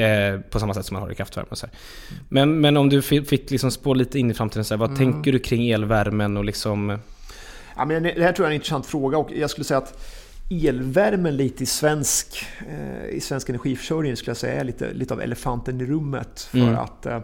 Eh, 0.00 0.40
på 0.40 0.60
samma 0.60 0.74
sätt 0.74 0.86
som 0.86 0.94
man 0.94 1.02
har 1.02 1.12
i 1.12 1.14
kraftvärme. 1.14 1.48
Och 1.50 1.58
så 1.58 1.66
men, 2.28 2.60
men 2.60 2.76
om 2.76 2.88
du 2.88 3.02
fick 3.02 3.50
liksom 3.50 3.70
spå 3.70 3.94
lite 3.94 4.18
in 4.18 4.30
i 4.30 4.34
framtiden, 4.34 4.64
så 4.64 4.74
här, 4.74 4.78
vad 4.78 4.90
mm. 4.90 4.98
tänker 4.98 5.32
du 5.32 5.38
kring 5.38 5.68
elvärmen 5.68 6.36
och 6.36 6.44
liksom... 6.44 6.98
Ja, 7.76 7.84
men 7.84 8.02
det 8.02 8.22
här 8.22 8.32
tror 8.32 8.46
jag 8.46 8.50
är 8.50 8.54
en 8.54 8.54
intressant 8.54 8.86
fråga 8.86 9.18
och 9.18 9.32
jag 9.32 9.50
skulle 9.50 9.64
säga 9.64 9.78
att 9.78 10.12
elvärmen 10.50 11.36
lite 11.36 11.62
i 11.62 11.66
svensk, 11.66 12.46
eh, 12.68 13.16
i 13.16 13.20
svensk 13.20 13.48
energiförsörjning 13.48 14.16
skulle 14.16 14.30
jag 14.30 14.36
säga 14.36 14.60
är 14.60 14.64
lite, 14.64 14.92
lite 14.92 15.14
av 15.14 15.20
elefanten 15.20 15.80
i 15.80 15.86
rummet. 15.86 16.48
För 16.50 16.58
mm. 16.58 16.76
att 16.76 17.06
eh, 17.06 17.20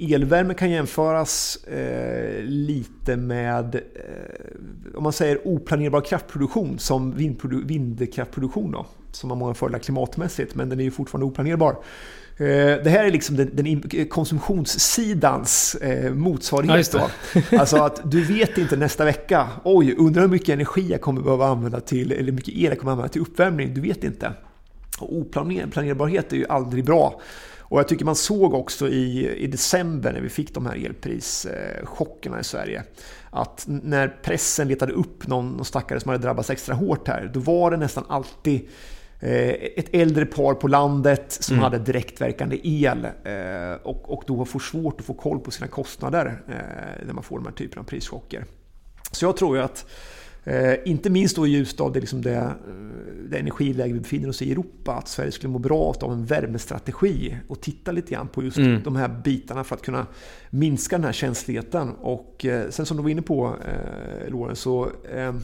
Elvärme 0.00 0.54
kan 0.54 0.70
jämföras 0.70 1.58
eh, 1.64 2.42
lite 2.42 3.16
med, 3.16 3.74
eh, 3.74 4.96
om 4.96 5.02
man 5.02 5.12
säger 5.12 5.48
oplanerbar 5.48 6.00
kraftproduktion 6.00 6.78
som 6.78 7.16
vindprodu 7.16 7.64
vindkraftproduktion 7.64 8.72
då, 8.72 8.86
som 9.12 9.30
har 9.30 9.36
många 9.36 9.54
fördelar 9.54 9.78
klimatmässigt, 9.78 10.54
men 10.54 10.68
den 10.68 10.80
är 10.80 10.84
ju 10.84 10.90
fortfarande 10.90 11.26
oplanerbar. 11.26 11.76
Eh, 12.36 12.46
det 12.84 12.90
här 12.90 13.04
är 13.04 13.10
liksom 13.10 13.36
den, 13.36 13.50
den 13.52 14.08
konsumtionssidans 14.08 15.74
eh, 15.74 16.14
motsvarighet. 16.14 16.94
Ja, 16.94 17.10
alltså 17.58 17.76
att 17.76 18.10
du 18.10 18.24
vet 18.24 18.58
inte 18.58 18.76
nästa 18.76 19.04
vecka, 19.04 19.48
oj, 19.64 19.94
undrar 19.98 20.22
hur 20.22 20.28
mycket 20.28 20.48
energi 20.48 20.90
jag 20.90 21.00
kommer 21.00 21.22
behöva 21.22 21.46
använda 21.46 21.80
till, 21.80 22.12
eller 22.12 22.24
hur 22.24 22.32
mycket 22.32 22.54
el 22.54 22.64
jag 22.64 22.78
kommer 22.78 22.92
använda 22.92 23.12
till 23.12 23.22
uppvärmning. 23.22 23.74
Du 23.74 23.80
vet 23.80 24.04
inte. 24.04 24.32
Och 24.98 25.16
oplanerbarhet 25.16 26.32
är 26.32 26.36
ju 26.36 26.46
aldrig 26.48 26.84
bra. 26.84 27.20
Och 27.68 27.78
jag 27.78 27.88
tycker 27.88 28.04
man 28.04 28.16
såg 28.16 28.54
också 28.54 28.88
i, 28.88 29.36
i 29.36 29.46
december 29.46 30.12
när 30.12 30.20
vi 30.20 30.28
fick 30.28 30.54
de 30.54 30.66
här 30.66 30.86
elprischockerna 30.86 32.40
i 32.40 32.44
Sverige 32.44 32.82
att 33.30 33.64
när 33.66 34.08
pressen 34.08 34.68
letade 34.68 34.92
upp 34.92 35.26
någon, 35.26 35.52
någon 35.52 35.64
stackare 35.64 36.00
som 36.00 36.08
hade 36.08 36.22
drabbats 36.22 36.50
extra 36.50 36.74
hårt 36.74 37.08
här, 37.08 37.30
då 37.34 37.40
var 37.40 37.70
det 37.70 37.76
nästan 37.76 38.04
alltid 38.08 38.68
eh, 39.20 39.48
ett 39.48 39.94
äldre 39.94 40.26
par 40.26 40.54
på 40.54 40.68
landet 40.68 41.32
som 41.32 41.54
mm. 41.54 41.64
hade 41.64 41.78
direktverkande 41.78 42.60
el 42.62 43.04
eh, 43.04 43.72
och, 43.82 44.12
och 44.12 44.24
då 44.26 44.44
får 44.44 44.60
svårt 44.60 45.00
att 45.00 45.06
få 45.06 45.14
koll 45.14 45.40
på 45.40 45.50
sina 45.50 45.66
kostnader 45.66 46.42
eh, 46.48 47.06
när 47.06 47.12
man 47.12 47.24
får 47.24 47.36
de 47.36 47.46
här 47.46 47.52
typerna 47.52 47.80
av 47.80 47.86
prischocker. 47.86 48.44
Så 49.12 49.24
jag 49.24 49.36
tror 49.36 49.56
ju 49.56 49.62
att 49.62 49.86
Eh, 50.48 50.74
inte 50.84 51.10
minst 51.10 51.36
då 51.36 51.46
i 51.46 51.50
ljuset 51.50 51.80
av 51.80 51.92
det, 51.92 52.00
liksom 52.00 52.22
det, 52.22 52.34
eh, 52.34 52.50
det 53.30 53.38
energiläge 53.38 53.92
vi 53.92 54.00
befinner 54.00 54.28
oss 54.28 54.42
i 54.42 54.48
i 54.48 54.52
Europa, 54.52 54.94
att 54.94 55.08
Sverige 55.08 55.32
skulle 55.32 55.52
må 55.52 55.58
bra 55.58 55.94
av 56.00 56.12
en 56.12 56.24
värmestrategi 56.24 57.36
och 57.48 57.60
titta 57.60 57.92
lite 57.92 58.14
grann 58.14 58.28
på 58.28 58.42
just 58.42 58.58
mm. 58.58 58.82
de 58.82 58.96
här 58.96 59.08
bitarna 59.24 59.64
för 59.64 59.74
att 59.76 59.82
kunna 59.82 60.06
minska 60.50 60.96
den 60.96 61.04
här 61.04 61.12
känsligheten. 61.12 61.90
Och 61.90 62.44
eh, 62.44 62.70
sen 62.70 62.86
som 62.86 62.96
du 62.96 63.02
var 63.02 63.10
inne 63.10 63.22
på, 63.22 63.56
eh, 63.66 64.30
Loren, 64.30 64.56
så 64.56 64.90
eh, 65.14 65.34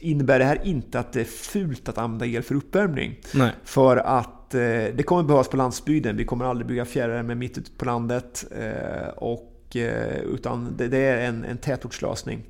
innebär 0.00 0.38
det 0.38 0.44
här 0.44 0.60
inte 0.64 0.98
att 0.98 1.12
det 1.12 1.20
är 1.20 1.24
fult 1.24 1.88
att 1.88 1.98
använda 1.98 2.26
el 2.26 2.42
för 2.42 2.54
uppvärmning. 2.54 3.18
Nej. 3.34 3.52
För 3.64 3.96
att 3.96 4.54
eh, 4.54 4.60
det 4.94 5.04
kommer 5.06 5.22
behövas 5.22 5.48
på 5.48 5.56
landsbygden. 5.56 6.16
Vi 6.16 6.24
kommer 6.24 6.44
aldrig 6.44 6.66
bygga 6.66 6.84
fjärrvärme 6.84 7.34
mitt 7.34 7.58
ute 7.58 7.70
på 7.70 7.84
landet. 7.84 8.44
Eh, 8.50 9.08
och, 9.08 9.76
eh, 9.76 10.20
utan 10.20 10.76
det, 10.76 10.88
det, 10.88 10.98
är 10.98 11.28
en, 11.28 11.44
en 11.44 11.58
tätortslösning. 11.58 12.44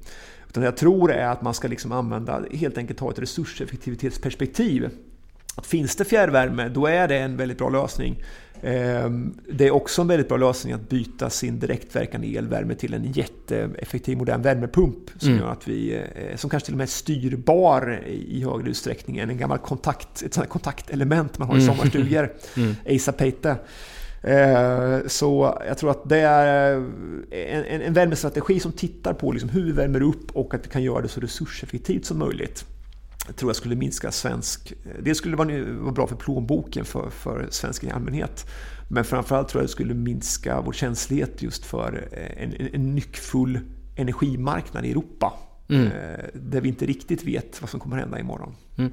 Utan 0.50 0.62
jag 0.62 0.76
tror 0.76 1.12
är 1.12 1.26
att 1.26 1.42
man 1.42 1.54
ska 1.54 1.68
liksom 1.68 1.92
använda, 1.92 2.44
helt 2.52 2.78
enkelt 2.78 3.00
ha 3.00 3.10
ett 3.10 3.18
resurseffektivitetsperspektiv. 3.18 4.90
Att 5.54 5.66
finns 5.66 5.96
det 5.96 6.04
fjärrvärme, 6.04 6.68
då 6.68 6.86
är 6.86 7.08
det 7.08 7.18
en 7.18 7.36
väldigt 7.36 7.58
bra 7.58 7.68
lösning. 7.68 8.22
Ehm, 8.62 9.34
det 9.52 9.66
är 9.66 9.70
också 9.70 10.02
en 10.02 10.08
väldigt 10.08 10.28
bra 10.28 10.36
lösning 10.36 10.72
att 10.72 10.88
byta 10.88 11.30
sin 11.30 11.58
direktverkande 11.58 12.36
elvärme 12.36 12.74
till 12.74 12.94
en 12.94 13.12
jätteeffektiv 13.12 14.18
modern 14.18 14.42
värmepump 14.42 15.10
som 15.18 15.28
mm. 15.28 15.40
gör 15.40 15.52
att 15.52 15.68
vi, 15.68 15.94
eh, 16.14 16.36
som 16.36 16.50
kanske 16.50 16.64
till 16.64 16.74
och 16.74 16.78
med 16.78 16.84
är 16.84 16.88
styrbar 16.88 18.02
i 18.06 18.44
högre 18.44 18.70
utsträckning 18.70 19.18
än 19.18 19.30
en 19.30 19.38
gammal 19.38 19.58
kontakt, 19.58 20.22
ett 20.22 20.48
kontaktelement 20.48 21.38
man 21.38 21.48
har 21.48 21.58
i 21.58 21.62
mm. 21.62 21.74
sommarstugor, 21.74 22.32
mm. 22.56 22.74
ASAP. 22.96 23.44
Eh, 23.44 23.54
Eh, 24.22 24.98
så 25.06 25.61
jag 25.66 25.78
tror 25.78 25.90
att 25.90 26.09
det 26.09 26.20
är 26.20 26.74
en, 27.30 27.83
en, 27.83 27.92
värmestrategi 27.92 28.61
som 28.61 28.72
tittar 28.72 29.14
på 29.14 29.33
liksom 29.33 29.48
hur 29.50 29.64
vi 29.64 29.72
värmer 29.72 30.02
upp 30.02 30.37
och 30.37 30.54
att 30.54 30.66
vi 30.66 30.70
kan 30.70 30.83
göra 30.83 31.02
det 31.02 31.09
så 31.09 31.20
resurseffektivt 31.20 32.04
som 32.04 32.18
möjligt. 32.18 32.64
Jag 33.26 33.37
tror 33.37 33.48
jag 33.48 33.56
skulle 33.56 33.76
minska 33.76 34.11
svensk... 34.11 34.72
Det 35.02 35.14
skulle 35.14 35.37
vara, 35.37 35.64
vara 35.64 35.92
bra 35.92 36.06
för 36.06 36.16
plånboken 36.16 36.85
för, 36.85 37.11
för 37.11 37.46
svensken 37.50 37.88
i 37.88 37.92
allmänhet. 37.92 38.46
Men 38.88 39.04
framförallt 39.04 39.48
tror 39.48 39.62
jag 39.62 39.68
det 39.68 39.72
skulle 39.72 39.94
minska 39.94 40.61
vår 40.61 40.72
känslighet 40.72 41.42
just 41.42 41.64
för 41.64 42.09
en, 42.37 42.54
en, 42.54 42.74
en 42.74 42.94
nyckfull 42.94 43.61
energimarknad 43.96 44.87
i 44.87 44.90
Europa. 44.90 45.33
Mm. 45.70 45.87
Eh, 45.87 46.24
där 46.35 46.61
vi 46.61 46.68
inte 46.68 46.87
riktigt 46.87 47.24
vet 47.24 47.61
vad 47.61 47.70
som 47.70 47.80
kommer 47.80 47.96
hända 47.96 48.18
imorgon. 48.18 48.54
Mm. 48.76 48.92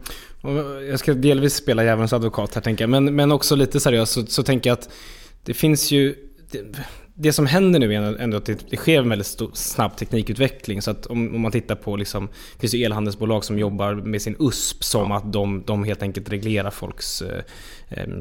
jag 0.89 0.99
ska 0.99 1.13
delvis 1.13 1.53
spela 1.53 1.83
djävulens 1.83 2.13
advokat 2.13 2.55
här 2.55 2.61
tänker 2.61 2.83
jag. 2.83 2.89
Men, 2.89 3.15
men 3.15 3.31
också 3.31 3.55
lite 3.55 3.79
seriöst 3.79 4.13
så, 4.13 4.25
så 4.25 4.43
tänker 4.43 4.69
jag 4.69 4.77
att 4.77 4.89
det 5.43 5.53
finns 5.53 5.91
ju... 5.91 6.15
Det, 6.51 6.77
det 7.19 7.34
som 7.34 7.45
händer 7.45 7.80
nu 7.80 7.93
är 7.93 8.17
ändå 8.17 8.38
att 8.38 8.45
det, 8.45 8.69
det 8.69 8.77
sker 8.77 8.99
en 8.99 9.10
väldigt 9.10 9.27
stor, 9.27 9.51
snabb 9.53 9.97
teknikutveckling. 9.97 10.82
Så 10.82 10.91
att 10.91 11.06
om, 11.06 11.36
om 11.36 11.41
man 11.41 11.51
tittar 11.51 11.75
på, 11.75 11.95
liksom, 11.95 12.25
det 12.25 12.60
finns 12.60 12.73
ju 12.73 12.84
elhandelsbolag 12.84 13.43
som 13.43 13.60
jobbar 13.60 13.93
med 13.93 14.21
sin 14.21 14.36
USP 14.39 14.84
som 14.84 15.12
att 15.12 15.34
de, 15.34 15.63
de 15.65 15.84
helt 15.84 16.01
enkelt 16.01 16.30
reglerar 16.30 16.71
folks 16.71 17.21
eh, 17.21 17.43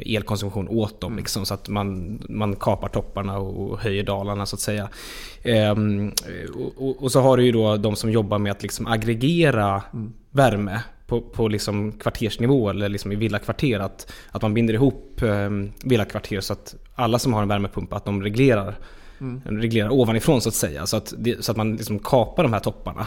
elkonsumtion 0.06 0.68
åt 0.68 1.00
dem. 1.00 1.12
Mm. 1.12 1.22
Liksom, 1.22 1.46
så 1.46 1.54
att 1.54 1.68
man, 1.68 2.18
man 2.28 2.56
kapar 2.56 2.88
topparna 2.88 3.38
och 3.38 3.78
höjer 3.78 4.02
dalarna 4.02 4.46
så 4.46 4.56
att 4.56 4.60
säga. 4.60 4.88
Ehm, 5.42 6.12
och, 6.76 7.02
och, 7.02 7.12
så 7.12 7.20
har 7.20 7.36
du 7.36 7.44
ju 7.44 7.52
då 7.52 7.76
de 7.76 7.96
som 7.96 8.10
jobbar 8.10 8.38
med 8.38 8.52
att 8.52 8.62
liksom 8.62 8.86
aggregera 8.86 9.82
mm. 9.92 10.12
värme 10.30 10.80
på, 11.06 11.20
på 11.20 11.48
liksom 11.48 11.92
kvartersnivå 11.92 12.70
eller 12.70 12.88
liksom 12.88 13.12
i 13.12 13.16
villakvarter. 13.16 13.80
Att, 13.80 14.12
att 14.30 14.42
man 14.42 14.54
binder 14.54 14.74
ihop 14.74 15.22
eh, 15.22 15.50
villakvarter 15.84 16.40
så 16.40 16.52
att 16.52 16.74
alla 16.94 17.18
som 17.18 17.32
har 17.32 17.42
en 17.42 17.48
värmepump 17.48 17.92
att 17.92 18.04
de 18.04 18.22
reglerar 18.22 18.78
Mm. 19.20 19.60
reglerar 19.60 19.92
ovanifrån 19.92 20.40
så 20.40 20.48
att 20.48 20.54
säga. 20.54 20.86
Så 20.86 20.96
att, 20.96 21.14
det, 21.18 21.44
så 21.44 21.50
att 21.50 21.56
man 21.56 21.76
liksom 21.76 21.98
kapar 21.98 22.42
de 22.42 22.52
här 22.52 22.60
topparna. 22.60 23.06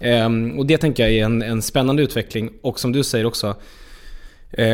Mm. 0.00 0.50
Eh, 0.50 0.58
och 0.58 0.66
det 0.66 0.78
tänker 0.78 1.02
jag 1.02 1.12
är 1.12 1.24
en, 1.24 1.42
en 1.42 1.62
spännande 1.62 2.02
utveckling. 2.02 2.50
Och 2.62 2.80
som 2.80 2.92
du 2.92 3.04
säger 3.04 3.24
också, 3.24 3.56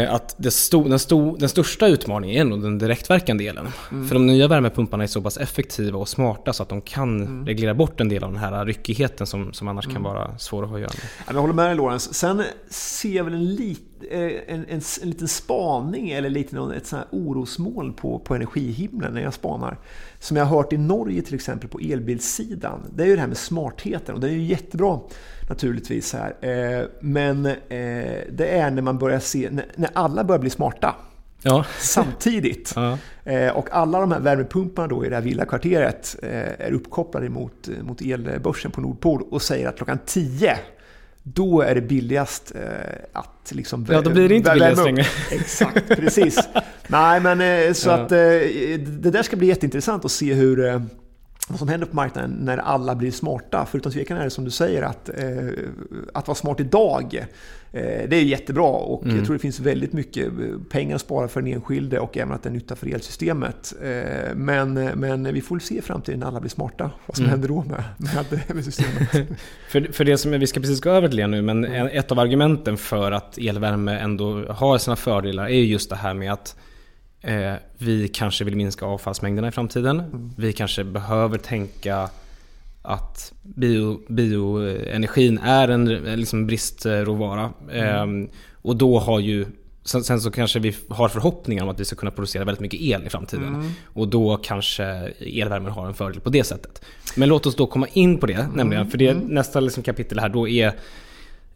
att 0.09 0.35
det 0.39 0.51
sto, 0.51 0.89
den, 0.89 0.99
sto, 0.99 1.37
den 1.37 1.49
största 1.49 1.87
utmaningen 1.87 2.47
är 2.47 2.51
nog 2.51 2.63
den 2.63 2.79
direktverkande 2.79 3.47
elen. 3.47 3.69
Mm. 3.91 4.09
För 4.09 4.15
de 4.15 4.27
nya 4.27 4.49
värmepumparna 4.49 5.03
är 5.03 5.09
så 5.09 5.23
pass 5.23 5.37
effektiva 5.37 5.99
och 5.99 6.09
smarta 6.09 6.53
så 6.53 6.63
att 6.63 6.69
de 6.69 6.81
kan 6.81 7.23
mm. 7.23 7.47
reglera 7.47 7.75
bort 7.75 8.01
en 8.01 8.09
del 8.09 8.25
av 8.25 8.33
den 8.33 8.41
här 8.41 8.65
ryckigheten 8.65 9.27
som, 9.27 9.53
som 9.53 9.69
annars 9.69 9.85
mm. 9.85 9.95
kan 9.95 10.03
vara 10.03 10.39
svår 10.39 10.63
att 10.63 10.69
ha 10.69 10.77
att 10.77 10.81
göra 10.81 10.93
med. 10.95 11.35
Jag 11.37 11.41
håller 11.41 11.55
med 11.55 11.67
dig 11.67 11.75
Lorenz. 11.75 12.15
Sen 12.15 12.43
ser 12.71 13.17
jag 13.17 13.25
väl 13.25 13.35
en, 13.35 13.55
lit, 13.55 13.79
eh, 13.79 13.86
en, 14.11 14.65
en, 14.69 14.81
en 15.03 15.09
liten 15.09 15.29
spaning 15.29 16.11
eller 16.11 16.31
lite 16.31 16.57
ett 16.77 16.87
sånt 16.87 17.03
här 17.03 17.19
orosmoln 17.19 17.93
på, 17.93 18.19
på 18.19 18.35
energihimlen 18.35 19.15
när 19.15 19.21
jag 19.21 19.35
spanar. 19.35 19.79
Som 20.19 20.37
jag 20.37 20.45
har 20.45 20.57
hört 20.57 20.73
i 20.73 20.79
Norge 20.79 21.23
till 21.23 21.35
exempel 21.35 21.69
på 21.69 21.79
elbilssidan. 21.79 22.81
Det 22.95 23.03
är 23.03 23.07
ju 23.07 23.15
det 23.15 23.21
här 23.21 23.29
med 23.29 23.37
smartheten 23.37 24.15
och 24.15 24.21
det 24.21 24.27
är 24.29 24.33
ju 24.33 24.43
jättebra 24.43 25.01
naturligtvis 25.49 26.13
här. 26.13 26.37
Eh, 26.41 26.87
men 27.01 27.47
eh, 27.47 27.55
det 28.31 28.49
är 28.49 28.71
när 28.71 28.83
man 28.83 28.99
börjar 28.99 29.19
se, 29.19 29.51
när 29.77 29.91
alla 29.93 30.25
börjar 30.25 30.41
bli 30.41 30.51
smarta. 30.51 30.95
Ja. 31.43 31.65
Samtidigt. 31.79 32.75
Ja. 32.77 32.99
Eh, 33.25 33.57
och 33.57 33.69
alla 33.73 34.01
de 34.01 34.13
här 34.13 34.21
värmepumparna 34.21 34.89
då 34.89 35.07
i 35.07 35.09
det 35.09 35.15
här 35.15 35.23
villakvarteret 35.23 36.17
är 36.23 36.73
uppkopplade 36.73 37.29
mot, 37.29 37.69
mot 37.83 38.01
elbörsen 38.01 38.71
på 38.71 38.81
Nordpol 38.81 39.23
och 39.31 39.43
säger 39.43 39.69
att 39.69 39.77
klockan 39.77 39.99
10 40.07 40.59
då 41.29 41.61
är 41.61 41.75
det 41.75 41.81
billigast 41.81 42.53
att 43.13 43.53
liksom... 43.53 43.87
Ja, 43.91 44.01
då 44.01 44.11
blir 44.11 44.29
det 44.29 44.35
inte 44.35 44.51
billigast 44.51 44.85
längre. 44.85 45.05
Exakt, 45.31 45.89
precis. 45.89 46.49
Nej, 46.87 47.21
men 47.21 47.75
så 47.75 47.89
ja. 47.89 47.95
att 47.95 48.09
det 48.09 49.11
där 49.11 49.23
ska 49.23 49.37
bli 49.37 49.47
jätteintressant 49.47 50.05
att 50.05 50.11
se 50.11 50.35
hur 50.35 50.87
vad 51.49 51.59
som 51.59 51.69
händer 51.69 51.87
på 51.87 51.97
marknaden 51.97 52.31
när 52.41 52.59
alla 52.59 52.95
blir 52.95 53.11
smarta. 53.11 53.67
För 53.67 53.79
utan 53.79 53.93
tvekan 53.93 54.19
är 54.19 54.25
det 54.25 54.31
som 54.31 54.45
du 54.45 54.51
säger 54.51 54.83
att, 54.83 55.09
eh, 55.09 55.49
att 56.15 56.29
vara 56.29 56.35
smart 56.35 56.61
idag, 56.61 57.15
eh, 57.15 57.25
det 58.09 58.17
är 58.17 58.23
jättebra 58.23 58.69
och 58.69 59.05
mm. 59.05 59.17
jag 59.17 59.27
tror 59.27 59.35
det 59.35 59.41
finns 59.41 59.61
väldigt 59.61 59.93
mycket 59.93 60.33
pengar 60.71 60.95
att 60.95 61.01
spara 61.01 61.29
för 61.29 61.43
den 61.43 61.53
enskilde 61.53 61.99
och 61.99 62.17
även 62.17 62.33
att 62.33 62.43
det 62.43 62.49
är 62.49 62.53
nytta 62.53 62.77
för 62.77 62.87
elsystemet. 62.87 63.75
Eh, 63.83 64.35
men, 64.35 64.75
men 64.75 65.35
vi 65.35 65.41
får 65.41 65.59
se 65.59 65.79
i 65.79 65.83
framtiden 65.83 66.21
när 66.21 66.27
alla 66.27 66.41
blir 66.41 66.51
smarta, 66.51 66.91
vad 67.07 67.17
som 67.17 67.25
mm. 67.25 67.31
händer 67.31 67.49
då 67.49 67.65
med, 67.65 67.85
med, 68.31 68.55
med 68.55 68.65
systemet. 68.65 69.11
för, 69.69 69.93
för 69.93 70.05
det 70.05 70.19
som 70.19 70.31
vi 70.31 70.47
ska 70.47 70.61
precis 70.61 70.81
gå 70.81 70.91
över 70.91 71.09
till 71.09 71.17
det 71.17 71.27
nu, 71.27 71.43
men 71.43 71.65
mm. 71.65 71.89
ett 71.93 72.13
av 72.13 72.19
argumenten 72.19 72.77
för 72.77 73.13
att 73.13 73.39
elvärme 73.39 73.99
ändå 73.99 74.45
har 74.53 74.79
sina 74.79 74.97
fördelar 74.97 75.45
är 75.45 75.51
just 75.51 75.91
det 75.91 75.97
här 75.97 76.15
med 76.15 76.33
att 76.33 76.57
Eh, 77.27 77.55
vi 77.79 78.09
kanske 78.09 78.45
vill 78.45 78.57
minska 78.57 78.87
avfallsmängderna 78.87 79.49
i 79.49 79.51
framtiden. 79.51 80.01
Mm. 80.01 80.31
Vi 80.37 80.53
kanske 80.53 80.85
behöver 80.85 81.39
tänka 81.39 82.09
att 82.87 83.33
bio, 83.43 84.01
bioenergin 84.09 85.39
är 85.39 85.69
en 85.69 85.85
liksom 86.21 86.47
bristråvara. 86.47 87.51
Mm. 87.73 88.25
Eh, 88.25 88.31
och 88.63 88.77
då 88.77 88.99
har 88.99 89.21
ju 89.21 89.47
Sen, 89.87 90.05
sen, 90.05 90.21
så 90.21 90.31
kanske 90.31 90.59
vi 90.59 90.77
har 90.89 91.09
förhoppningar 91.09 91.63
om 91.63 91.69
att 91.69 91.81
vi 91.81 91.85
ska 91.85 91.97
kunna 91.97 92.11
producera 92.11 92.45
väldigt 92.45 92.61
mycket 92.61 92.81
el 92.81 93.07
i 93.07 93.11
framtiden. 93.11 93.49
Mm. 93.49 93.71
Och 93.85 94.09
då 94.09 94.37
kanske 94.37 94.85
elvärmen 95.21 95.73
har 95.73 95.87
en 95.87 95.95
fördel 95.95 96.21
på 96.21 96.31
det 96.31 96.45
sättet. 96.45 96.85
Men 97.17 97.29
låt 97.29 97.47
oss 97.47 97.57
då 97.57 97.67
komma 97.67 97.87
in 97.93 98.19
på 98.19 98.27
det, 98.27 98.35
mm. 98.35 98.51
nämligen. 98.51 98.91
För 98.91 98.99
det 98.99 99.09
mm. 99.09 99.27
nästa 99.27 99.61
liksom 99.61 99.83
kapitel 99.83 100.19
här 100.19 100.29
då 100.29 100.49
är 100.49 100.73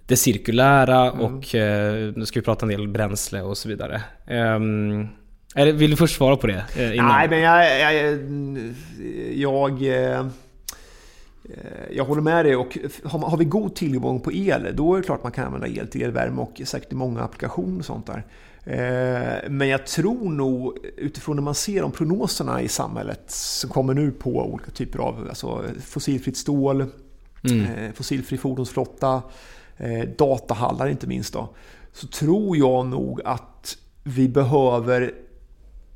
det 0.06 0.16
cirkulära 0.16 1.10
mm. 1.10 1.20
och 1.20 1.54
eh, 1.54 2.12
nu 2.16 2.26
ska 2.26 2.40
vi 2.40 2.44
prata 2.44 2.66
en 2.66 2.70
del 2.70 2.88
bränsle 2.88 3.42
och 3.42 3.58
så 3.58 3.68
vidare. 3.68 4.02
Um, 4.56 5.08
vill 5.54 5.90
du 5.90 5.96
först 5.96 6.16
svara 6.16 6.36
på 6.36 6.46
det? 6.46 6.64
Eh? 6.76 7.04
Nej, 7.04 7.28
men 7.28 7.40
jag... 7.40 7.80
Jag, 7.80 8.18
jag, 9.34 10.12
eh, 10.12 10.26
jag 11.92 12.04
håller 12.04 12.22
med 12.22 12.44
dig 12.44 12.56
och 12.56 12.78
har, 13.04 13.36
vi 13.36 13.44
god 13.44 13.74
tillgång 13.74 14.20
på 14.20 14.32
el 14.32 14.76
då 14.76 14.94
är 14.94 14.98
det 14.98 15.04
klart 15.04 15.22
man 15.22 15.32
kan 15.32 15.46
använda 15.46 15.68
el 15.68 15.88
till 15.88 16.02
elvärme 16.02 16.40
och 16.40 16.60
säkert 16.64 16.92
i 16.92 16.94
många 16.94 17.20
applikationer 17.20 17.78
och 17.78 17.84
sånt 17.84 18.06
där. 18.06 18.26
Eh, 18.64 19.50
men 19.50 19.68
jag 19.68 19.86
tror 19.86 20.30
nog 20.30 20.78
utifrån 20.96 21.36
när 21.36 21.42
man 21.42 21.54
ser 21.54 21.82
de 21.82 21.92
prognoserna 21.92 22.62
i 22.62 22.68
samhället 22.68 23.30
som 23.30 23.70
kommer 23.70 23.94
nu 23.94 24.10
på 24.10 24.30
olika 24.30 24.70
typer 24.70 24.98
av 24.98 25.26
alltså 25.28 25.64
fossilfritt 25.84 26.36
stål, 26.36 26.86
mm. 27.44 27.92
fossilfri 27.92 28.38
fordonsflotta, 28.38 29.22
datahallar 30.16 30.88
inte 30.88 31.06
minst 31.06 31.32
då. 31.32 31.48
Så 31.92 32.06
tror 32.06 32.56
jag 32.56 32.86
nog 32.86 33.20
att 33.24 33.76
vi 34.02 34.28
behöver 34.28 35.14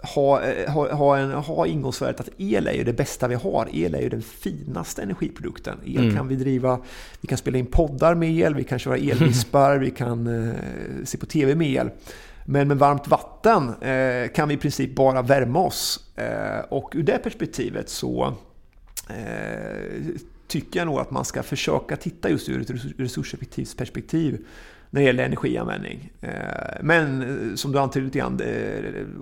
ha, 0.04 0.42
eh, 0.42 0.72
ha, 0.72 0.92
ha, 0.92 1.16
en, 1.16 1.30
ha 1.30 1.66
ingångsvärdet 1.66 2.20
att 2.20 2.28
el 2.38 2.66
är 2.66 2.72
ju 2.72 2.84
det 2.84 2.92
bästa 2.92 3.28
vi 3.28 3.34
har. 3.34 3.68
El 3.72 3.94
är 3.94 4.00
ju 4.00 4.08
den 4.08 4.22
finaste 4.22 5.02
energiprodukten. 5.02 5.78
El 5.84 5.98
mm. 5.98 6.16
kan 6.16 6.28
vi 6.28 6.36
driva, 6.36 6.80
vi 7.20 7.28
kan 7.28 7.38
spela 7.38 7.58
in 7.58 7.66
poddar 7.66 8.14
med 8.14 8.38
el, 8.38 8.54
vi 8.54 8.64
kan 8.64 8.78
köra 8.78 8.96
elvispar, 8.96 9.78
vi 9.78 9.90
kan 9.90 10.26
eh, 10.26 10.54
se 11.04 11.18
på 11.18 11.26
TV 11.26 11.54
med 11.54 11.70
el. 11.70 11.90
Men 12.44 12.68
med 12.68 12.78
varmt 12.78 13.08
vatten 13.08 13.68
eh, 13.82 14.28
kan 14.28 14.48
vi 14.48 14.54
i 14.54 14.58
princip 14.58 14.94
bara 14.94 15.22
värma 15.22 15.58
oss. 15.58 16.10
Eh, 16.16 16.64
och 16.68 16.92
ur 16.94 17.02
det 17.02 17.18
perspektivet 17.18 17.88
så 17.88 18.34
eh, 19.08 20.04
tycker 20.46 20.80
jag 20.80 20.86
nog 20.86 20.98
att 20.98 21.10
man 21.10 21.24
ska 21.24 21.42
försöka 21.42 21.96
titta 21.96 22.30
just 22.30 22.48
ur 22.48 22.60
ett 22.60 22.70
resurseffektivt 22.98 23.76
perspektiv 23.76 24.46
när 24.94 25.00
det 25.00 25.07
gäller 25.07 25.24
energianvändning. 25.24 26.12
Eh, 26.20 26.30
men 26.83 27.22
eh, 27.22 27.54
som 27.54 27.72
du 27.72 27.78
antydde 27.78 28.07
lite 28.07 28.18
grann, 28.18 28.40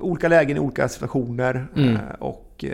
olika 0.01 0.29
lägen 0.29 0.57
i 0.57 0.61
olika 0.61 0.89
situationer. 0.89 1.67
Mm. 1.77 1.95
Eh, 1.95 2.01
och 2.19 2.65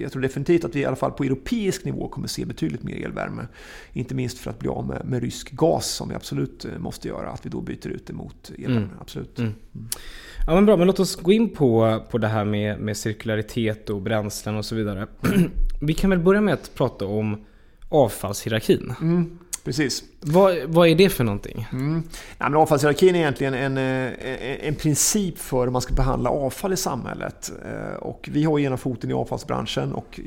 jag 0.00 0.12
tror 0.12 0.22
definitivt 0.22 0.64
att 0.64 0.74
vi 0.74 0.80
i 0.80 0.84
alla 0.84 0.96
fall 0.96 1.12
på 1.12 1.24
europeisk 1.24 1.84
nivå 1.84 2.08
kommer 2.08 2.28
se 2.28 2.44
betydligt 2.44 2.82
mer 2.82 3.04
elvärme. 3.04 3.46
Inte 3.92 4.14
minst 4.14 4.38
för 4.38 4.50
att 4.50 4.58
bli 4.58 4.68
av 4.68 4.86
med, 4.86 5.04
med 5.04 5.22
rysk 5.22 5.50
gas 5.50 5.86
som 5.86 6.08
vi 6.08 6.14
absolut 6.14 6.66
måste 6.78 7.08
göra. 7.08 7.30
Att 7.30 7.46
vi 7.46 7.50
då 7.50 7.60
byter 7.60 7.88
ut 7.88 8.06
det 8.06 8.12
mot 8.12 8.50
elvärme. 8.58 8.76
Mm. 8.76 8.90
Absolut. 9.00 9.38
Mm. 9.38 9.52
mm. 9.74 9.88
Ja 10.46 10.54
men 10.54 10.66
bra, 10.66 10.76
men 10.76 10.86
låt 10.86 11.00
oss 11.00 11.16
gå 11.16 11.32
in 11.32 11.48
på, 11.48 12.02
på 12.10 12.18
det 12.18 12.28
här 12.28 12.44
med, 12.44 12.80
med 12.80 12.96
cirkularitet 12.96 13.90
och 13.90 14.02
bränslen 14.02 14.56
och 14.56 14.64
så 14.64 14.74
vidare. 14.74 15.06
vi 15.80 15.94
kan 15.94 16.10
väl 16.10 16.18
börja 16.18 16.40
med 16.40 16.54
att 16.54 16.74
prata 16.74 17.06
om 17.06 17.44
avfallshierarkin. 17.88 18.94
Mm. 19.00 19.38
Precis. 19.64 20.02
Vad, 20.20 20.56
vad 20.66 20.88
är 20.88 20.94
det 20.94 21.08
för 21.08 21.24
någonting? 21.24 21.68
Mm. 21.72 22.02
Ja, 22.38 22.48
men 22.48 22.60
avfallshierarkin 22.60 23.14
är 23.14 23.18
egentligen 23.18 23.54
en, 23.54 23.78
en, 23.78 24.14
eh, 24.18 24.68
en 24.68 24.74
princip 24.74 25.38
för 25.38 25.64
hur 25.64 25.70
man 25.70 25.82
ska 25.82 25.94
behandla 25.94 26.30
avfall 26.30 26.72
i 26.72 26.76
samhället. 26.76 27.52
Eh, 27.64 27.96
och 27.96 28.28
vi 28.32 28.44
har 28.44 28.58
ena 28.58 28.76
foten 28.76 29.10
i 29.10 29.14
avfallsbranschen 29.14 29.92
och 29.92 30.20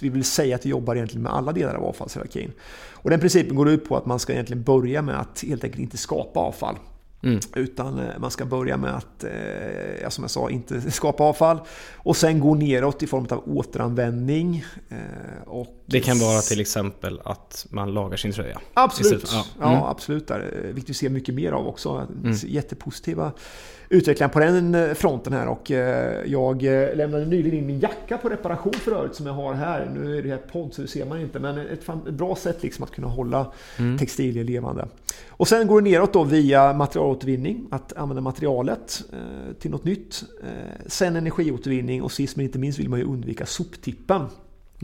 vi 0.00 0.08
vill 0.08 0.24
säga 0.24 0.56
att 0.56 0.66
vi 0.66 0.70
jobbar 0.70 0.96
egentligen 0.96 1.22
med 1.22 1.32
alla 1.32 1.52
delar 1.52 1.74
av 1.74 1.84
avfallshierarkin. 1.84 2.52
Och 2.90 3.10
den 3.10 3.20
principen 3.20 3.56
går 3.56 3.68
ut 3.68 3.88
på 3.88 3.96
att 3.96 4.06
man 4.06 4.18
ska 4.18 4.32
egentligen 4.32 4.62
börja 4.62 5.02
med 5.02 5.20
att 5.20 5.44
helt 5.48 5.64
enkelt 5.64 5.82
inte 5.82 5.96
skapa 5.96 6.40
avfall. 6.40 6.76
Mm. 7.22 7.40
Utan 7.54 7.98
eh, 7.98 8.18
man 8.18 8.30
ska 8.30 8.44
börja 8.44 8.76
med 8.76 8.94
att, 8.94 9.24
eh, 9.24 10.08
som 10.08 10.24
jag 10.24 10.30
sa, 10.30 10.50
inte 10.50 10.80
skapa 10.90 11.24
avfall. 11.24 11.58
Och 11.94 12.16
sen 12.16 12.40
gå 12.40 12.54
neråt 12.54 13.02
i 13.02 13.06
form 13.06 13.26
av 13.30 13.42
återanvändning. 13.46 14.64
Eh, 14.88 15.48
och 15.48 15.82
det 15.86 16.00
kan 16.00 16.18
vara 16.18 16.40
till 16.40 16.60
exempel 16.60 17.20
att 17.24 17.66
man 17.70 17.94
lagar 17.94 18.16
sin 18.16 18.32
tröja. 18.32 18.60
Absolut, 18.74 19.30
ja. 19.32 19.44
Mm. 19.66 19.74
ja 19.74 19.90
absolut. 19.90 20.28
Där. 20.28 20.70
Vilket 20.72 20.90
vi 20.90 20.94
ser 20.94 21.08
mycket 21.08 21.34
mer 21.34 21.52
av 21.52 21.66
också. 21.66 22.06
Mm. 22.24 22.36
Jättepositiva 22.44 23.32
utvecklingen 23.88 24.30
på 24.30 24.38
den 24.38 24.74
eh, 24.74 24.94
fronten 24.94 25.32
här 25.32 25.48
och 25.48 25.70
eh, 25.70 26.24
jag 26.26 26.64
eh, 26.64 26.96
lämnade 26.96 27.26
nyligen 27.26 27.58
in 27.58 27.66
min 27.66 27.80
jacka 27.80 28.18
på 28.18 28.28
reparation 28.28 28.72
för 28.72 28.92
övrigt 28.92 29.14
som 29.14 29.26
jag 29.26 29.32
har 29.32 29.54
här. 29.54 29.90
Nu 29.94 30.18
är 30.18 30.22
det 30.22 30.28
här 30.28 30.38
podd 30.52 30.74
så 30.74 30.82
det 30.82 30.88
ser 30.88 31.06
man 31.06 31.20
inte 31.20 31.38
men 31.38 31.58
ett, 31.58 31.86
bra 32.10 32.36
sätt 32.36 32.62
liksom 32.62 32.84
att 32.84 32.90
kunna 32.90 33.06
hålla 33.06 33.52
mm. 33.78 33.98
textilier 33.98 34.44
levande. 34.44 34.88
Och 35.28 35.48
sen 35.48 35.66
går 35.66 35.80
det 35.80 35.90
neråt 35.90 36.12
då 36.12 36.24
via 36.24 36.72
materialåtervinning, 36.72 37.66
att 37.70 37.92
använda 37.92 38.22
materialet 38.22 39.02
till 39.58 39.70
något 39.70 39.84
nytt. 39.84 40.24
Sen 40.86 41.16
energiåtervinning 41.16 42.02
och 42.02 42.12
sist 42.12 42.36
men 42.36 42.46
inte 42.46 42.58
minst 42.58 42.78
vill 42.78 42.88
man 42.88 42.98
ju 42.98 43.04
undvika 43.04 43.46
soptippen. 43.46 44.22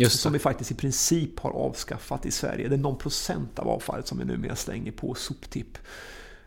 Som 0.09 0.33
vi 0.33 0.39
faktiskt 0.39 0.71
i 0.71 0.75
princip 0.75 1.41
har 1.41 1.51
avskaffat 1.51 2.27
i 2.27 2.31
Sverige. 2.31 2.69
Det 2.69 2.75
är 2.75 2.79
någon 2.79 2.99
procent 2.99 3.59
av 3.59 3.69
avfallet 3.69 4.07
som 4.07 4.19
vi 4.19 4.25
numera 4.25 4.57
slänger 4.57 4.93
på 4.93 5.15
soptipp. 5.15 5.79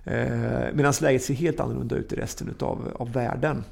Eh, 0.05 0.73
Medan 0.73 0.93
läget 1.01 1.23
ser 1.23 1.33
helt 1.33 1.59
annorlunda 1.59 1.95
ut 1.95 2.13
i 2.13 2.15
resten 2.15 2.55
av, 2.59 2.91
av 2.99 3.11
världen. 3.11 3.63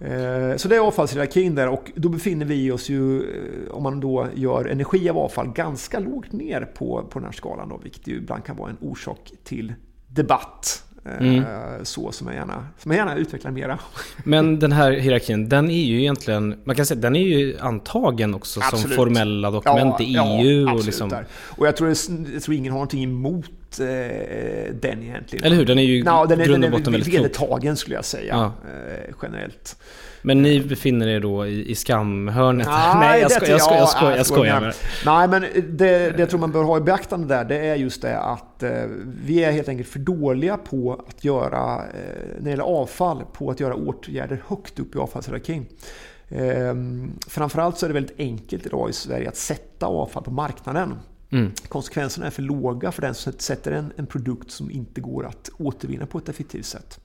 Eh, 0.00 0.56
Så 0.56 0.68
det 0.68 0.76
är 0.76 0.80
avfallshierarkin 0.80 1.54
där 1.54 1.68
och 1.68 1.92
då 1.94 2.08
befinner 2.08 2.46
vi 2.46 2.70
oss 2.70 2.88
ju, 2.88 3.18
eh, 3.22 3.70
om 3.70 3.82
man 3.82 4.00
då 4.00 4.26
gör 4.34 4.64
energi 4.64 5.08
av 5.10 5.18
avfall, 5.18 5.52
ganska 5.52 5.98
lågt 5.98 6.32
ner 6.32 6.60
på, 6.60 7.04
på 7.10 7.18
den 7.18 7.24
här 7.26 7.32
skalan 7.32 7.68
då, 7.68 7.80
vilket 7.82 8.06
ju 8.06 8.16
ibland 8.16 8.44
kan 8.44 8.56
vara 8.56 8.70
en 8.70 8.76
orsak 8.80 9.32
till 9.44 9.74
debatt. 10.08 10.84
Eh, 11.04 11.42
Så 11.82 12.12
som 12.12 12.26
jag, 12.26 12.36
gärna, 12.36 12.66
som 12.78 12.90
jag 12.90 12.98
gärna 12.98 13.14
utvecklar 13.16 13.50
mera. 13.50 13.78
Men 14.24 14.58
den 14.58 14.72
här 14.72 14.92
hierarkin, 14.92 15.48
den 15.48 15.70
är 15.70 15.84
ju 15.84 16.00
egentligen, 16.00 16.60
man 16.64 16.76
kan 16.76 16.86
säga 16.86 17.00
den 17.00 17.16
är 17.16 17.20
ju 17.20 17.58
antagen 17.60 18.34
också 18.34 18.60
som 18.60 18.68
Absolut. 18.72 18.96
formella 18.96 19.50
dokument 19.50 20.00
i 20.00 20.04
EU. 20.04 20.62
och 20.64 20.70
absolut 20.70 20.86
liksom, 20.86 21.08
där. 21.08 21.26
och 21.32 21.66
jag 21.66 21.76
tror, 21.76 21.94
jag 22.34 22.42
tror 22.42 22.56
ingen 22.56 22.72
har 22.72 22.78
någonting 22.78 23.04
emot 23.04 23.50
eh, 23.80 23.86
den 24.80 25.02
egentligen. 25.02 25.44
eller 25.44 25.56
hur? 25.56 25.64
Den 25.66 25.78
är 25.78 25.82
ju 25.82 25.98
Ja, 26.04 26.26
den 26.26 26.40
är, 26.40 26.44
grund 26.44 26.62
den 26.62 26.72
och 26.72 26.76
är 26.78 26.80
botten 26.80 26.92
väldigt 26.92 27.10
klok. 27.12 27.20
vedertagen 27.24 27.76
skulle 27.76 27.96
jag 27.96 28.04
säga, 28.04 28.34
Ja. 28.34 28.70
eh, 28.70 29.14
generellt. 29.22 29.76
Men 30.26 30.42
ni 30.42 30.60
befinner 30.60 31.06
er 31.06 31.20
då 31.20 31.46
i, 31.46 31.70
i 31.70 31.74
skamhörnet? 31.74 32.66
Nej, 32.66 32.94
Nej, 33.00 33.20
jag 33.20 33.30
tror 33.30 33.48
jag 33.48 33.60
skojar, 33.60 33.78
jag 33.78 33.82
ja, 33.82 33.86
skojar, 33.86 34.16
jag 34.16 34.26
skojar. 34.26 34.60
med. 34.60 34.62
med. 34.62 34.74
Nej, 35.06 35.28
men 35.28 35.42
det, 35.76 36.10
det 36.10 36.18
jag 36.18 36.30
tror 36.30 36.40
man 36.40 36.52
bör 36.52 36.62
ha 36.62 36.76
i 36.76 36.80
beaktande 36.80 37.34
där, 37.34 37.44
det 37.44 37.58
är 37.58 37.74
just 37.74 38.02
det 38.02 38.18
att 38.18 38.62
eh, 38.62 38.70
vi 39.24 39.44
är 39.44 39.52
helt 39.52 39.68
enkelt 39.68 39.88
för 39.88 39.98
dåliga 39.98 40.56
på 40.56 41.04
att 41.08 41.24
göra, 41.24 41.74
eh, 41.74 42.26
när 42.36 42.44
det 42.44 42.50
gäller 42.50 42.64
avfall, 42.64 43.24
på 43.32 43.50
att 43.50 43.60
göra 43.60 43.74
åtgärder 43.74 44.42
högt 44.46 44.78
upp 44.78 44.94
i 44.94 44.98
avfallshierarkin. 44.98 45.66
Eh, 46.28 46.74
framförallt 47.28 47.78
så 47.78 47.86
är 47.86 47.88
det 47.88 47.94
väldigt 47.94 48.18
enkelt 48.18 48.66
idag 48.66 48.90
i 48.90 48.92
Sverige 48.92 49.28
att 49.28 49.36
sätta 49.36 49.86
avfall 49.86 50.22
på 50.22 50.30
marknaden. 50.30 50.94
Mm. 51.30 51.52
Konsekvenserna 51.68 52.26
är 52.26 52.30
för 52.30 52.42
låga 52.42 52.92
för 52.92 53.02
den 53.02 53.14
som 53.14 53.32
sätter 53.32 53.72
en, 53.72 53.92
en 53.96 54.06
produkt 54.06 54.50
som 54.50 54.70
inte 54.70 55.00
går 55.00 55.26
att 55.26 55.50
återvinna 55.58 56.06
på 56.06 56.18
ett 56.18 56.28
effektivt 56.28 56.66
sätt. 56.66 57.00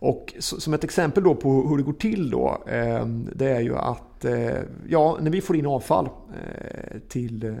Och 0.00 0.34
som 0.38 0.74
ett 0.74 0.84
exempel 0.84 1.24
då 1.24 1.34
på 1.34 1.68
hur 1.68 1.76
det 1.76 1.82
går 1.82 1.92
till 1.92 2.30
då, 2.30 2.64
ehm, 2.68 3.30
det 3.34 3.50
är 3.50 3.60
ju 3.60 3.76
att 3.76 4.24
eh, 4.24 4.56
ja, 4.88 5.18
när 5.20 5.30
vi 5.30 5.40
får 5.40 5.56
in 5.56 5.66
avfall 5.66 6.04
eh, 6.06 6.98
till, 7.08 7.44
eh, 7.44 7.52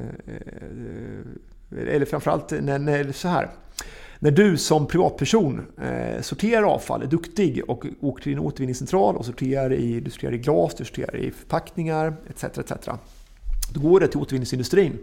eller 1.88 2.06
framförallt 2.06 2.50
när, 2.50 2.78
när, 2.78 3.12
så 3.12 3.28
här, 3.28 3.50
när 4.18 4.30
du 4.30 4.56
som 4.56 4.86
privatperson 4.86 5.66
sorterar 6.20 6.62
avfall, 6.62 7.02
är 7.02 7.06
duktig 7.06 7.62
och 7.68 7.86
åker 8.00 8.22
till 8.22 8.32
din 8.32 8.38
återvinningscentral 8.38 9.16
och 9.16 9.24
sorterar 9.24 9.72
i, 9.72 10.00
du 10.00 10.10
sorterar 10.10 10.34
i 10.34 10.38
glas, 10.38 10.74
du 10.74 10.84
sorterar 10.84 11.16
i 11.16 11.30
förpackningar 11.30 12.16
etc. 12.30 12.44
etc. 12.44 12.88
Då 13.74 13.80
går 13.80 14.00
det 14.00 14.08
till 14.08 14.20
återvinningsindustrin 14.20 14.98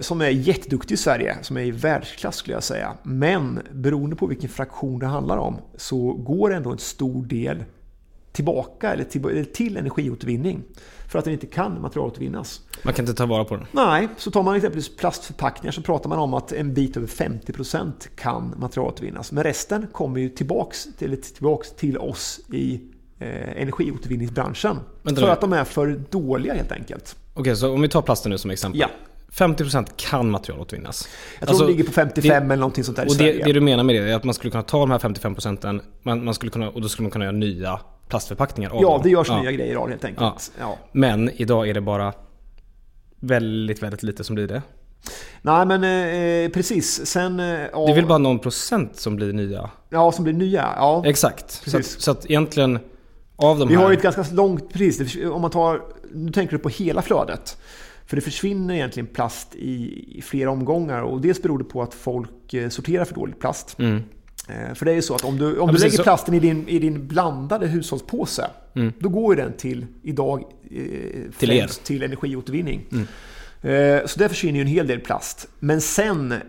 som 0.00 0.20
är 0.20 0.28
jätteduktig 0.28 0.94
i 0.94 0.98
Sverige, 0.98 1.36
som 1.42 1.56
är 1.56 1.60
i 1.60 1.70
världsklass 1.70 2.36
skulle 2.36 2.56
jag 2.56 2.62
säga. 2.62 2.94
Men 3.02 3.62
beroende 3.72 4.16
på 4.16 4.26
vilken 4.26 4.48
fraktion 4.48 4.98
det 4.98 5.06
handlar 5.06 5.36
om 5.36 5.56
så 5.76 6.12
går 6.12 6.54
ändå 6.54 6.70
en 6.70 6.78
stor 6.78 7.24
del 7.26 7.64
tillbaka 8.34 8.92
eller 8.92 9.04
till, 9.04 9.24
eller 9.24 9.44
till 9.44 9.76
energiåtervinning. 9.76 10.62
För 11.08 11.18
att 11.18 11.24
den 11.24 11.34
inte 11.34 11.46
kan 11.46 11.80
materialåtervinnas. 11.80 12.60
Man 12.82 12.94
kan 12.94 13.02
inte 13.02 13.14
ta 13.14 13.26
vara 13.26 13.44
på 13.44 13.56
den. 13.56 13.66
Nej, 13.72 14.08
så 14.16 14.30
tar 14.30 14.42
man 14.42 14.56
exempelvis 14.56 14.96
plastförpackningar 14.96 15.72
så 15.72 15.82
pratar 15.82 16.08
man 16.08 16.18
om 16.18 16.34
att 16.34 16.52
en 16.52 16.74
bit 16.74 16.96
över 16.96 17.06
50% 17.06 17.92
kan 18.16 18.54
materialåtervinnas. 18.56 19.32
Men 19.32 19.44
resten 19.44 19.86
kommer 19.92 20.20
ju 20.20 20.28
tillbaks, 20.28 20.86
till, 20.98 21.22
tillbaks 21.22 21.70
till 21.70 21.98
oss 21.98 22.40
i 22.52 22.80
eh, 23.18 23.62
energiåtervinningsbranschen. 23.62 24.76
För 25.04 25.28
att 25.28 25.40
de 25.40 25.52
är 25.52 25.64
för 25.64 26.00
dåliga 26.10 26.54
helt 26.54 26.72
enkelt. 26.72 27.16
Okej, 27.34 27.56
så 27.56 27.74
om 27.74 27.82
vi 27.82 27.88
tar 27.88 28.02
plasten 28.02 28.30
nu 28.30 28.38
som 28.38 28.50
exempel. 28.50 28.80
Ja. 28.80 28.88
50% 29.34 29.86
kan 29.96 30.30
materialåtervinnas. 30.30 31.08
Jag 31.40 31.48
tror 31.48 31.58
det 31.60 31.66
ligger 31.66 31.84
på 31.84 31.92
55 31.92 32.50
eller 32.50 32.56
någonting 32.60 32.84
sånt 32.84 32.96
där 32.96 33.02
i 33.02 33.06
Alltså, 33.06 33.22
Och 33.22 33.26
det, 33.26 33.32
Sverige. 33.32 33.44
det 33.44 33.52
du 33.52 33.60
menar 33.60 33.84
med 33.84 33.94
det 33.94 34.10
är 34.10 34.16
att 34.16 34.24
man 34.24 34.34
skulle 34.34 34.50
kunna 34.50 34.62
ta 34.62 34.78
de 34.80 34.90
här 34.90 34.98
55 34.98 35.34
procenten 35.34 35.82
man, 36.02 36.24
man 36.24 36.34
skulle 36.34 36.50
kunna, 36.52 36.70
och 36.70 36.80
då 36.80 36.88
skulle 36.88 37.04
man 37.04 37.10
kunna 37.10 37.24
göra 37.24 37.36
nya 37.36 37.80
plastförpackningar 38.08 38.70
av 38.70 38.82
Ja, 38.82 38.88
dem. 38.88 39.00
det 39.02 39.10
görs 39.10 39.30
nya 39.30 39.52
grejer 39.52 39.70
idag 39.70 39.88
helt 39.88 40.04
enkelt. 40.04 40.52
Ja. 40.60 40.78
Men 40.92 41.30
idag 41.36 41.68
är 41.68 41.74
det 41.74 41.80
bara 41.80 42.12
väldigt, 43.20 43.82
väldigt 43.82 44.02
lite 44.02 44.24
som 44.24 44.34
blir 44.34 44.48
det. 44.48 44.62
Nej 45.42 45.66
men 45.66 45.84
eh, 46.44 46.50
precis, 46.50 47.06
sen... 47.06 47.40
Eh, 47.40 47.46
Det 47.46 47.90
är 47.90 47.94
väl 47.94 48.06
bara 48.06 48.18
någon 48.18 48.38
procent 48.38 48.96
som 48.96 49.16
blir 49.16 49.32
nya? 49.32 49.70
Ja, 49.90 50.12
som 50.12 50.24
blir 50.24 50.34
nya. 50.34 50.68
Ja. 50.76 51.02
Exakt. 51.06 51.50
Så 51.50 51.58
att, 51.70 51.74
Precis. 51.76 52.00
så 52.02 52.10
att 52.10 52.24
egentligen 52.30 52.78
av 53.36 53.58
de 53.58 53.68
Vi 53.68 53.74
här... 53.74 53.82
har 53.82 53.90
ju 53.90 53.96
ett 53.96 54.02
ganska 54.02 54.24
långt 54.34 54.72
pris. 54.72 54.98
Det- 54.98 55.26
Om 55.26 55.42
man 55.42 55.50
tar... 55.50 55.80
Nu 56.14 56.32
tänker 56.32 56.52
du 56.56 56.58
på 56.62 56.68
hela 56.68 57.02
flödet. 57.02 57.56
För 58.06 58.16
det 58.16 58.20
försvinner 58.22 58.74
egentligen 58.74 59.06
plast 59.06 59.54
i, 59.54 60.04
i 60.18 60.22
flera 60.22 60.50
omgångar. 60.50 61.02
Och 61.02 61.20
dels 61.20 61.42
beror 61.42 61.58
det 61.58 61.64
på 61.64 61.82
att 61.82 61.94
folk 61.94 62.54
eh, 62.54 62.68
sorterar 62.68 63.04
för 63.04 63.14
dåligt 63.14 63.40
plast. 63.40 63.78
Mm. 63.78 64.02
Eh, 64.48 64.74
För 64.74 64.84
det 64.84 64.90
är 64.92 64.94
ju 64.96 65.02
så 65.02 65.14
att 65.14 65.24
om 65.24 65.38
du, 65.38 65.58
om 65.58 65.66
du 65.66 65.72
precis, 65.74 65.92
lägger 65.92 66.02
plasten 66.02 66.34
i 66.34 66.40
din, 66.40 66.68
i 66.68 66.78
din 66.78 67.06
blandade 67.06 67.66
hushållspåse. 67.66 68.46
Då 68.98 69.08
går 69.08 69.34
ju 69.36 69.42
den 69.42 69.52
till, 69.52 69.86
idag, 70.02 70.44
eh, 70.70 70.78
Mm. 70.78 71.32
Till 71.38 71.50
er. 71.50 71.54
Mm. 71.58 71.68
till 71.84 72.02
energiåtervinning. 72.02 72.80
Eh, 73.62 74.06
Så 74.06 74.18
där 74.18 74.28
försvinner 74.28 74.54
ju 74.54 74.60
en 74.60 74.66
hel 74.66 74.86
del 74.86 75.00
plast. 75.00 75.48
Men 75.58 75.80
sen 75.80 76.32
eh, 76.32 76.40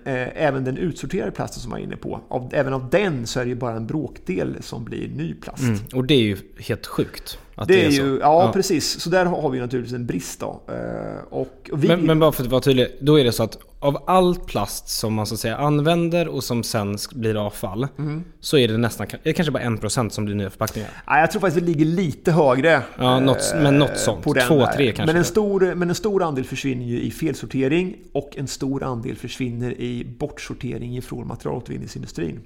även 0.43 0.63
den 0.63 0.77
utsorterade 0.77 1.31
plasten 1.31 1.61
som 1.61 1.69
man 1.69 1.79
är 1.79 1.83
inne 1.83 1.95
på. 1.97 2.21
Av, 2.27 2.49
även 2.53 2.73
av 2.73 2.89
den 2.89 3.27
så 3.27 3.39
är 3.39 3.43
det 3.43 3.49
ju 3.49 3.55
bara 3.55 3.75
en 3.75 3.87
bråkdel 3.87 4.57
som 4.61 4.83
blir 4.85 5.07
ny 5.07 5.33
plast. 5.33 5.63
Mm. 5.63 5.79
Och 5.93 6.05
det 6.05 6.13
är 6.13 6.21
ju 6.21 6.37
helt 6.59 6.85
sjukt. 6.87 7.39
Att 7.57 7.67
Det 7.67 7.85
är, 7.85 7.91
så. 7.91 8.01
ju, 8.01 8.17
ja, 8.21 8.51
precis. 8.53 8.99
Så 8.99 9.09
där 9.09 9.25
har 9.25 9.49
vi 9.49 9.59
naturligtvis 9.59 9.93
en 9.95 10.05
brist 10.05 10.39
då. 10.39 10.61
Eh, 10.67 11.23
Och, 11.29 11.69
och 11.71 11.83
vi, 11.83 11.87
Men, 11.87 11.99
men 12.05 12.19
bara 12.19 12.31
för 12.31 12.43
att 12.43 12.49
vara 12.49 12.61
tydlig, 12.61 12.87
då 13.01 13.19
är 13.19 13.23
det 13.23 13.31
så 13.31 13.43
att 13.43 13.57
av 13.79 14.03
all 14.07 14.35
plast 14.35 14.89
som 14.89 15.13
man 15.13 15.25
så 15.25 15.33
att 15.33 15.39
säga 15.39 15.57
använder 15.57 16.27
och 16.27 16.43
som 16.43 16.63
sen 16.63 16.97
blir 17.13 17.45
avfall 17.45 17.87
Mm. 17.97 18.23
så 18.39 18.57
är 18.57 18.67
det 18.67 18.77
nästan, 18.77 19.07
är 19.07 19.19
det 19.23 19.33
kanske 19.33 19.51
bara 19.51 19.63
1% 19.63 20.09
som 20.09 20.25
blir 20.25 20.35
nya 20.35 20.49
förpackningar. 20.49 20.89
nej, 21.07 21.19
jag 21.21 21.31
tror 21.31 21.39
faktiskt 21.41 21.65
det 21.65 21.71
ligger 21.71 21.85
lite 21.85 22.31
högre. 22.31 22.81
Ja, 22.97 23.19
något- 23.19 23.53
eh, 23.55 23.61
men 23.61 23.79
något 23.79 23.97
sånt. 23.97 24.23
på 24.23 24.33
den 24.33 24.47
Två, 24.47 24.65
tre 24.75 24.85
kanske. 24.91 25.05
Men 25.05 25.15
en, 25.15 25.23
stor, 25.25 25.75
men 25.75 25.89
en 25.89 25.95
stor 25.95 26.23
andel 26.23 26.43
försvinner 26.43 26.85
ju 26.85 27.01
i 27.01 27.11
felsortering 27.11 27.95
och 28.13 28.31
en 28.37 28.47
stor 28.47 28.83
andel 28.83 29.15
försvinner 29.15 29.81
i 29.81 30.15
bortsortering 30.19 30.97
ifrån 30.97 31.27
materialåtervinningsindustrin. 31.27 32.39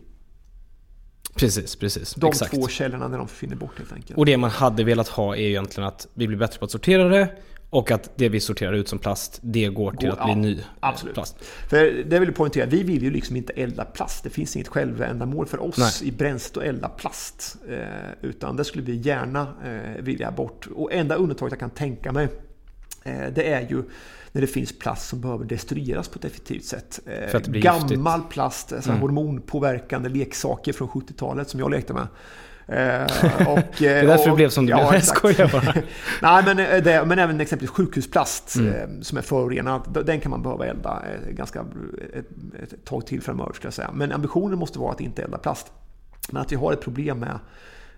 Precis, 1.36 1.76
precis. 1.76 2.14
De 2.14 2.28
Exakt. 2.30 2.54
två 2.56 2.68
källorna 2.68 3.08
när 3.08 3.18
de 3.18 3.28
försvinner 3.28 3.56
bort 3.56 3.78
helt 3.78 3.94
enkelt. 3.94 4.18
Och 4.18 4.26
det 4.26 4.38
man 4.38 4.50
hade 4.50 4.84
velat 4.84 5.08
ha 5.08 5.36
är 5.36 5.40
egentligen 5.42 5.88
att 5.88 6.08
vi 6.14 6.28
blir 6.28 6.38
bättre 6.38 6.60
på 6.60 6.66
att 6.66 6.72
sortera 6.72 7.08
det 7.10 7.30
och 7.70 7.92
att 7.92 8.12
det 8.16 8.30
vi 8.30 8.40
sorterar 8.40 8.74
ut 8.74 8.88
som 8.88 9.00
plast, 9.00 9.40
det 9.42 9.68
går 9.68 9.92
till 9.92 10.10
Går- 10.10 10.18
att 10.18 10.24
bli 10.26 10.32
ja, 10.34 10.36
ny 10.36 10.64
absolut. 10.80 11.14
plast. 11.14 11.36
För 11.70 12.04
det 12.06 12.20
vill 12.20 12.30
jag 12.30 12.36
poängtera, 12.36 12.66
vi 12.66 12.84
vill 12.84 13.04
ju 13.04 13.12
liksom 13.12 13.36
inte 13.36 13.54
elda 13.54 13.86
plast. 13.86 14.24
Det 14.24 14.30
finns 14.30 14.56
inget 14.56 14.68
självändamål 14.68 15.46
för 15.46 15.62
oss 15.62 15.78
Nej. 15.78 16.10
i 16.10 16.12
bränsle 16.12 16.62
att 16.62 16.68
elda 16.68 16.90
plast. 16.90 17.56
Eh, 17.70 17.78
utan 18.22 18.56
det 18.56 18.64
skulle 18.64 18.84
vi 18.84 18.96
gärna 18.96 19.48
eh, 19.66 20.04
vilja 20.04 20.32
bort. 20.32 20.68
Och 20.76 20.94
enda 20.94 21.16
undantaget 21.16 21.52
jag 21.52 21.60
kan 21.60 21.70
tänka 21.70 22.12
mig 22.12 22.28
eh, 23.04 23.28
det 23.36 23.52
är 23.54 23.62
ju 23.70 23.84
när 24.32 24.42
det 24.42 24.48
finns 24.48 24.80
plast 24.80 25.10
som 25.10 25.22
behöver 25.22 25.46
destrueras 25.46 26.08
på 26.08 26.20
ett 26.20 26.26
effektivt 26.26 26.66
sätt. 26.66 27.00
Eh, 27.06 27.40
gammal 27.42 27.82
giftigt. 27.82 28.00
Mm. 28.08 28.24
plast, 28.30 28.74
alltså 28.74 28.92
hormonpåverkande 28.92 30.10
leksaker 30.10 30.74
från 30.74 30.88
70-talet 30.88 31.50
som 31.50 31.60
jag 31.60 31.72
lekte 31.72 31.94
med. 31.94 32.08
Eh, 32.68 33.48
och, 33.48 33.60
det 33.78 33.88
är 33.88 34.08
därför 34.08 34.30
det 34.30 34.36
blev 34.36 34.50
som 34.50 34.66
det 34.66 34.74
blev. 34.74 34.86
Jag 34.94 35.04
skojar 35.04 35.50
bara. 35.52 35.74
Nej, 36.22 36.44
men, 36.46 36.60
eh, 36.60 36.84
det, 36.84 37.06
men 37.06 37.20
även 37.20 37.42
exempelvis 37.42 37.70
sjukhusplast 37.70 38.56
Mm. 38.56 38.74
eh, 38.74 39.02
som 39.02 39.18
är 39.18 39.22
förorenad. 39.22 40.04
Den 40.06 40.20
kan 40.20 40.30
man 40.30 40.44
behöva 40.44 40.66
elda 40.66 41.04
eh, 41.12 41.32
ganska 41.32 41.66
ett, 42.14 42.30
ett 42.64 42.86
tag 42.86 43.06
till 43.06 43.22
framöver 43.22 43.54
skulle 43.54 43.68
jag 43.68 43.74
säga. 43.74 43.92
Men 43.94 44.12
ambitionen 44.12 44.60
måste 44.60 44.80
vara 44.80 44.92
att 44.92 45.02
inte 45.02 45.24
elda 45.24 45.38
plast. 45.38 45.72
Men 46.32 46.42
att 46.42 46.52
vi 46.52 46.56
har 46.56 46.74
ett 46.74 46.82
problem 46.82 47.20
med 47.20 47.30
eh, 47.30 47.36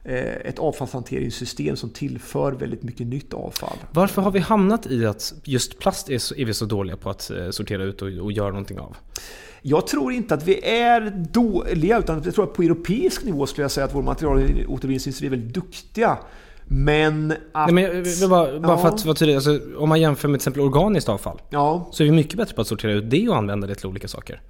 ett 0.04 0.60
avfallshanteringssystem 0.60 1.76
som 1.76 1.90
tillför 1.90 2.52
väldigt 2.52 2.84
mycket 2.84 3.08
nytt 3.08 3.34
avfall. 3.34 3.78
Varför 3.92 4.22
har 4.22 4.32
vi 4.32 4.40
hamnat 4.40 4.86
i 4.88 5.06
att 5.06 5.34
just 5.44 5.80
plast 5.80 6.10
är, 6.10 6.18
så, 6.18 6.36
är 6.36 6.46
vi 6.46 6.54
så 6.54 6.66
dåliga 6.66 6.98
på 6.98 7.10
att 7.10 7.32
eh, 7.32 7.50
sortera 7.50 7.84
ut 7.84 8.02
och, 8.02 8.08
och 8.08 8.32
göra 8.32 8.50
någonting 8.50 8.80
av? 8.80 8.98
Jag 9.62 9.88
tror 9.88 10.14
inte 10.14 10.34
att 10.34 10.48
vi 10.48 10.66
är 10.70 11.28
dåliga, 11.32 12.00
utan 12.00 12.22
jag 12.26 12.36
tror 12.36 12.46
att 12.46 12.54
på 12.54 12.64
europeisk 12.64 13.24
nivå 13.24 13.46
skulle 13.46 13.64
jag 13.64 13.72
säga 13.72 13.86
att 13.86 13.96
vår 13.96 14.02
materialåtervinningsindustri 14.02 15.28
är 15.28 15.32
väldigt 15.32 15.54
duktiga. 15.54 16.18
Men 16.66 17.32
att... 17.52 17.72
Nej, 17.74 17.88
men 17.92 18.04
vill 18.04 18.30
bara, 18.30 18.60
bara 18.60 18.78
för 18.78 18.88
Ja. 18.88 18.94
att 18.94 19.06
vara 19.06 19.16
tydlig, 19.16 19.36
alltså, 19.36 19.60
om 19.78 19.90
man 19.90 20.02
jämför 20.02 20.28
med 20.28 20.40
till 20.40 20.44
exempel 20.44 20.62
organiskt 20.62 21.10
avfall 21.10 21.42
Ja. 21.50 21.90
så 21.92 22.04
är 22.04 22.06
vi 22.06 22.12
mycket 22.12 22.38
bättre 22.38 22.56
på 22.56 22.62
att 22.62 22.68
sortera 22.68 22.92
ut 22.92 23.10
det 23.10 23.30
och 23.30 23.38
använda 23.38 23.68
det 23.68 23.76
till 23.76 23.88
olika 23.88 24.08
saker. 24.08 24.42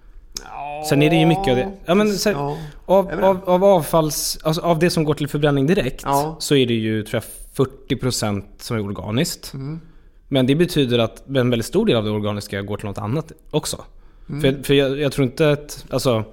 Sen 0.89 1.01
är 1.01 1.10
det 1.10 1.15
ju 1.15 1.25
mycket 1.25 1.47
av 1.47 1.56
det. 1.56 1.71
Ja, 1.86 1.95
men, 1.95 2.17
så, 2.17 2.30
Ja. 2.30 2.58
av, 2.86 3.23
av, 3.23 3.49
av 3.49 3.63
avfalls... 3.63 4.39
Alltså, 4.43 4.62
av 4.62 4.80
det 4.80 4.89
som 4.89 5.04
går 5.04 5.13
till 5.13 5.27
förbränning 5.27 5.67
direkt 5.67 6.01
Ja. 6.06 6.36
så 6.39 6.56
är 6.56 6.67
det 6.67 6.73
ju 6.73 7.04
tror 7.04 7.23
jag 7.56 7.67
40% 7.89 8.43
som 8.58 8.77
är 8.77 8.86
organiskt. 8.86 9.54
Mm. 9.54 9.80
Men 10.27 10.45
det 10.45 10.56
betyder 10.56 10.99
att 10.99 11.27
en 11.27 11.49
väldigt 11.49 11.65
stor 11.65 11.86
del 11.86 11.95
av 11.95 12.04
det 12.04 12.10
organiska 12.12 12.62
går 12.62 12.77
till 12.77 12.86
något 12.86 12.97
annat 12.97 13.32
också. 13.51 13.84
Mm. 14.30 14.41
För, 14.41 14.63
för 14.63 14.73
jag, 14.73 14.99
jag 14.99 15.12
tror 15.12 15.25
inte 15.27 15.51
att... 15.51 15.86
Alltså, 15.89 16.23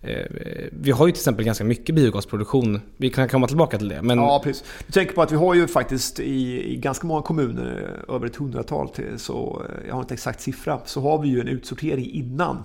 eh, 0.00 0.26
vi 0.70 0.90
har 0.90 1.06
ju 1.06 1.12
till 1.12 1.20
exempel 1.20 1.44
ganska 1.44 1.64
mycket 1.64 1.94
biogasproduktion. 1.94 2.80
Vi 2.96 3.10
kan 3.10 3.28
komma 3.28 3.46
tillbaka 3.46 3.78
till 3.78 3.88
det. 3.88 4.02
Men 4.02 4.18
Ja, 4.18 4.40
precis. 4.44 4.64
Du 4.86 4.92
tänker 4.92 5.14
på 5.14 5.22
att 5.22 5.32
vi 5.32 5.36
har 5.36 5.54
ju 5.54 5.66
faktiskt 5.66 6.20
i, 6.20 6.72
i 6.72 6.76
ganska 6.76 7.06
många 7.06 7.22
kommuner, 7.22 7.94
eh, 8.08 8.14
över 8.14 8.26
ett 8.26 8.36
hundratal, 8.36 8.88
till, 8.88 9.18
så 9.18 9.62
eh, 9.68 9.88
jag 9.88 9.94
har 9.94 10.00
inte 10.00 10.14
exakt 10.14 10.40
siffra, 10.40 10.80
så 10.84 11.00
har 11.00 11.18
vi 11.22 11.28
ju 11.28 11.40
en 11.40 11.48
utsortering 11.48 12.10
innan 12.10 12.64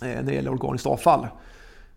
när 0.00 0.22
det 0.22 0.32
gäller 0.34 0.50
organiskt 0.52 0.86
avfall. 0.86 1.26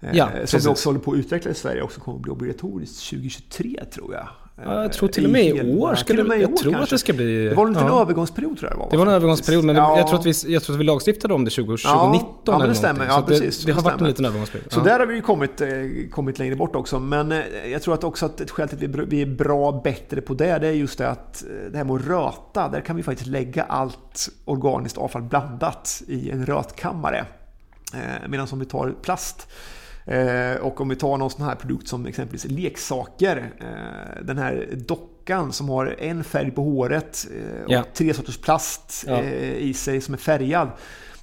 Eh, 0.01 0.09
Ja, 0.13 0.25
som 0.29 0.39
precis. 0.39 0.65
vi 0.65 0.69
också 0.69 0.89
håller 0.89 0.99
på 0.99 1.11
att 1.11 1.17
utveckla 1.17 1.51
i 1.51 1.53
Sverige 1.53 1.81
också 1.81 2.01
kommer 2.01 2.17
att 2.17 2.21
bli 2.21 2.31
obligatoriskt 2.31 3.09
2023 3.09 3.83
tror 3.93 4.13
jag. 4.13 4.27
Ja, 4.65 4.81
jag 4.81 4.93
tror 4.93 5.09
till 5.09 5.25
och 5.25 5.31
med 5.31 5.45
i 5.45 5.51
år 5.77 6.23
med 6.23 6.37
i 6.37 6.41
jag 6.41 6.51
år 6.53 6.57
tror 6.57 6.71
att 6.71 6.77
kanske. 6.77 6.95
det 6.95 6.99
ska 6.99 7.13
bli... 7.13 7.45
Det 7.49 7.55
var 7.55 7.67
en 7.67 7.73
liten 7.73 7.87
ja. 7.87 8.01
övergångsperiod 8.01 8.57
tror 8.57 8.69
jag 8.71 8.77
det 8.79 8.83
var. 8.83 8.91
Det 8.91 8.97
var 8.97 9.05
en 9.05 9.11
övergångsperiod, 9.13 9.63
men 9.63 9.75
Ja. 9.75 9.97
jag, 9.97 10.07
tror 10.07 10.19
att 10.19 10.25
vi, 10.25 10.53
jag 10.53 10.63
tror 10.63 10.75
att 10.75 10.79
vi 10.79 10.83
lagstiftade 10.83 11.33
om 11.33 11.45
det 11.45 11.51
20, 11.51 11.77
2019 11.77 11.83
Ja, 12.45 12.51
men 12.51 12.59
det 12.59 12.63
eller 12.65 12.73
stämmer. 12.73 13.05
Ja, 13.05 13.19
att 13.19 13.27
precis. 13.27 13.59
det, 13.59 13.65
det 13.65 13.71
har 13.73 13.81
Det 13.81 13.83
varit 13.83 13.93
en 13.93 13.97
stämmer. 13.97 14.09
liten 14.09 14.25
övergångsperiod. 14.25 14.71
Så 14.71 14.79
där 14.79 14.99
har 14.99 15.05
vi 15.05 15.15
ju 15.15 15.21
kommit, 15.21 15.61
eh, 15.61 15.67
kommit 16.11 16.39
längre 16.39 16.55
bort 16.55 16.75
också. 16.75 16.99
Men 16.99 17.31
eh, 17.31 17.39
jag 17.71 17.81
tror 17.81 17.93
att 17.93 18.03
också 18.03 18.25
att 18.25 18.41
ett 18.41 18.51
skäl 18.51 18.69
till 18.69 18.89
att 19.01 19.07
vi 19.07 19.21
är 19.21 19.25
bra 19.25 19.81
bättre 19.83 20.21
på 20.21 20.33
det, 20.33 20.59
det 20.59 20.67
är 20.67 20.71
just 20.71 20.97
det 20.97 21.09
att 21.09 21.43
eh, 21.43 21.71
det 21.71 21.77
här 21.77 21.85
med 21.85 21.95
att 21.95 22.07
röta, 22.07 22.69
där 22.69 22.81
kan 22.81 22.95
vi 22.95 23.03
faktiskt 23.03 23.29
lägga 23.29 23.63
allt 23.63 24.29
organiskt 24.45 24.97
avfall 24.97 25.21
blandat 25.21 26.01
i 26.07 26.29
en 26.31 26.45
rötkammare. 26.45 27.25
Eh, 27.93 28.29
Medan 28.29 28.47
om 28.51 28.59
vi 28.59 28.65
tar 28.65 28.93
plast 29.01 29.47
eh, 30.05 30.61
och 30.61 30.81
om 30.81 30.89
vi 30.89 30.95
tar 30.95 31.17
någon 31.17 31.29
sån 31.29 31.45
här 31.45 31.55
produkt 31.55 31.87
som 31.87 32.05
exempelvis 32.05 32.45
leksaker. 32.45 33.51
eh, 33.59 34.23
Den 34.23 34.37
här 34.37 34.67
dockan 34.87 35.53
som 35.53 35.69
har 35.69 35.95
en 35.99 36.23
färg 36.23 36.51
på 36.51 36.63
håret 36.63 37.27
och 37.67 37.93
tre 37.93 38.13
sorters 38.13 38.37
plast 38.37 39.05
eh, 39.07 39.53
i 39.53 39.73
sig 39.73 40.01
som 40.01 40.13
är 40.13 40.17
färgad. 40.17 40.69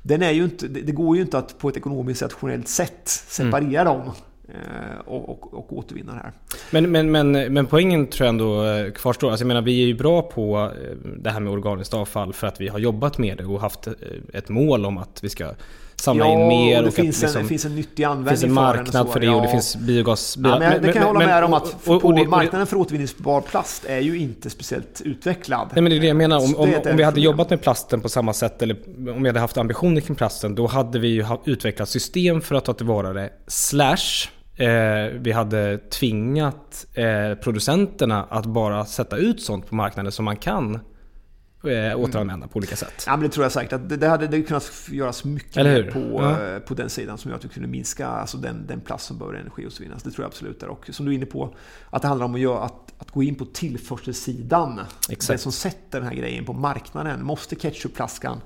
Den 0.03 0.23
är 0.23 0.31
ju 0.31 0.45
inte, 0.45 0.69
det 0.69 0.93
går 0.93 1.17
ju 1.17 1.23
inte 1.23 1.39
att 1.39 1.59
på 1.59 1.69
ett 1.69 1.77
ekonomiskt 1.77 2.23
rationellt 2.23 2.69
sätt 2.69 3.01
separera 3.05 3.85
dem 3.85 4.11
eh, 4.49 5.01
och, 5.07 5.29
och, 5.29 5.55
och 5.55 5.73
återvinna 5.79 6.13
det 6.13 6.19
här. 6.19 6.33
Men, 6.71 6.91
men, 6.91 7.11
men, 7.11 7.33
men 7.55 7.67
poängen 7.67 8.07
tror 8.07 8.27
jag 8.27 8.33
ändå 8.33 8.65
kvarstår. 8.95 9.31
Alltså 9.31 9.43
jag 9.43 9.49
menar, 9.49 9.63
vi 9.63 9.83
är 9.83 9.87
ju 9.87 9.95
bra 9.95 10.23
på 10.23 10.73
det 11.17 11.31
här 11.31 11.41
med 11.41 11.53
organiskt 11.53 11.95
avfall 11.95 12.33
för 12.33 12.47
att 12.47 12.61
vi 12.61 12.69
har 12.69 12.79
jobbat 12.79 13.19
med 13.19 13.37
det 13.39 13.45
och 13.45 13.61
haft 13.61 13.89
ett 14.33 14.49
mål 14.49 14.87
om 14.87 14.99
att 14.99 15.21
vi 15.23 15.29
ska 15.29 15.55
samla 16.01 16.27
in 16.27 16.49
mer. 16.49 16.77
och 16.77 16.83
det 16.83 16.89
och 16.89 16.95
finns, 16.95 17.23
liksom, 17.23 17.41
en, 17.43 17.49
finns 17.49 17.65
en 17.65 17.75
nyttig 17.77 17.93
det 17.97 18.05
användning 18.05 18.31
finns 18.31 18.43
en 18.43 18.49
för 18.49 18.55
den 18.55 18.77
marknad 18.85 19.07
så, 19.07 19.13
för 19.13 19.21
det 19.21 19.29
och 19.29 19.41
det 19.41 19.47
ja. 19.47 19.51
finns 19.51 19.77
biogas. 19.77 20.37
Ja, 20.39 20.59
men 20.59 20.83
det 20.83 20.93
kan 20.93 21.03
jag 21.03 21.09
hålla 21.09 21.27
med 21.27 21.45
om 21.45 21.55
att 21.55 21.77
och- 21.87 21.95
och- 21.97 22.05
och 22.05 22.15
det- 22.15 22.23
det- 22.25 22.29
marknaden 22.29 22.67
för 22.67 22.77
återvinningsbar 22.77 23.41
plast 23.41 23.85
är 23.85 23.99
ju 24.01 24.19
inte 24.19 24.51
speciellt 24.51 25.01
utvecklad. 25.05 25.69
Nej 25.75 25.83
men 25.83 25.91
det 25.91 25.97
är 25.99 26.01
det 26.01 26.07
jag 26.07 26.17
menar. 26.17 26.37
Om, 26.37 26.57
om, 26.57 26.71
det 26.71 26.77
om 26.91 26.97
vi 26.97 27.03
hade 27.03 27.15
problem. 27.15 27.25
jobbat 27.25 27.51
med 27.51 27.63
plasten 27.63 28.01
på 28.01 28.09
samma 28.09 28.33
sätt 28.33 28.63
eller 28.63 28.77
om 29.15 29.23
vi 29.23 29.29
hade 29.29 29.41
haft 29.41 29.59
ambitioner 29.59 30.01
kring 30.01 30.17
plasten 30.17 30.55
då 30.55 30.67
hade 30.67 30.99
vi 30.99 31.09
ju 31.09 31.25
utvecklat 31.45 31.89
system 31.89 32.41
för 32.41 32.55
att 32.55 32.65
ta 32.65 32.73
tillvara 32.73 33.13
det. 33.13 33.31
Slash 33.47 34.29
eh, 34.57 34.69
vi 35.21 35.33
hade 35.33 35.79
tvingat 35.79 36.87
eh, 36.95 37.35
producenterna 37.43 38.27
att 38.31 38.47
bara 38.47 38.85
sätta 38.85 39.17
ut 39.17 39.43
sånt 39.43 39.67
på 39.69 39.75
marknaden 39.75 40.13
som 40.13 40.25
man 40.25 40.37
kan 40.37 40.79
eh, 41.65 41.97
återanvända 42.01 42.47
på 42.49 42.57
olika 42.57 42.77
sätt. 42.77 43.05
Ja, 43.07 43.17
men 43.17 43.23
det 43.23 43.29
tror 43.29 43.45
jag 43.45 43.53
säkert. 43.53 43.73
Att 43.73 43.89
det, 43.89 43.97
det 43.97 44.09
hade 44.09 44.27
det 44.27 44.43
kunnat 44.43 44.73
göras 44.91 45.25
mycket 45.25 45.57
mer 45.57 45.91
på, 45.93 46.01
Ja. 46.23 46.47
eh, 46.47 46.59
på 46.59 46.75
den 46.75 46.91
sidan 46.91 47.19
som 47.19 47.31
gör 47.31 47.39
att 47.39 47.45
vi 47.45 47.49
kunde 47.49 47.69
minska 47.69 48.07
alltså 48.07 48.37
den, 48.37 48.67
den 48.67 48.81
plast 48.81 49.07
som 49.07 49.19
behöver 49.19 49.39
energiåtervinnas. 49.39 50.03
Det 50.03 50.11
tror 50.11 50.25
jag 50.25 50.29
absolut 50.29 50.63
är. 50.63 50.69
Och 50.69 50.89
som 50.93 51.07
du 51.07 51.13
är 51.13 51.17
inne 51.17 51.27
på, 51.27 51.55
att 51.91 52.03
det 52.03 52.09
handlar 52.09 52.27
om 52.27 52.35
att, 52.35 52.41
göra, 52.41 52.61
att, 52.65 52.93
att 52.99 53.11
gå 53.11 53.23
in 53.23 53.35
på 53.35 53.45
tillförselsidan. 53.45 54.81
Exakt. 55.09 55.39
Det 55.39 55.43
som 55.43 55.53
sätter 55.53 56.01
den 56.01 56.09
här 56.09 56.17
grejen 56.17 56.45
på 56.45 56.53
marknaden. 56.53 57.25
Måste 57.25 57.57
ketchupflaskan 57.57 58.41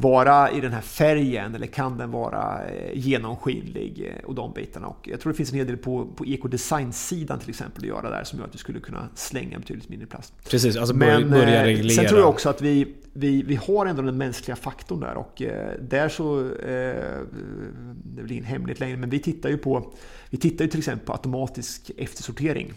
vara 0.00 0.50
i 0.50 0.60
den 0.60 0.72
här 0.72 0.80
färgen 0.80 1.54
eller 1.54 1.66
kan 1.66 1.98
den 1.98 2.10
vara 2.10 2.68
eh, 2.68 2.98
genomskinlig 2.98 4.12
eh, 4.16 4.24
och 4.24 4.34
de 4.34 4.52
bitarna. 4.52 4.86
Och 4.86 5.08
jag 5.08 5.20
tror 5.20 5.32
det 5.32 5.36
finns 5.36 5.52
en 5.52 5.58
hel 5.58 5.66
del 5.66 5.76
på, 5.76 6.06
på 6.16 6.26
ekodesign-sidan 6.26 7.38
till 7.38 7.50
exempel 7.50 7.82
att 7.82 7.88
göra 7.88 8.10
där 8.10 8.24
som 8.24 8.38
gör 8.38 8.46
att 8.46 8.54
vi 8.54 8.58
skulle 8.58 8.80
kunna 8.80 9.08
slänga 9.14 9.58
betydligt 9.58 9.88
mindre 9.88 10.06
plast. 10.06 10.50
Precis, 10.50 10.76
alltså 10.76 10.94
börja, 10.94 11.18
Men 11.18 11.30
börja 11.30 11.60
eh, 11.60 11.64
reglera. 11.64 11.94
sen 11.94 12.06
tror 12.06 12.20
jag 12.20 12.28
också 12.28 12.48
att 12.48 12.62
vi, 12.62 12.94
vi, 13.12 13.42
vi 13.42 13.54
har 13.54 13.86
ändå 13.86 14.02
den 14.02 14.18
mänskliga 14.18 14.56
faktorn 14.56 15.00
där 15.00 15.14
och 15.14 15.42
där 15.80 16.08
så, 16.08 16.42
det 16.42 18.22
väl 18.22 18.32
ingen 18.32 18.44
hemlighet 18.44 18.80
längre, 18.80 18.96
men 18.96 19.10
vi 19.10 19.18
tittar 19.18 19.48
ju 19.48 19.58
på, 19.58 19.92
vi 20.30 20.38
tittar 20.38 20.64
ju 20.64 20.70
till 20.70 20.78
exempel 20.78 21.06
på 21.06 21.12
automatisk 21.12 21.90
eftersortering 21.96 22.72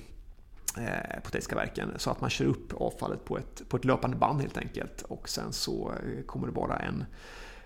Eh, 0.77 1.19
på 1.23 1.29
Tekniska 1.29 1.55
verken 1.55 1.91
så 1.97 2.09
att 2.09 2.21
man 2.21 2.29
kör 2.29 2.45
upp 2.45 2.73
avfallet 2.73 3.25
på 3.25 3.37
ett, 3.37 3.69
på 3.69 3.77
ett 3.77 3.85
löpande 3.85 4.17
band 4.17 4.41
helt 4.41 4.57
enkelt 4.57 5.01
och 5.01 5.29
sen 5.29 5.53
så 5.53 5.91
eh, 5.91 6.23
kommer 6.25 6.47
det 6.47 6.53
vara 6.53 6.75
en 6.75 7.05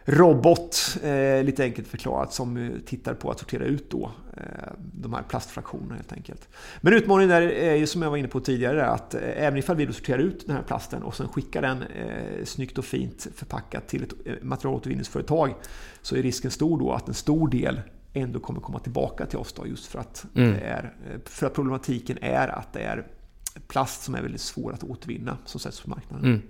robot, 0.06 0.98
eh, 1.04 1.44
lite 1.44 1.64
enkelt 1.64 1.88
förklarat, 1.88 2.34
som 2.34 2.58
eh, 2.58 2.70
tittar 2.86 3.14
på 3.14 3.32
att 3.32 3.40
sortera 3.40 3.64
ut 3.64 3.92
då 3.92 4.12
eh, 4.38 4.44
de 4.78 5.14
här 5.14 5.24
plastfraktionerna 5.24 5.96
helt 5.96 6.14
enkelt. 6.14 6.50
Men 6.82 6.94
utmaningen 6.94 7.30
där 7.30 7.42
är 7.42 7.76
ju 7.76 7.88
som 7.88 8.02
jag 8.02 8.10
var 8.10 8.18
inne 8.18 8.28
på 8.28 8.40
tidigare 8.40 8.86
att 8.86 9.14
eh, 9.14 9.22
även 9.22 9.60
ifall 9.60 9.76
vi 9.76 9.86
då 9.86 9.94
sorterar 9.94 10.20
ut 10.20 10.48
den 10.48 10.56
här 10.56 10.64
plasten 10.64 11.04
och 11.04 11.16
sen 11.16 11.28
skickar 11.28 11.62
den 11.62 11.84
eh, 11.84 12.46
snyggt 12.46 12.78
och 12.78 12.86
fint 12.86 13.28
förpackat 13.36 13.88
till 13.88 14.04
ett 14.04 14.44
materialåtervinningsföretag 14.44 15.56
så 16.02 16.16
är 16.16 16.24
risken 16.24 16.52
stor 16.52 16.80
då 16.80 16.92
att 16.92 17.08
en 17.08 17.14
stor 17.14 17.50
del 17.50 17.82
ändå 18.20 18.40
kommer 18.40 18.60
komma 18.62 18.80
tillbaka 18.80 19.26
till 19.26 19.38
oss 19.38 19.54
då 19.54 19.68
just 19.68 19.86
för 19.86 20.00
att, 20.00 20.26
Mm. 20.36 20.52
det 20.54 20.60
är, 20.60 20.94
eh, 21.12 21.20
för 21.26 21.46
att 21.48 21.54
problematiken 21.54 22.18
är 22.22 22.48
att 22.48 22.74
det 22.74 22.80
är 22.80 23.08
plast 23.68 24.04
som 24.04 24.16
är 24.16 24.22
väldigt 24.22 24.42
svår 24.42 24.74
att 24.74 24.84
återvinna 24.84 25.38
som 25.46 25.60
sätts 25.60 25.82
på 25.82 25.90
marknaden. 25.90 26.26
Mm. 26.26 26.42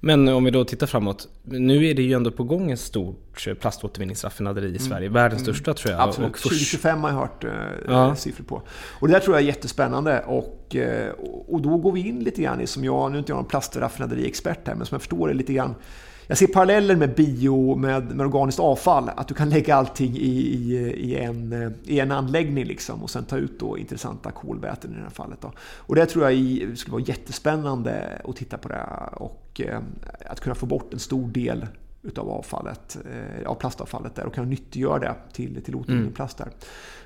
Men 0.00 0.28
om 0.28 0.44
vi 0.44 0.50
då 0.50 0.64
tittar 0.64 0.86
framåt. 0.86 1.28
Nu 1.44 1.86
är 1.86 1.94
det 1.94 2.02
ju 2.02 2.12
ändå 2.12 2.30
på 2.30 2.44
gång 2.44 2.70
ett 2.70 2.80
stort 2.80 3.48
plaståtervinningsraffinaderi 3.60 4.74
i 4.74 4.78
Sverige. 4.78 5.08
Världens 5.08 5.42
största 5.42 5.74
tror 5.74 5.90
jag. 5.92 5.98
Mm. 5.98 6.08
Absolut. 6.08 6.30
Och 6.30 6.36
först, 6.38 6.48
2025 6.48 7.00
har 7.02 7.10
jag 7.10 7.16
hört 7.16 7.44
eh, 7.44 7.50
Ja. 7.88 8.14
siffror 8.16 8.44
på. 8.44 8.62
Och 9.00 9.08
det 9.08 9.14
där 9.14 9.20
tror 9.20 9.36
jag 9.36 9.42
är 9.42 9.46
jättespännande. 9.46 10.24
Och, 10.26 10.76
eh, 10.76 11.10
och 11.48 11.62
då 11.62 11.76
går 11.78 11.92
vi 11.92 12.08
in 12.08 12.20
lite 12.24 12.42
grann 12.42 12.60
i, 12.60 12.66
som 12.66 12.84
jag, 12.84 13.10
nu 13.10 13.16
är 13.16 13.18
inte 13.18 13.32
jag 13.32 13.36
någon 13.36 13.44
plastraffinaderiexpert 13.48 14.66
här, 14.68 14.74
men 14.74 14.86
som 14.86 14.94
jag 14.94 15.00
förstår 15.02 15.28
det 15.28 15.34
lite 15.34 15.52
grann. 15.52 15.74
Jag 16.30 16.38
ser 16.38 16.46
paralleller 16.46 16.96
med 16.96 17.14
bio, 17.14 17.76
med, 17.76 18.16
med 18.16 18.26
organiskt 18.26 18.60
avfall. 18.60 19.10
Att 19.16 19.28
du 19.28 19.34
kan 19.34 19.50
lägga 19.50 19.74
allting 19.74 20.16
i, 20.16 20.20
i, 20.28 20.74
i, 20.96 21.16
en, 21.16 21.52
eh, 21.52 21.70
i 21.84 22.00
en 22.00 22.12
anläggning 22.12 22.64
liksom, 22.64 23.02
och 23.02 23.10
sen 23.10 23.24
ta 23.24 23.36
ut 23.36 23.60
då 23.60 23.78
intressanta 23.78 24.30
kolväten 24.30 24.90
i 24.92 24.94
det 24.96 25.02
här 25.02 25.10
fallet. 25.10 25.40
Då. 25.40 25.52
Och 25.76 25.94
det 25.94 26.06
tror 26.06 26.24
jag 26.24 26.34
i- 26.34 26.76
skulle 26.76 26.92
vara 26.92 27.02
jättespännande 27.02 28.20
att 28.28 28.36
titta 28.36 28.58
på 28.58 28.68
det. 28.68 28.84
Och 29.12 29.60
eh, 29.64 29.80
att 30.26 30.40
kunna 30.40 30.54
få 30.54 30.66
bort 30.66 30.92
en 30.92 30.98
stor 30.98 31.28
del 31.28 31.66
utav 32.02 32.30
avfallet, 32.30 32.98
eh, 33.42 33.48
av 33.50 33.54
plastavfallet 33.54 34.14
där 34.14 34.26
och 34.26 34.34
kan 34.34 34.50
nyttiggöra 34.50 34.98
det 34.98 35.14
till, 35.32 35.62
till 35.64 35.74
återvinning 35.74 36.02
Mm. 36.02 36.14
plast 36.14 36.38
där. 36.38 36.48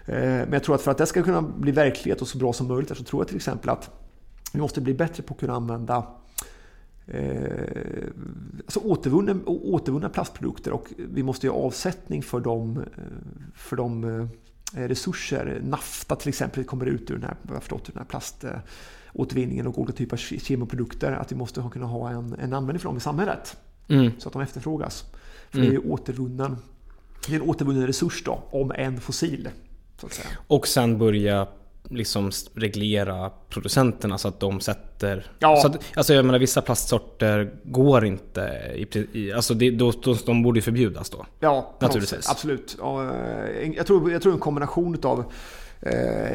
Eh, 0.07 0.21
Men 0.23 0.53
jag 0.53 0.63
tror 0.63 0.75
att 0.75 0.83
för 0.83 0.91
att 0.91 0.99
det 0.99 1.07
ska 1.07 1.23
kunna 1.23 1.43
bli 1.43 1.73
verklighet 1.73 2.21
och 2.23 2.29
så 2.29 2.39
bra 2.39 2.53
som 2.53 2.69
möjligt 2.69 2.89
där, 2.89 2.95
så 2.95 3.05
tror 3.05 3.21
jag 3.23 3.29
till 3.29 3.37
exempel 3.37 3.71
att 3.71 3.91
vi 4.53 4.61
måste 4.61 4.81
bli 4.81 4.95
bättre 4.95 5.23
på 5.23 5.35
att 5.35 5.41
kunna 5.41 5.55
använda 5.55 6.05
eh, 7.07 8.07
alltså 8.59 8.81
återvunna, 8.81 9.35
återvunna 9.47 10.09
plastprodukter 10.09 10.73
och 10.73 10.87
vi 10.97 11.23
måste 11.23 11.47
göra 11.47 11.57
avsättning 11.57 12.23
för 12.23 12.41
de, 12.41 12.77
eh, 12.79 12.85
för 13.55 13.77
de 13.77 14.05
eh, 14.05 14.27
resurser. 14.89 15.61
Nafta 15.65 16.17
till 16.17 16.29
exempel 16.29 16.65
kommer 16.65 16.87
ut 16.87 17.11
ur 17.11 17.15
den 17.15 17.23
här, 17.23 17.37
jag 17.49 17.61
förstått, 17.63 17.89
ur 17.89 17.93
den 17.93 17.99
här 18.03 18.09
plaståtervinningen 18.09 19.67
och 19.67 19.79
olika 19.79 19.93
typer 19.93 20.17
av 20.17 20.21
ke- 20.21 20.41
kemoprodukter. 20.41 21.13
Att 21.13 21.33
vi 21.33 21.37
måste 21.37 21.61
ha, 21.61 21.71
kunna 21.71 21.87
ha 21.87 22.11
en, 22.11 22.35
en 22.39 22.53
användning 22.53 22.79
för 22.79 22.89
dem 22.89 22.97
i 22.97 23.01
samhället 23.01 23.57
mm. 23.89 24.11
så 24.19 24.29
att 24.29 24.33
de 24.33 24.43
efterfrågas. 24.43 25.05
För 25.51 25.61
det 25.61 25.67
är 25.67 25.87
återvunnen, 25.93 26.57
det 27.27 27.33
är 27.37 27.41
en 27.41 27.49
återvunnen 27.49 27.87
resurs 27.87 28.25
då, 28.25 28.43
om 28.51 28.73
en 28.75 29.01
fossil. 29.01 29.49
Så 29.99 30.07
att 30.07 30.13
säga. 30.13 30.29
Och 30.47 30.67
sen 30.67 30.99
börja 30.99 31.47
liksom 31.93 32.31
reglera 32.55 33.31
producenterna 33.49 34.19
så 34.19 34.29
att 34.29 34.41
de 34.41 34.61
sätter... 34.61 35.27
Ja. 35.39 35.57
Så 35.57 35.67
att, 35.67 35.77
alltså 35.95 36.15
jag 36.15 36.25
menar 36.25 36.39
vissa 36.39 36.61
plastsorter 36.61 37.55
går 37.63 38.05
inte 38.05 38.41
i, 38.75 39.07
i 39.13 39.33
alltså 39.33 39.55
det, 39.55 39.71
då, 39.71 39.93
då, 40.03 40.17
de 40.27 40.43
borde 40.43 40.59
ju 40.59 40.63
förbjudas 40.63 41.11
då. 41.11 41.27
Ja, 41.41 41.75
Naturligtvis. 41.79 42.31
Absolut. 42.31 42.77
Ja, 42.81 43.11
eh, 43.11 43.73
jag, 43.77 43.87
tror, 43.87 44.13
jag 44.13 44.23
tror 44.23 44.33
en 44.33 44.39
kombination 44.39 44.99
av 45.03 45.19
eh, 45.19 45.25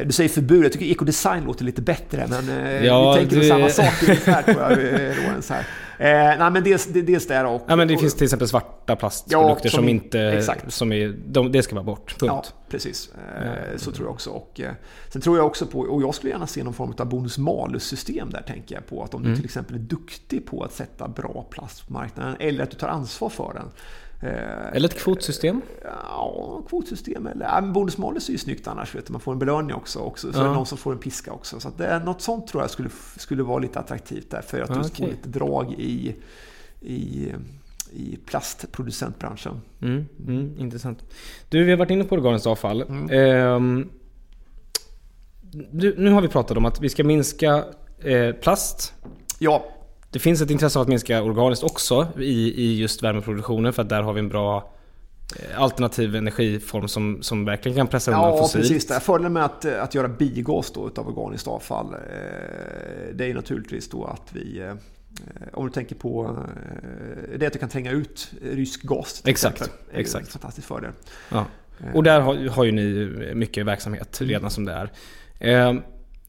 du 0.06 0.12
säger 0.12 0.28
förbud, 0.28 0.64
jag 0.64 0.72
tycker 0.72 0.86
ekodesign 0.86 1.44
låter 1.44 1.64
lite 1.64 1.82
bättre 1.82 2.26
men 2.30 2.48
eh, 2.66 2.84
Ja, 2.86 3.12
vi 3.12 3.18
tänker 3.20 3.36
det- 3.36 3.48
samma 3.48 3.68
sak 3.68 4.02
ungefär 4.02 4.42
tror 4.42 4.60
jag, 4.62 4.72
eh, 4.72 5.16
Lorenz 5.26 5.50
här. 5.50 5.66
Eh, 6.00 6.38
nej 6.38 6.50
men 6.50 6.64
dels, 6.64 6.86
det- 6.86 7.02
dels 7.02 7.26
det 7.26 7.44
och... 7.44 7.62
Ja 7.68 7.76
men 7.76 7.88
det 7.88 7.94
och, 7.94 8.00
finns 8.00 8.14
till 8.14 8.24
exempel 8.24 8.48
svarta 8.48 8.96
plastprodukter 8.96 9.66
Ja, 9.66 9.70
som 9.70 9.78
som, 9.78 9.88
inte... 9.88 10.20
exakt. 10.20 10.72
Som 10.72 10.92
är, 10.92 11.14
de, 11.26 11.52
det 11.52 11.62
ska 11.62 11.74
vara 11.74 11.84
bort. 11.84 12.16
Punkt. 12.18 12.30
Ja, 12.32 12.44
precis. 12.68 13.10
Eh, 13.42 13.76
så 13.76 13.92
tror 13.92 14.06
jag 14.06 14.12
också. 14.14 14.30
Och, 14.30 14.60
eh, 14.60 14.70
sen 15.12 15.22
tror 15.22 15.36
jag 15.36 15.46
också 15.46 15.66
på, 15.66 15.80
och 15.80 16.02
jag 16.02 16.14
skulle 16.14 16.32
gärna 16.32 16.46
se 16.46 16.62
någon 16.64 16.74
form 16.74 16.94
av 16.98 17.06
bonus-malus-system 17.08 18.30
där 18.30 18.42
tänker 18.42 18.74
jag 18.74 18.86
på. 18.86 19.02
Att 19.02 19.14
om 19.14 19.22
du 19.22 19.36
till 19.36 19.44
exempel 19.44 19.74
är 19.76 19.80
duktig 19.80 20.46
på 20.46 20.62
att 20.62 20.72
sätta 20.72 21.08
bra 21.08 21.46
plast 21.50 21.86
på 21.86 21.92
marknaden 21.92 22.36
eller 22.40 22.62
att 22.62 22.70
du 22.70 22.76
tar 22.76 22.88
ansvar 22.88 23.28
för 23.28 23.52
den. 23.54 23.66
Eh, 24.20 24.76
Eller 24.76 24.88
ett 24.88 24.98
kvotsystem. 24.98 25.62
Ja, 25.84 26.62
kvotsystem 26.68 27.26
eller... 27.26 27.46
Ja, 27.46 27.60
men 27.60 27.72
är 28.28 28.32
ju 28.32 28.38
snyggt 28.38 28.68
annars, 28.68 28.94
vet 28.94 29.06
du. 29.06 29.12
man 29.12 29.20
får 29.20 29.32
en 29.32 29.38
belöning 29.38 29.74
också. 29.74 29.98
också 29.98 30.32
så 30.32 30.38
Ja. 30.38 30.44
är 30.44 30.48
det 30.48 30.54
någon 30.54 30.66
som 30.66 30.78
får 30.78 30.92
en 30.92 30.98
piska 30.98 31.32
också. 31.32 31.60
Så 31.60 31.68
att 31.68 31.78
det 31.78 31.86
är, 31.86 32.00
något 32.00 32.22
sånt 32.22 32.46
tror 32.46 32.62
jag 32.62 32.70
skulle, 32.70 32.88
skulle 33.16 33.42
vara 33.42 33.58
lite 33.58 33.78
attraktivt 33.78 34.30
där 34.30 34.42
för 34.42 34.60
att 34.60 34.70
Ja, 34.70 34.76
just 34.76 34.96
få 34.96 35.02
okej. 35.04 35.14
lite 35.16 35.28
drag 35.28 35.72
i, 35.72 36.16
i, 36.80 37.32
i 37.92 38.16
plastproducentbranschen. 38.26 39.60
Mm, 39.82 40.06
mm, 40.26 40.54
intressant. 40.58 41.04
Du, 41.48 41.64
vi 41.64 41.70
har 41.70 41.78
varit 41.78 41.90
inne 41.90 42.04
på 42.04 42.14
organiskt 42.14 42.46
avfall. 42.46 42.82
Mm. 42.82 43.10
Ehm, 43.10 43.88
du, 45.70 45.94
nu 45.98 46.10
har 46.10 46.20
vi 46.20 46.28
pratat 46.28 46.56
om 46.56 46.64
att 46.64 46.80
vi 46.80 46.88
ska 46.88 47.04
minska 47.04 47.64
eh, 47.98 48.32
plast. 48.34 48.94
Ja, 49.38 49.64
Det 50.10 50.18
finns 50.18 50.40
ett 50.40 50.50
intresse 50.50 50.78
av 50.78 50.82
att 50.82 50.88
minska 50.88 51.22
organiskt 51.22 51.64
också 51.64 52.08
i, 52.18 52.64
i 52.64 52.80
just 52.80 53.02
värmeproduktionen 53.02 53.72
för 53.72 53.82
att 53.82 53.88
där 53.88 54.02
har 54.02 54.12
vi 54.12 54.18
en 54.20 54.28
bra 54.28 54.72
eh, 55.38 55.62
alternativ 55.62 56.16
energiform 56.16 56.88
som, 56.88 57.22
som 57.22 57.44
verkligen 57.44 57.76
kan 57.76 57.86
pressa 57.86 58.10
undan 58.10 58.30
Ja, 58.30 58.38
fossilt. 58.38 58.64
precis. 58.64 58.86
Det. 58.86 59.00
Fördelen 59.00 59.32
med 59.32 59.44
att, 59.44 59.64
att 59.64 59.94
göra 59.94 60.08
biogas 60.08 60.70
då 60.70 60.86
utav 60.86 61.08
organiskt 61.08 61.48
avfall, 61.48 61.94
eh, 61.94 62.00
det 63.14 63.30
är 63.30 63.34
naturligtvis 63.34 63.88
då 63.88 64.04
att 64.04 64.28
vi 64.32 64.60
eh, 64.60 64.74
om 65.52 65.66
du 65.66 65.72
tänker 65.72 65.94
på 65.94 66.38
det 67.36 67.46
att 67.46 67.52
du 67.52 67.58
kan 67.58 67.68
tränga 67.68 67.90
ut 67.90 68.30
rysk 68.42 68.82
gas. 68.82 69.22
Exakt, 69.24 69.54
exempel, 69.60 69.78
är 69.92 70.00
exakt. 70.00 70.26
En 70.26 70.32
fantastisk 70.32 70.68
fördel. 70.68 70.92
Ja. 71.28 71.46
Och 71.94 72.02
där 72.02 72.20
har, 72.20 72.48
har 72.48 72.64
ju 72.64 72.72
ni 72.72 73.06
mycket 73.34 73.66
verksamhet 73.66 74.20
redan 74.20 74.50
som 74.50 74.64
det 74.64 74.72
är. 74.72 74.90
Ehm, 75.38 75.82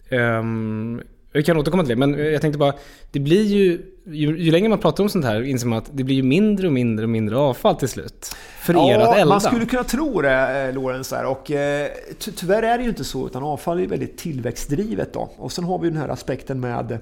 ehm, 0.10 1.02
vi 1.32 1.44
kan 1.44 1.58
återkomma 1.58 1.84
till 1.84 1.90
det, 1.90 2.08
men 2.08 2.32
jag 2.32 2.42
tänkte 2.42 2.58
bara, 2.58 2.74
det 3.12 3.20
blir 3.20 3.44
ju, 3.44 3.82
ju, 4.06 4.40
ju 4.40 4.52
längre 4.52 4.70
man 4.70 4.80
pratar 4.80 5.04
om 5.04 5.10
sånt 5.10 5.26
här 5.26 5.42
inser 5.42 5.68
man 5.68 5.78
att 5.78 5.90
det 5.92 6.04
blir 6.04 6.16
ju 6.16 6.24
mindre 6.24 6.68
och 6.68 6.74
mindre 6.74 7.06
och 7.06 7.10
mindre 7.10 7.38
avfall 7.38 7.76
till 7.76 7.90
slut. 7.90 8.36
För 8.62 8.92
er 8.92 9.00
att 9.00 9.18
elda. 9.18 9.26
man 9.26 9.42
skulle 9.42 9.66
kunna 9.66 9.84
tro 9.84 10.22
det, 10.22 10.68
eh, 10.68 10.74
Lorenz. 10.74 11.10
Där. 11.10 11.26
Och, 11.26 11.52
eh, 11.52 11.90
ty 12.20 12.32
tyvärr 12.32 12.64
är 12.64 12.78
det 12.78 12.84
ju 12.84 12.90
inte 12.90 13.04
så, 13.04 13.28
utan 13.28 13.44
avfall 13.44 13.80
är 13.80 13.88
väldigt 13.88 14.18
tillväxtdrivet. 14.18 15.14
Då. 15.14 15.32
Och 15.38 15.52
sen 15.52 15.64
har 15.64 15.80
vi 15.80 15.90
den 15.90 15.98
här 15.98 16.10
aspekten 16.10 16.60
med 16.60 17.00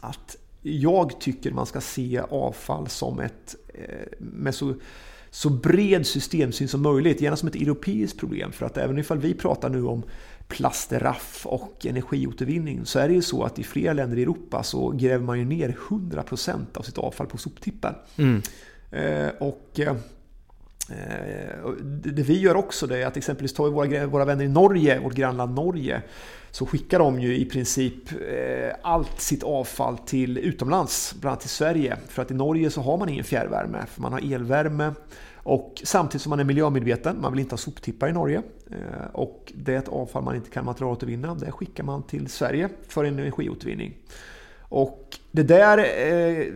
att 0.00 0.36
jag 0.62 1.20
tycker 1.20 1.50
man 1.50 1.66
ska 1.66 1.80
se 1.80 2.20
avfall 2.30 2.88
som 2.88 3.20
ett, 3.20 3.54
eh, 3.74 3.84
med 4.18 4.54
så, 4.54 4.74
så 5.30 5.50
bred 5.50 6.06
systemsyn 6.06 6.68
som 6.68 6.82
möjligt, 6.82 7.20
gärna 7.20 7.36
som 7.36 7.48
ett 7.48 7.54
europeiskt 7.54 8.18
problem. 8.18 8.52
För 8.52 8.66
att 8.66 8.76
även 8.76 8.98
ifall 8.98 9.18
vi 9.18 9.34
pratar 9.34 9.68
nu 9.68 9.84
om 9.84 10.02
plastraff 10.48 11.46
och 11.46 11.86
energiåtervinning 11.86 12.86
så 12.86 12.98
är 12.98 13.08
det 13.08 13.14
ju 13.14 13.22
så 13.22 13.42
att 13.42 13.58
i 13.58 13.64
flera 13.64 13.92
länder 13.92 14.16
i 14.16 14.22
Europa 14.22 14.62
så 14.62 14.90
gräver 14.90 15.24
man 15.24 15.38
ju 15.38 15.44
ner 15.44 15.76
100% 15.88 16.60
av 16.74 16.82
sitt 16.82 16.98
avfall 16.98 17.26
på 17.26 17.38
soptippen. 17.38 17.94
Mm. 18.16 18.42
Eh, 18.90 19.28
och 19.38 19.80
eh, 19.80 19.96
eh, 20.90 21.70
det 22.04 22.22
vi 22.22 22.40
gör 22.40 22.54
också 22.54 22.86
det 22.86 23.02
är 23.02 23.06
att 23.06 23.16
exempelvis 23.16 23.52
tar 23.52 23.64
vi 23.64 23.70
våra, 23.70 24.06
våra 24.06 24.24
vänner 24.24 24.44
i 24.44 24.48
Norge, 24.48 25.00
vårt 25.00 25.14
grannland 25.14 25.54
Norge, 25.54 26.02
så 26.50 26.66
skickar 26.66 26.98
de 26.98 27.20
ju 27.20 27.36
i 27.36 27.44
princip 27.44 27.94
allt 28.82 29.20
sitt 29.20 29.42
avfall 29.42 29.98
till 29.98 30.38
utomlands, 30.38 31.14
bland 31.20 31.32
annat 31.32 31.40
till 31.40 31.50
Sverige. 31.50 31.96
För 32.08 32.22
att 32.22 32.30
i 32.30 32.34
Norge 32.34 32.70
så 32.70 32.80
har 32.80 32.96
man 32.96 33.08
ingen 33.08 33.24
fjärrvärme, 33.24 33.78
för 33.86 34.02
man 34.02 34.12
har 34.12 34.34
elvärme. 34.34 34.92
Och 35.44 35.82
samtidigt 35.84 36.22
som 36.22 36.30
man 36.30 36.40
är 36.40 36.44
miljömedveten, 36.44 37.20
man 37.20 37.32
vill 37.32 37.40
inte 37.40 37.52
ha 37.52 37.58
soptippar 37.58 38.08
i 38.08 38.12
Norge. 38.12 38.42
Eh, 38.70 39.06
och 39.12 39.52
det 39.56 39.74
är 39.74 39.78
ett 39.78 39.88
avfall 39.88 40.22
man 40.22 40.36
inte 40.36 40.50
kan 40.50 40.64
materialåtervinna, 40.64 41.34
det 41.34 41.52
skickar 41.52 41.84
man 41.84 42.02
till 42.02 42.28
Sverige 42.28 42.68
för 42.88 43.04
energiåtervinning. 43.04 43.94
Och 44.60 45.18
det 45.32 45.42
där 45.42 45.78
eh, 45.78 46.46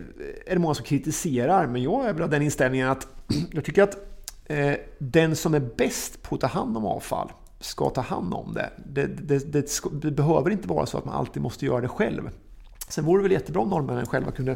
är 0.45 0.53
det 0.53 0.59
många 0.59 0.73
som 0.73 0.85
kritiserar, 0.85 1.67
men 1.67 1.83
jag 1.83 2.05
är 2.05 2.13
väl 2.13 2.23
av 2.23 2.29
den 2.29 2.41
inställningen 2.41 2.89
att 2.89 3.07
jag 3.51 3.65
tycker 3.65 3.83
att 3.83 3.97
eh, 4.45 4.73
den 4.97 5.35
som 5.35 5.53
är 5.53 5.69
bäst 5.77 6.21
på 6.21 6.35
att 6.35 6.41
ta 6.41 6.47
hand 6.47 6.77
om 6.77 6.85
avfall 6.85 7.31
ska 7.59 7.89
ta 7.89 8.01
hand 8.01 8.33
om 8.33 8.53
det. 8.53 8.69
Det, 8.85 9.05
det, 9.05 9.53
det, 9.53 9.69
ska, 9.69 9.89
det 9.89 10.11
behöver 10.11 10.49
inte 10.49 10.67
vara 10.67 10.85
så 10.85 10.97
att 10.97 11.05
man 11.05 11.15
alltid 11.15 11.41
måste 11.41 11.65
göra 11.65 11.81
det 11.81 11.87
själv. 11.87 12.29
Sen 12.87 13.05
vore 13.05 13.19
det 13.19 13.23
väl 13.23 13.31
jättebra 13.31 13.61
om 13.61 13.69
norrmännen 13.69 14.05
själva 14.05 14.31
kunde 14.31 14.55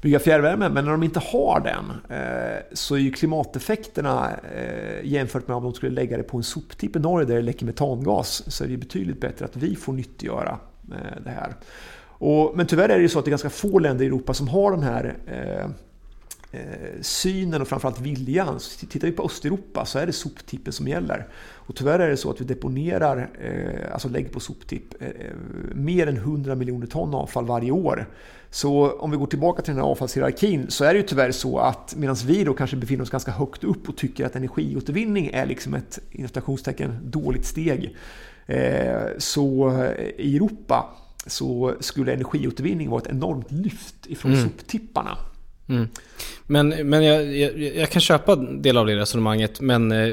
bygga 0.00 0.18
fjärrvärme, 0.18 0.68
men 0.68 0.84
när 0.84 0.92
de 0.92 1.02
inte 1.02 1.20
har 1.20 1.60
den 1.60 2.18
eh, 2.18 2.58
så 2.72 2.94
är 2.94 2.98
ju 2.98 3.12
klimateffekterna 3.12 4.30
eh, 4.54 5.04
jämfört 5.04 5.48
med 5.48 5.56
om 5.56 5.62
de 5.62 5.74
skulle 5.74 5.92
lägga 5.92 6.16
det 6.16 6.22
på 6.22 6.36
en 6.36 6.42
soptipp 6.42 6.96
i 6.96 6.98
Norge 6.98 7.26
där 7.26 7.34
det 7.34 7.42
läcker 7.42 7.66
metangas 7.66 8.52
så 8.52 8.64
är 8.64 8.68
det 8.68 8.76
betydligt 8.76 9.20
bättre 9.20 9.44
att 9.44 9.56
vi 9.56 9.76
får 9.76 9.92
nyttiggöra 9.92 10.58
eh, 10.90 11.22
det 11.24 11.30
här. 11.30 11.54
Och, 12.20 12.56
men 12.56 12.66
tyvärr 12.66 12.88
är 12.88 12.96
det 12.96 13.02
ju 13.02 13.08
så 13.08 13.18
att 13.18 13.24
det 13.24 13.28
är 13.28 13.30
ganska 13.30 13.50
få 13.50 13.78
länder 13.78 14.04
i 14.04 14.08
Europa 14.08 14.34
som 14.34 14.48
har 14.48 14.70
den 14.70 14.82
här 14.82 15.16
eh, 15.26 15.70
synen 17.00 17.62
och 17.62 17.68
framförallt 17.68 18.00
viljan. 18.00 18.60
Så 18.60 18.86
tittar 18.86 19.08
vi 19.08 19.12
på 19.12 19.22
Östeuropa 19.22 19.84
så 19.86 19.98
är 19.98 20.06
det 20.06 20.12
soptippen 20.12 20.72
som 20.72 20.88
gäller. 20.88 21.26
Och 21.68 21.76
tyvärr 21.76 21.98
är 21.98 22.08
det 22.08 22.16
så 22.16 22.30
att 22.30 22.40
vi 22.40 22.44
deponerar, 22.44 23.30
eh, 23.40 23.92
alltså 23.92 24.08
lägger 24.08 24.28
på 24.28 24.40
soptipp, 24.40 25.02
eh, 25.02 25.08
mer 25.74 26.06
än 26.06 26.16
100 26.16 26.54
miljoner 26.54 26.86
ton 26.86 27.14
avfall 27.14 27.46
varje 27.46 27.70
år. 27.70 28.06
Så 28.50 28.90
om 28.90 29.10
vi 29.10 29.16
går 29.16 29.26
tillbaka 29.26 29.62
till 29.62 29.74
den 29.74 29.82
här 29.82 29.90
avfallshierarkin 29.90 30.66
så 30.68 30.84
är 30.84 30.94
det 30.94 31.00
ju 31.00 31.06
tyvärr 31.06 31.32
så 31.32 31.58
att 31.58 31.94
medan 31.96 32.16
vi 32.26 32.44
då 32.44 32.54
kanske 32.54 32.76
befinner 32.76 33.02
oss 33.02 33.10
ganska 33.10 33.30
högt 33.30 33.64
upp 33.64 33.88
och 33.88 33.96
tycker 33.96 34.26
att 34.26 34.36
energiåtervinning 34.36 35.30
är 35.32 35.46
liksom 35.46 35.74
ett 35.74 35.98
dåligt 37.02 37.44
steg. 37.44 37.96
Eh, 38.46 39.06
så 39.18 39.72
i 40.16 40.36
Europa 40.36 40.90
så 41.26 41.74
skulle 41.80 42.12
energiåtervinning 42.12 42.90
vara 42.90 43.02
ett 43.02 43.10
enormt 43.10 43.50
lyft 43.50 44.06
ifrån 44.06 44.36
soptipparna. 44.36 45.18
Mm. 45.68 45.88
Men, 46.46 46.68
men 46.68 47.04
jag, 47.04 47.36
jag, 47.36 47.58
jag 47.58 47.90
kan 47.90 48.00
köpa 48.00 48.36
del 48.36 48.76
av 48.76 48.86
det 48.86 48.96
resonemanget. 48.96 49.60
Men 49.60 49.92
eh, 49.92 50.08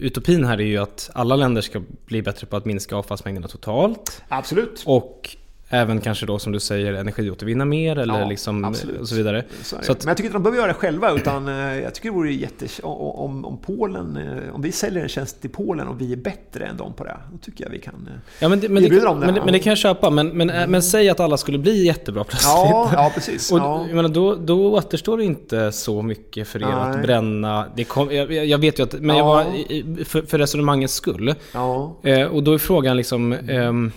utopin 0.00 0.44
här 0.44 0.60
är 0.60 0.64
ju 0.64 0.78
att 0.78 1.10
alla 1.14 1.36
länder 1.36 1.62
ska 1.62 1.82
bli 2.06 2.22
bättre 2.22 2.46
på 2.46 2.56
att 2.56 2.64
minska 2.64 2.96
avfallsmängderna 2.96 3.48
totalt. 3.48 4.22
Absolut. 4.28 4.82
Och 4.86 5.36
även 5.72 6.00
kanske 6.00 6.26
då 6.26 6.38
som 6.38 6.52
du 6.52 6.60
säger 6.60 6.92
energiåtervinna 6.92 7.64
mer 7.64 7.98
eller 7.98 8.20
Ja, 8.20 8.28
liksom 8.28 8.64
absolut. 8.64 9.00
och 9.00 9.08
så 9.08 9.14
vidare. 9.14 9.44
Så 9.62 9.76
att, 9.76 9.86
Men 9.88 10.08
jag 10.08 10.16
tycker 10.16 10.26
inte 10.26 10.36
de 10.36 10.42
behöver 10.42 10.58
göra 10.58 10.68
det 10.68 10.74
själva 10.74 11.10
utan 11.12 11.48
eh, 11.48 11.78
jag 11.82 11.94
tycker 11.94 12.08
det 12.10 12.14
vore 12.14 12.32
jätte... 12.32 12.66
Om, 12.82 13.44
om 13.44 13.58
Polen, 13.58 14.16
eh, 14.16 14.54
om 14.54 14.62
vi 14.62 14.72
säljer 14.72 15.02
en 15.02 15.08
tjänst 15.08 15.40
till 15.40 15.50
Polen 15.50 15.88
och 15.88 16.00
vi 16.00 16.12
är 16.12 16.16
bättre 16.16 16.64
än 16.66 16.76
dem 16.76 16.92
på 16.92 17.04
det, 17.04 17.16
då 17.32 17.38
tycker 17.38 17.64
jag 17.64 17.70
vi 17.70 17.78
kan... 17.78 17.94
eh, 17.94 18.20
ja, 18.38 18.48
men, 18.48 18.60
det, 18.60 18.68
men, 18.68 18.82
det, 18.82 18.86
erbjuder 18.86 19.06
dem 19.06 19.20
det, 19.20 19.26
men, 19.26 19.34
men 19.34 19.52
det 19.52 19.58
kan 19.58 19.70
jag 19.70 19.78
köpa. 19.78 20.10
Men, 20.10 20.28
men, 20.28 20.50
eh, 20.50 20.66
men 20.68 20.82
säg 20.82 21.08
att 21.08 21.20
alla 21.20 21.36
skulle 21.36 21.58
bli 21.58 21.84
jättebra 21.86 22.24
plötsligt. 22.24 22.52
Ja, 22.54 22.90
ja 22.92 23.10
precis. 23.14 23.52
Och 23.52 23.58
ja. 23.58 23.84
jag 23.86 23.96
menar, 23.96 24.08
då, 24.08 24.34
då 24.34 24.72
återstår 24.74 25.18
det 25.18 25.24
inte 25.24 25.72
så 25.72 26.02
mycket 26.02 26.48
för 26.48 26.58
er 26.62 26.66
Nej. 26.66 26.74
att 26.74 27.02
bränna. 27.02 27.66
Det 27.76 27.84
kom, 27.84 28.10
jag, 28.14 28.32
jag 28.32 28.58
vet 28.58 28.78
ju 28.78 28.82
att, 28.82 28.92
men 28.92 29.16
jag 29.16 29.24
Ja. 29.26 29.28
var, 29.34 29.42
i- 29.56 30.04
för, 30.04 30.22
för 30.22 30.38
resonemangets 30.38 30.94
skull. 30.94 31.34
Ja. 31.54 31.96
Eh, 32.02 32.26
och 32.26 32.42
då 32.42 32.52
är 32.54 32.58
frågan 32.58 32.96
liksom, 32.96 33.32
ehm, 33.32 33.92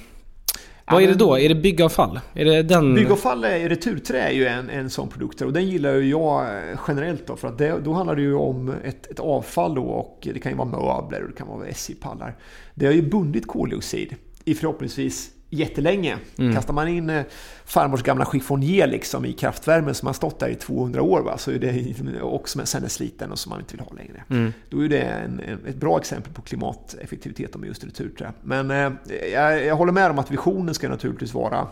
vad 0.91 1.03
är 1.03 1.07
det 1.07 1.13
då? 1.15 1.39
Är 1.39 1.49
det 1.49 1.55
byggavfall? 1.55 2.19
Är 2.33 2.45
det 2.45 2.63
den? 2.63 2.95
Byggavfall, 2.95 3.43
är- 3.43 3.69
returträ 3.69 4.19
är 4.19 4.31
ju 4.31 4.45
en, 4.47 4.69
en 4.69 4.89
sån 4.89 5.07
produkt 5.07 5.41
och 5.41 5.53
den 5.53 5.65
gillar 5.65 5.93
ju 5.93 6.09
jag 6.09 6.41
eh, 6.41 6.79
generellt 6.87 7.27
då 7.27 7.35
för 7.35 7.47
att 7.47 7.57
det, 7.57 7.79
då 7.83 7.93
handlar 7.93 8.15
det 8.15 8.21
ju 8.21 8.35
om 8.35 8.73
ett, 8.83 9.11
ett 9.11 9.19
avfall 9.19 9.75
då 9.75 9.81
och 9.83 10.27
det 10.33 10.39
kan 10.39 10.51
ju 10.51 10.57
vara 10.57 10.67
möbler 10.67 11.21
och 11.23 11.29
det 11.29 11.35
kan 11.37 11.47
vara 11.47 11.67
SJ-pallar. 11.67 12.35
Det 12.75 12.85
har 12.85 12.93
ju 12.93 13.01
bundit 13.01 13.47
koldioxid 13.47 14.15
i 14.45 14.53
förhoppningsvis 14.55 15.29
jättelänge. 15.53 16.17
Kastar 16.53 16.73
man 16.73 16.87
in 16.87 17.09
eh, 17.09 17.23
farmors 17.65 18.03
gamla 18.03 18.25
chiffonier 18.25 18.87
liksom 18.87 19.25
i 19.25 19.33
kraftvärmen 19.33 19.95
som 19.95 20.05
har 20.05 20.13
stått 20.13 20.39
där 20.39 20.47
i 20.49 20.55
200 20.55 21.01
år 21.01 21.21
va, 21.21 21.37
så 21.37 21.51
är 21.51 21.59
det 21.59 22.21
och 22.21 22.49
som 22.49 22.65
sen 22.65 22.83
är 22.83 22.87
sliten 22.87 23.31
och 23.31 23.39
som 23.39 23.49
man 23.49 23.59
inte 23.59 23.73
vill 23.75 23.85
ha 23.85 23.93
längre. 23.95 24.23
Då 24.69 24.83
är 24.85 24.89
det 24.89 25.01
en, 25.01 25.39
ett 25.67 25.75
bra 25.75 25.97
exempel 25.99 26.33
på 26.33 26.41
klimateffektivitet 26.41 27.55
med 27.57 27.67
just 27.67 27.83
returträ. 27.83 28.31
Men 28.43 28.71
eh, 28.71 28.91
jag, 29.33 29.65
jag 29.65 29.75
håller 29.75 29.91
med 29.93 30.11
om 30.11 30.19
att 30.19 30.31
visionen 30.31 30.73
ska 30.75 30.89
naturligtvis 30.89 31.33
vara 31.33 31.67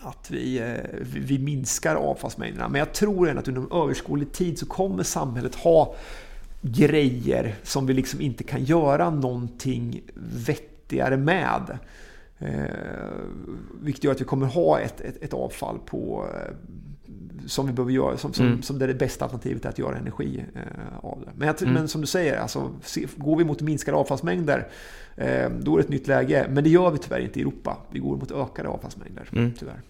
att 0.00 0.30
vi, 0.30 0.58
eh, 0.58 0.66
vi- 1.00 1.20
vi 1.20 1.38
minskar 1.38 1.94
avfallsmängderna. 1.96 2.68
Men 2.68 2.78
jag 2.78 2.92
tror 2.92 3.28
ändå 3.28 3.40
att 3.40 3.48
under 3.48 3.82
överskådlig 3.84 4.32
tid 4.32 4.58
så 4.58 4.66
kommer 4.66 5.02
samhället 5.02 5.54
ha 5.54 5.94
grejer 6.60 7.54
som 7.62 7.86
vi 7.86 7.94
liksom 7.94 8.20
inte 8.20 8.44
kan 8.44 8.64
göra 8.64 9.10
någonting 9.10 10.00
vettigare 10.46 11.16
med. 11.16 11.78
Eh, 12.44 12.64
vilket 13.82 14.04
gör 14.04 14.12
att 14.12 14.20
vi 14.20 14.24
kommer 14.24 14.46
ha 14.46 14.80
ett, 14.80 15.00
ett, 15.00 15.22
ett 15.22 15.32
avfall 15.34 15.78
på 15.86 16.26
eh, 16.34 16.54
som 17.46 17.66
vi 17.66 17.72
behöver 17.72 17.92
göra, 17.92 18.16
som, 18.16 18.32
som, 18.32 18.46
Mm. 18.46 18.62
som 18.62 18.78
det, 18.78 18.84
är 18.84 18.88
det 18.88 18.94
bästa 18.94 19.24
alternativet 19.24 19.64
är 19.64 19.68
att 19.68 19.78
göra 19.78 19.96
energi 19.96 20.44
eh, 20.54 20.98
av 21.04 21.18
det. 21.26 21.30
Men, 21.36 21.46
jag, 21.48 21.62
Mm. 21.62 21.74
men 21.74 21.88
som 21.88 22.00
du 22.00 22.06
säger, 22.06 22.36
alltså, 22.38 22.70
se, 22.82 23.06
går 23.16 23.36
vi 23.36 23.44
mot 23.44 23.60
minskade 23.62 23.96
avfallsmängder 23.96 24.68
eh, 25.16 25.50
då 25.60 25.72
är 25.74 25.76
det 25.78 25.82
ett 25.84 25.88
nytt 25.88 26.06
läge. 26.06 26.46
Men 26.50 26.64
det 26.64 26.70
gör 26.70 26.90
vi 26.90 26.98
tyvärr 26.98 27.20
inte 27.20 27.38
i 27.38 27.42
Europa. 27.42 27.76
Vi 27.90 27.98
går 27.98 28.16
mot 28.16 28.30
ökade 28.32 28.68
avfallsmängder, 28.68 29.28
Mm. 29.32 29.52
tyvärr. 29.58 29.80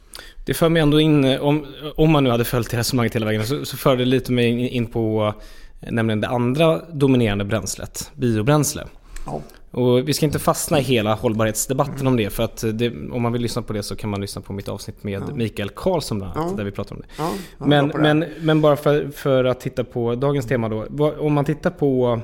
Det 0.46 0.54
för 0.54 0.68
mig 0.68 0.82
ändå 0.82 1.00
in, 1.00 1.24
om, 1.40 1.66
om 1.96 2.10
man 2.10 2.24
nu 2.24 2.30
hade 2.30 2.44
följt 2.44 2.70
det 2.70 2.76
resonemanget 2.76 3.14
hela 3.14 3.26
vägen, 3.26 3.46
så, 3.46 3.64
så 3.64 3.76
för 3.76 3.96
det 3.96 4.04
lite 4.04 4.32
mig 4.32 4.46
in, 4.46 4.58
in 4.58 4.86
på 4.86 5.34
eh, 5.80 5.92
nämligen 5.92 6.20
det 6.20 6.28
andra 6.28 6.78
dominerande 6.92 7.44
bränslet, 7.44 8.10
biobränsle. 8.16 8.84
Ja. 9.26 9.40
Och 9.74 10.08
vi 10.08 10.12
ska 10.14 10.26
inte 10.26 10.38
fastna 10.38 10.78
i 10.78 10.82
hela 10.82 11.14
hållbarhetsdebatten 11.14 12.06
om 12.06 12.16
det, 12.16 12.30
för 12.30 12.42
att 12.42 12.64
det, 12.72 12.92
om 13.12 13.22
man 13.22 13.32
vill 13.32 13.42
lyssna 13.42 13.62
på 13.62 13.72
det 13.72 13.82
så 13.82 13.96
kan 13.96 14.10
man 14.10 14.20
lyssna 14.20 14.42
på 14.42 14.52
mitt 14.52 14.68
avsnitt 14.68 15.04
med 15.04 15.22
Ja. 15.28 15.34
Mikael 15.34 15.68
Karlsson 15.70 16.18
bland 16.18 16.36
annat, 16.36 16.50
Ja. 16.50 16.56
där 16.56 16.64
vi 16.64 16.70
pratar 16.70 16.94
om 16.96 17.00
det. 17.00 17.06
Ja, 17.18 17.32
Men, 17.58 17.88
det. 17.88 17.98
men, 17.98 18.24
men 18.40 18.60
bara 18.60 18.76
för, 18.76 19.08
för 19.14 19.44
att 19.44 19.60
titta 19.60 19.84
på 19.84 20.14
dagens 20.14 20.46
tema 20.46 20.68
då. 20.68 20.86
Om 21.18 21.32
man 21.32 21.44
tittar 21.44 21.70
på 21.70 22.20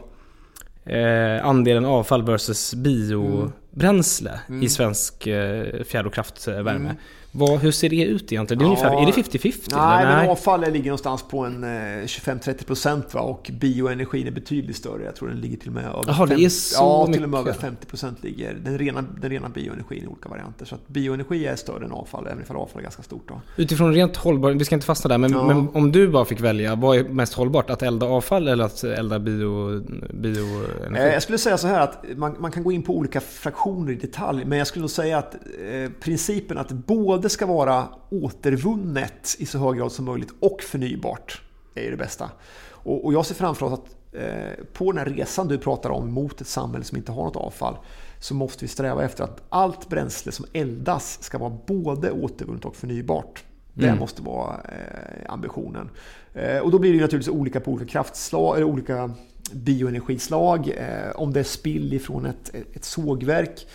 eh, 0.85 1.47
andelen 1.47 1.85
avfall 1.85 2.23
versus 2.23 2.75
biobränsle 2.75 4.41
Mm. 4.49 4.63
i 4.63 4.69
svensk 4.69 5.27
eh, 5.27 5.83
fjärr 5.85 6.07
och 6.07 6.15
kraftvärme. 6.15 6.95
Vad, 7.33 7.59
hur 7.59 7.71
ser 7.71 7.89
det 7.89 8.03
ut 8.03 8.33
egentligen? 8.33 8.59
Det 8.59 8.65
är, 8.65 8.67
ungefär, 8.67 9.03
är 9.03 9.07
det 9.07 9.13
50-50? 9.13 9.69
Nej, 9.77 10.03
eller? 10.05 10.17
men 10.17 10.29
avfall 10.31 10.61
ligger 10.61 10.85
någonstans 10.87 11.25
på 11.31 11.39
en 11.45 11.65
eh, 11.65 11.69
25-30% 12.05 13.03
va? 13.15 13.21
och 13.21 13.51
bioenergin 13.61 14.27
är 14.27 14.31
betydligt 14.31 14.77
större. 14.77 15.05
Jag 15.05 15.17
tror 15.17 15.29
den 15.29 15.41
ligger 15.41 15.57
till 15.57 15.69
och 15.69 15.75
med 15.75 15.85
över 15.85 16.05
Jaha, 16.07 16.27
det 16.27 16.35
är 16.35 16.39
50 16.39 16.51
så 16.51 16.77
Ja, 16.83 17.13
till 17.13 17.23
och 17.25 17.29
med 17.31 17.45
mycket. 17.45 17.65
över 17.65 17.77
50% 17.91 18.15
ligger 18.21 18.55
den 18.55 18.79
rena, 18.79 19.05
den 19.21 19.31
rena 19.31 19.49
bioenergin 19.49 20.05
i 20.05 20.07
olika 20.07 20.29
varianter. 20.29 20.65
Så 20.67 20.75
att 20.75 20.89
bioenergi 20.89 21.47
är 21.47 21.57
större 21.57 21.85
än 21.85 21.93
avfall, 21.93 22.27
även 22.27 22.43
ifall 22.43 22.57
avfall 22.57 22.79
är 22.79 22.83
ganska 22.83 23.03
stort. 23.03 23.29
Då. 23.29 23.41
Utifrån 23.57 23.95
rent 23.95 24.17
hållbar, 24.17 24.51
vi 24.51 24.65
ska 24.65 24.75
inte 24.75 24.87
fastna 24.87 25.09
där, 25.09 25.19
men, 25.19 25.33
Ja. 25.33 25.47
men 25.47 25.69
om 25.69 25.93
du 25.93 26.09
bara 26.09 26.25
fick 26.25 26.41
välja, 26.41 26.75
vad 26.75 26.97
är 26.99 27.05
mest 27.05 27.35
hållbart? 27.35 27.71
Att 27.71 27.83
elda 27.83 28.07
avfall 28.07 28.49
eller 28.49 28.65
att 28.65 28.85
elda 28.85 29.19
bio, 29.19 29.81
bioenergi? 30.15 31.07
Eh, 31.09 31.13
Jag 31.13 31.23
skulle 31.23 31.39
säga 31.39 31.59
så 31.59 31.67
här 31.69 31.81
att 31.81 32.05
man, 32.17 32.37
man 32.39 32.51
kan 32.51 32.63
gå 32.65 32.73
in 32.73 32.83
på 32.83 32.97
olika 32.97 33.21
fraktioner 33.21 33.93
i 33.93 33.95
detalj, 33.95 34.45
men 34.45 34.59
jag 34.59 34.67
skulle 34.67 34.81
nog 34.81 34.91
säga 34.91 35.19
att 35.19 35.35
eh, 35.35 35.91
principen 36.01 36.59
att 36.59 36.69
det 36.69 36.75
både 37.19 37.29
ska 37.29 37.47
vara 37.47 37.89
återvunnet 38.11 39.37
i 39.39 39.47
så 39.47 39.59
hög 39.59 39.79
grad 39.79 39.93
som 39.93 40.05
möjligt 40.05 40.33
och 40.41 40.63
förnybart 40.63 41.43
är 41.75 41.83
ju 41.83 41.91
det 41.91 41.97
bästa. 41.97 42.31
Och, 42.69 43.05
och 43.05 43.13
jag 43.13 43.27
ser 43.27 43.35
framför 43.35 43.67
oss 43.67 43.73
att 43.73 44.15
eh, 44.15 44.65
på 44.73 44.93
den 44.93 44.99
här 44.99 45.15
resan 45.15 45.49
du 45.49 45.59
pratar 45.59 45.91
om 45.91 46.13
mot 46.13 46.41
ett 46.41 46.47
samhälle 46.47 46.85
som 46.85 46.99
inte 46.99 47.13
har 47.13 47.25
något 47.25 47.37
avfall 47.37 47.77
så 48.21 48.35
måste 48.35 48.65
vi 48.65 48.69
sträva 48.69 49.05
efter 49.05 49.25
att 49.25 49.43
allt 49.49 49.89
bränsle 49.89 50.33
som 50.33 50.47
eldas 50.53 51.23
ska 51.23 51.39
vara 51.39 51.59
både 51.67 52.11
återvunnet 52.11 52.65
och 52.65 52.77
förnybart. 52.77 53.45
Det 53.75 53.87
Mm. 53.87 53.99
måste 53.99 54.23
vara 54.23 54.55
eh, 54.55 55.33
ambitionen. 55.33 55.91
Eh, 56.35 56.59
och 56.59 56.71
då 56.71 56.79
blir 56.79 56.93
det 56.93 57.01
naturligtvis 57.01 57.35
olika 57.35 57.61
på 57.61 57.71
olika 57.71 57.91
kraftslag, 57.91 58.57
eller 58.57 58.67
olika 58.67 59.11
bioenergislag. 59.53 60.73
Om 61.15 61.33
det 61.33 61.41
är 61.41 61.45
spill 61.45 61.93
ifrån 61.93 62.27
ett, 62.27 62.55
ett 62.75 62.85
sågverk 62.85 63.67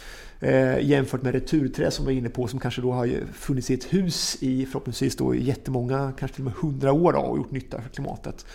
eh, 0.44 0.80
jämfört 0.80 1.22
med 1.22 1.34
returträ 1.34 1.92
som 1.92 2.06
vi 2.06 2.14
var 2.14 2.20
inne 2.20 2.30
på 2.30 2.48
som 2.48 2.60
kanske 2.60 2.82
då 2.82 2.92
har 2.92 3.10
funnits 3.34 3.72
i 3.72 3.74
ett 3.74 3.94
hus 3.94 4.38
i 4.40 4.66
förhoppningsvis 4.66 5.16
då 5.16 5.36
jättemånga, 5.36 6.14
kanske 6.20 6.36
till 6.36 6.46
och 6.48 6.52
med 6.52 6.54
hundra 6.54 6.94
år 6.94 7.14
då, 7.14 7.20
och 7.20 7.38
gjort 7.38 7.52
nytta 7.52 7.82
för 7.82 7.90
klimatet. 7.90 8.46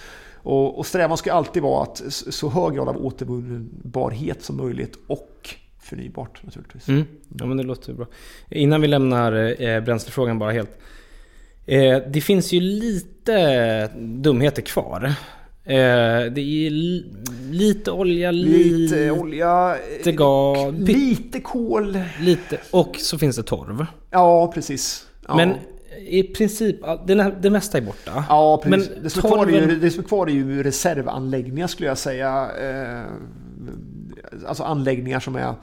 Och, 0.42 0.78
och 0.78 0.86
strävan 0.86 1.16
ska 1.16 1.32
alltid 1.32 1.62
vara 1.62 1.82
att 1.82 2.02
så 2.08 2.48
hög 2.48 2.74
grad 2.74 2.88
av 2.88 3.06
återvunnbarhet 3.06 4.42
som 4.42 4.56
möjligt 4.56 4.98
och 5.06 5.54
förnybart 5.80 6.42
naturligtvis. 6.44 6.88
Mm. 6.88 7.04
Ja 7.38 7.46
men 7.46 7.56
det 7.56 7.62
låter 7.62 7.92
bra. 7.92 8.06
Innan 8.50 8.80
vi 8.80 8.88
lämnar 8.88 9.62
eh, 9.62 9.80
bränslefrågan 9.80 10.38
bara 10.38 10.52
helt. 10.52 10.78
Eh, 11.66 11.98
det 12.08 12.20
finns 12.20 12.52
ju 12.52 12.60
lite 12.60 13.86
dumheter 13.96 14.62
kvar. 14.62 15.14
Eh, 15.68 16.32
det 16.32 16.40
är 16.66 16.70
li- 16.70 17.04
lite 17.50 17.90
olja, 17.90 18.30
Lite 18.30 18.68
lite, 18.74 19.10
olja, 19.10 19.76
lite 19.98 20.12
gas, 20.12 20.74
lite 20.78 21.40
kol. 21.40 21.98
lite 22.20 22.58
och 22.70 22.96
så 22.98 23.18
finns 23.18 23.36
det 23.36 23.42
torv. 23.42 23.86
Ja, 24.10 24.52
precis. 24.54 25.06
Ja. 25.28 25.36
Men 25.36 25.54
i 26.08 26.22
princip, 26.22 26.76
det, 27.06 27.34
det 27.40 27.50
mesta 27.50 27.78
är 27.78 27.82
borta. 27.82 28.24
Ja, 28.28 28.60
precis. 28.64 28.90
Men 28.90 29.02
det, 29.02 29.10
som 29.10 29.22
kvar 29.22 29.46
är 29.46 29.50
ju, 29.50 29.60
torven- 29.60 29.80
det 29.80 29.90
som 29.90 30.04
är 30.04 30.08
kvar 30.08 30.26
är 30.26 30.30
ju 30.30 30.62
reservanläggningar 30.62 31.66
skulle 31.66 31.88
jag 31.88 31.98
säga. 31.98 32.48
Eh, 32.62 33.12
alltså 34.48 34.62
anläggningar 34.62 35.20
som 35.20 35.36
är 35.36 35.54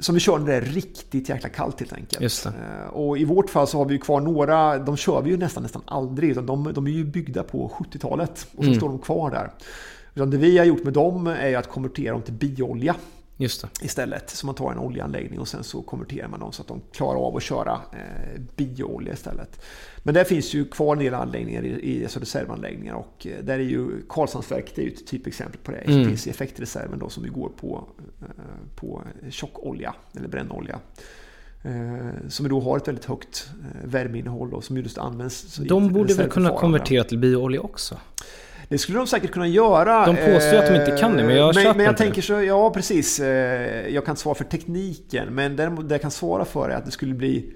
som 0.00 0.14
vi 0.14 0.20
kör 0.20 0.38
när 0.38 0.46
det 0.46 0.54
är 0.54 0.60
riktigt 0.60 1.28
jäkla 1.28 1.48
kallt 1.48 1.80
helt 1.80 1.92
enkelt. 1.92 2.20
Eh, 2.46 2.86
och 2.94 3.18
i 3.18 3.24
vårt 3.24 3.50
fall 3.50 3.66
så 3.68 3.78
har 3.78 3.84
vi 3.84 3.98
kvar 3.98 4.20
några, 4.20 4.78
de 4.78 4.96
kör 4.96 5.22
vi 5.22 5.30
ju 5.30 5.36
nästan 5.36 5.62
nästan 5.62 5.82
aldrig. 5.86 6.30
Utan 6.30 6.46
de, 6.46 6.72
de 6.74 6.86
är 6.86 6.90
ju 6.90 7.04
byggda 7.04 7.42
på 7.42 7.72
70-talet 7.78 8.46
och 8.56 8.64
så 8.64 8.68
Mm. 8.70 8.74
står 8.74 8.88
de 8.88 8.98
kvar 8.98 9.30
där. 9.30 9.50
Utan 10.14 10.30
det 10.30 10.36
vi 10.36 10.58
har 10.58 10.64
gjort 10.64 10.84
med 10.84 10.92
dem 10.92 11.26
är 11.26 11.56
att 11.56 11.68
konvertera 11.68 12.12
dem 12.12 12.22
till 12.22 12.34
det. 12.34 12.94
Istället. 13.82 14.30
Så 14.30 14.46
man 14.46 14.54
tar 14.54 14.72
en 14.72 14.78
oljeanläggning 14.78 15.40
och 15.40 15.48
sen 15.48 15.64
så 15.64 15.82
konverterar 15.82 16.28
man 16.28 16.40
dem 16.40 16.52
så 16.52 16.62
att 16.62 16.68
de 16.68 16.82
klarar 16.92 17.18
av 17.18 17.36
att 17.36 17.42
köra 17.42 17.80
eh, 17.92 18.40
bioolja 18.56 19.12
istället. 19.12 19.64
Men 20.02 20.14
där 20.14 20.24
finns 20.24 20.54
ju 20.54 20.64
kvar 20.64 20.96
en 20.96 21.02
del 21.02 21.14
anläggningar 21.14 21.62
i, 21.64 21.98
i 21.98 22.04
alltså 22.04 22.20
reservanläggningar 22.20 22.94
och 22.94 23.26
eh, 23.26 23.44
där 23.44 23.58
är 23.58 23.62
ju 23.62 23.88
Karlshamnsverket 24.08 24.78
är 24.78 24.82
ju 24.82 24.88
ett 24.88 25.06
typexempel 25.06 25.58
på 25.62 25.70
det. 25.70 25.78
Mm. 25.78 25.98
Det 25.98 26.08
finns 26.08 26.26
effektreserven 26.26 26.98
då 26.98 27.08
som 27.08 27.24
ju 27.24 27.30
går 27.30 27.48
på, 27.48 27.88
eh, 28.20 28.26
på 28.76 29.02
tjockolja 29.30 29.94
eller 30.16 30.28
brännolja. 30.28 30.80
Eh, 31.62 32.28
som 32.28 32.48
då 32.48 32.60
har 32.60 32.76
ett 32.76 32.88
väldigt 32.88 33.04
högt 33.04 33.50
eh, 33.62 33.88
värmeinnehåll 33.88 34.54
och 34.54 34.64
som 34.64 34.76
just 34.76 34.98
används 34.98 35.56
De 35.56 35.92
borde 35.92 36.14
väl 36.14 36.30
kunna 36.30 36.50
konvertera 36.50 37.04
till 37.04 37.18
bioolja 37.18 37.60
också? 37.60 37.98
Det 38.74 38.78
skulle 38.78 38.98
de 38.98 39.06
säkert 39.06 39.30
kunna 39.30 39.46
göra. 39.46 40.06
De 40.06 40.16
påstår 40.16 40.56
att 40.56 40.66
de 40.66 40.74
inte 40.74 40.96
kan 41.00 41.16
det, 41.16 41.24
men 41.24 41.36
jag 41.36 41.54
men, 41.54 41.64
köper 41.64 41.76
men 41.76 41.86
jag 41.86 41.96
tänker 41.96 42.22
så, 42.22 42.32
ja 42.42 42.70
precis. 42.70 43.20
eh, 43.20 43.88
Jag 43.88 44.04
kan 44.04 44.12
inte 44.12 44.22
svara 44.22 44.34
för 44.34 44.44
tekniken, 44.44 45.34
men 45.34 45.56
det 45.56 45.84
jag 45.88 46.02
kan 46.02 46.10
svara 46.10 46.44
för 46.44 46.68
är 46.68 46.74
att 46.76 46.84
det 46.84 46.90
skulle 46.90 47.14
bli 47.14 47.52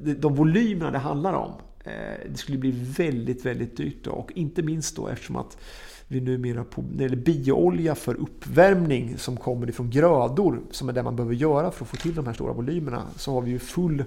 de 0.00 0.34
volymerna 0.34 0.90
det 0.90 0.98
handlar 0.98 1.32
om. 1.32 1.52
eh, 1.84 1.92
Det 2.30 2.36
skulle 2.38 2.58
bli 2.58 2.70
väldigt, 2.96 3.46
väldigt 3.46 3.76
dyrt 3.76 4.04
då. 4.04 4.10
och 4.10 4.32
inte 4.34 4.62
minst 4.62 4.96
då 4.96 5.08
eftersom 5.08 5.36
att 5.36 5.56
vi 6.08 6.20
numera 6.20 6.64
på, 6.64 6.82
när 6.82 6.96
det 6.98 7.02
gäller 7.02 7.16
bioolja 7.16 7.94
för 7.94 8.14
uppvärmning 8.14 9.14
som 9.18 9.36
kommer 9.36 9.68
ifrån 9.68 9.90
grödor 9.90 10.60
som 10.70 10.88
är 10.88 10.92
det 10.92 11.02
man 11.02 11.16
behöver 11.16 11.34
göra 11.34 11.70
för 11.70 11.84
att 11.84 11.90
få 11.90 11.96
till 11.96 12.14
de 12.14 12.26
här 12.26 12.32
stora 12.32 12.52
volymerna 12.52 13.02
så 13.16 13.32
har 13.32 13.40
vi 13.40 13.50
ju 13.50 13.58
full 13.58 14.04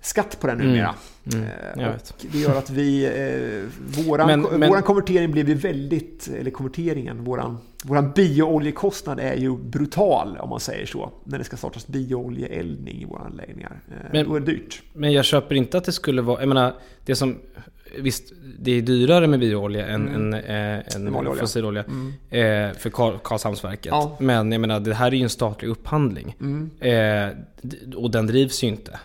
skatt 0.00 0.40
på 0.40 0.46
den 0.46 0.58
numera. 0.58 0.94
Mm, 1.34 1.44
Eh, 1.44 1.72
och 1.88 1.94
vet. 1.94 2.14
det 2.32 2.38
gör 2.38 2.58
att 2.58 2.70
vi, 2.70 3.04
eh, 3.04 4.04
våran, 4.04 4.26
Men- 4.26 4.60
men- 4.60 4.68
våran 4.68 4.82
konvertering 4.82 5.30
blev 5.32 5.48
ju 5.48 5.54
väldigt, 5.54 6.28
eller 6.40 6.50
konverteringen, 6.50 7.24
våran, 7.24 7.58
våran 7.84 8.12
biooljekostnad 8.12 9.20
är 9.20 9.34
ju 9.34 9.56
brutal 9.56 10.36
om 10.40 10.48
man 10.48 10.60
säger 10.60 10.86
så. 10.86 11.12
När 11.24 11.38
det 11.38 11.44
ska 11.44 11.56
startas 11.56 11.86
biooljeeldning 11.86 13.02
i 13.02 13.04
våra 13.04 13.22
anläggningar. 13.22 13.80
Eh, 13.88 13.94
Men- 14.12 14.28
Då 14.28 14.34
är 14.34 14.40
det 14.40 14.46
dyrt. 14.46 14.82
Men 14.92 15.12
jag 15.12 15.24
köper 15.24 15.54
inte 15.54 15.78
att 15.78 15.84
det 15.84 15.92
skulle 15.92 16.22
vara, 16.22 16.40
jag 16.40 16.48
menar, 16.48 16.74
det 17.04 17.14
som, 17.16 17.36
visst, 17.98 18.32
det 18.58 18.70
är 18.70 18.82
dyrare 18.82 19.26
med 19.26 19.40
bioolja 19.40 19.86
än, 19.86 20.08
än, 20.08 20.34
äh, 20.34 20.96
än 20.96 21.34
fossilolja 21.38 21.84
Mm. 21.84 22.12
eh, 22.70 22.76
för 22.78 22.90
Karl, 22.90 23.18
Karlshamnsverket. 23.22 23.86
Ja. 23.90 24.16
Men 24.20 24.52
jag 24.52 24.60
menar, 24.60 24.80
det 24.80 24.94
här 24.94 25.06
är 25.06 25.12
ju 25.16 25.22
en 25.22 25.28
statlig 25.30 25.68
upphandling. 25.68 26.36
Mm. 26.40 26.70
Eh, 26.80 27.96
och 27.96 28.10
den 28.10 28.26
drivs 28.26 28.62
ju 28.64 28.68
inte. 28.68 28.98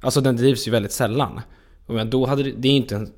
Alltså 0.00 0.20
den 0.20 0.36
drivs 0.36 0.68
ju 0.68 0.70
väldigt 0.70 0.92
sällan. 0.92 1.40
Och 1.86 1.94
men 1.94 2.10
då 2.10 2.26
hade 2.26 2.42
det, 2.42 2.52
det 2.56 2.68
är 2.68 2.72
inte 2.72 2.96
en, 2.96 3.12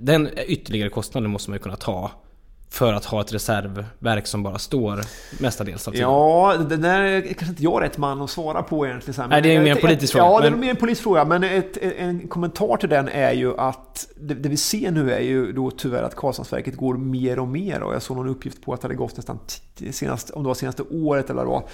den 0.00 0.28
ytterligare 0.46 0.88
kostnaden 0.90 1.30
måste 1.30 1.50
man 1.50 1.54
ju 1.56 1.62
kunna 1.62 1.76
ta 1.76 2.10
för 2.70 2.92
att 2.92 3.04
ha 3.04 3.20
ett 3.20 3.32
reservverk 3.34 4.26
som 4.26 4.42
bara 4.42 4.58
står 4.58 5.00
mestadels 5.42 5.88
av 5.88 5.92
tiden. 5.92 6.08
Ja, 6.10 6.56
det 6.68 6.76
där 6.76 7.00
är 7.02 7.20
kanske 7.20 7.46
inte 7.46 7.62
jag 7.62 7.82
rätt 7.82 7.98
man 7.98 8.22
att 8.22 8.30
svara 8.30 8.62
på 8.62 8.86
egentligen. 8.86 9.20
Här. 9.20 9.28
Nej, 9.28 9.42
det 9.42 9.48
är 9.48 9.52
ju 9.52 9.58
Men 9.58 9.64
mer 9.64 9.70
en 9.70 9.80
politisk 9.80 10.12
fråga, 10.12 10.24
Ja, 10.26 10.40
det 10.40 10.46
är 10.46 10.50
men- 10.50 10.60
mer 10.60 10.70
en 10.70 10.76
politisk 10.76 11.02
fråga. 11.02 11.24
Men 11.24 11.44
ett, 11.44 11.76
en 11.76 12.28
kommentar 12.28 12.76
till 12.76 12.88
den 12.88 13.08
är 13.08 13.32
ju 13.32 13.58
att 13.58 14.08
det, 14.20 14.34
det 14.34 14.48
vi 14.48 14.56
ser 14.56 14.90
nu 14.90 15.12
är 15.12 15.20
ju 15.20 15.52
då 15.52 15.70
tyvärr 15.70 16.02
att 16.02 16.14
Karlshamnsverket 16.16 16.76
går 16.76 16.96
mer 16.96 17.38
och 17.38 17.48
mer. 17.48 17.82
Och 17.82 17.94
jag 17.94 18.02
såg 18.02 18.16
någon 18.16 18.28
uppgift 18.28 18.62
på 18.62 18.72
att 18.74 18.80
det 18.80 18.84
hade 18.84 18.94
gått 18.94 19.16
nästan 19.16 19.38
senast, 19.90 20.30
om 20.30 20.42
det 20.42 20.46
var 20.46 20.54
senaste 20.54 20.82
året 20.82 21.30
eller 21.30 21.44
då 21.44 21.68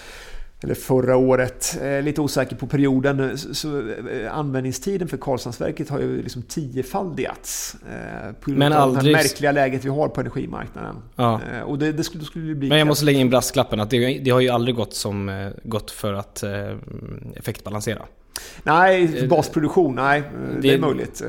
eller 0.65 0.75
förra 0.75 1.17
året, 1.17 1.79
eh, 1.83 2.03
lite 2.03 2.21
osäker 2.21 2.57
på 2.57 2.67
perioden, 2.67 3.39
så, 3.39 3.55
så 3.55 3.79
eh, 3.79 4.39
användningstiden 4.39 5.09
för 5.09 5.17
Karlshamnsverket 5.17 5.89
har 5.89 6.01
ju 6.01 6.23
liksom 6.23 6.43
tiofaldigats. 6.43 7.77
Eh, 7.89 8.33
på 8.33 8.51
grund 8.51 8.59
Men 8.59 8.73
av 8.73 8.99
det 8.99 9.12
märkliga 9.12 9.53
läget 9.53 9.85
vi 9.85 9.89
har 9.89 10.09
på 10.09 10.21
energimarknaden. 10.21 10.97
Ja. 11.17 11.41
Eh, 11.53 11.61
och 11.62 11.79
det, 11.79 11.93
det 11.93 12.05
skulle, 12.05 12.21
då 12.21 12.27
skulle 12.27 12.49
det 12.49 12.55
bli 12.55 12.69
Men 12.69 12.79
jag 12.79 12.87
måste 12.87 13.05
lägga 13.05 13.19
in 13.19 13.31
brasklappen 13.31 13.81
att 13.81 13.91
det, 13.91 14.19
det 14.19 14.31
har 14.31 14.41
ju 14.41 14.49
aldrig 14.49 14.77
gått, 14.77 14.95
som, 14.95 15.29
eh, 15.29 15.49
gått 15.62 15.91
för 15.91 16.12
att 16.12 16.43
eh, 16.43 16.51
effektbalansera. 17.37 18.03
Nej, 18.62 19.27
basproduktion, 19.29 19.95
nej. 19.95 20.23
Det, 20.55 20.61
det- 20.61 20.75
är 20.75 20.79
möjligt. 20.79 21.23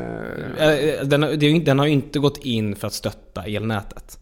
Eh, 0.58 0.68
Eh, 0.68 1.06
det 1.06 1.60
den 1.60 1.80
har 1.80 1.86
ju 1.86 1.92
inte 1.92 2.20
gått 2.20 2.38
in 2.38 2.76
för 2.76 2.88
att 2.88 2.94
stötta 2.94 3.44
elnätet. 3.44 4.20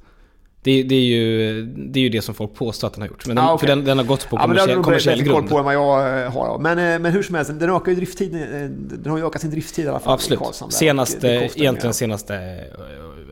Det, 0.63 0.83
det, 0.83 0.95
är 0.95 0.99
ju, 1.01 1.61
det 1.65 1.99
är 1.99 2.03
ju 2.03 2.09
det 2.09 2.21
som 2.21 2.35
folk 2.35 2.53
påstår 2.53 2.87
att 2.87 2.93
den 2.93 3.01
har 3.01 3.07
gjort. 3.07 3.27
Men 3.27 3.35
den, 3.35 3.45
Ah, 3.45 3.53
okej. 3.53 3.67
För 3.67 3.75
den, 3.75 3.85
den 3.85 3.97
har 3.97 4.05
gått 4.05 4.29
på 4.29 4.35
Ja, 4.35 4.47
men 4.47 4.57
kommersiell, 4.57 4.83
kommersiell 4.83 5.17
bättre 5.19 5.31
koll 5.33 5.41
grund. 5.41 5.49
på 5.51 5.57
än 5.57 5.65
vad 5.65 5.73
jag 5.73 6.23
eh, 6.25 6.31
har. 6.31 6.59
Men, 6.59 6.79
eh, 6.93 6.99
men 6.99 7.05
hur 7.13 7.23
som 7.23 7.35
helst, 7.35 7.51
den 7.59 7.69
ökar 7.69 7.91
ju 7.91 7.95
drifttiden. 7.95 8.41
eh, 8.63 8.69
Den 8.97 9.11
har 9.11 9.17
ju 9.17 9.27
ökat 9.27 9.41
sin 9.41 9.51
driftstid 9.51 9.85
i 9.85 9.87
alla 9.87 9.99
fall. 9.99 10.11
i 10.11 10.13
Absolut. 10.13 10.39
Karlshamn 10.39 10.59
där. 10.59 10.65
Och 10.67 10.73
Senaste, 10.73 11.27
egentligen 11.55 11.93
senaste, 11.93 12.59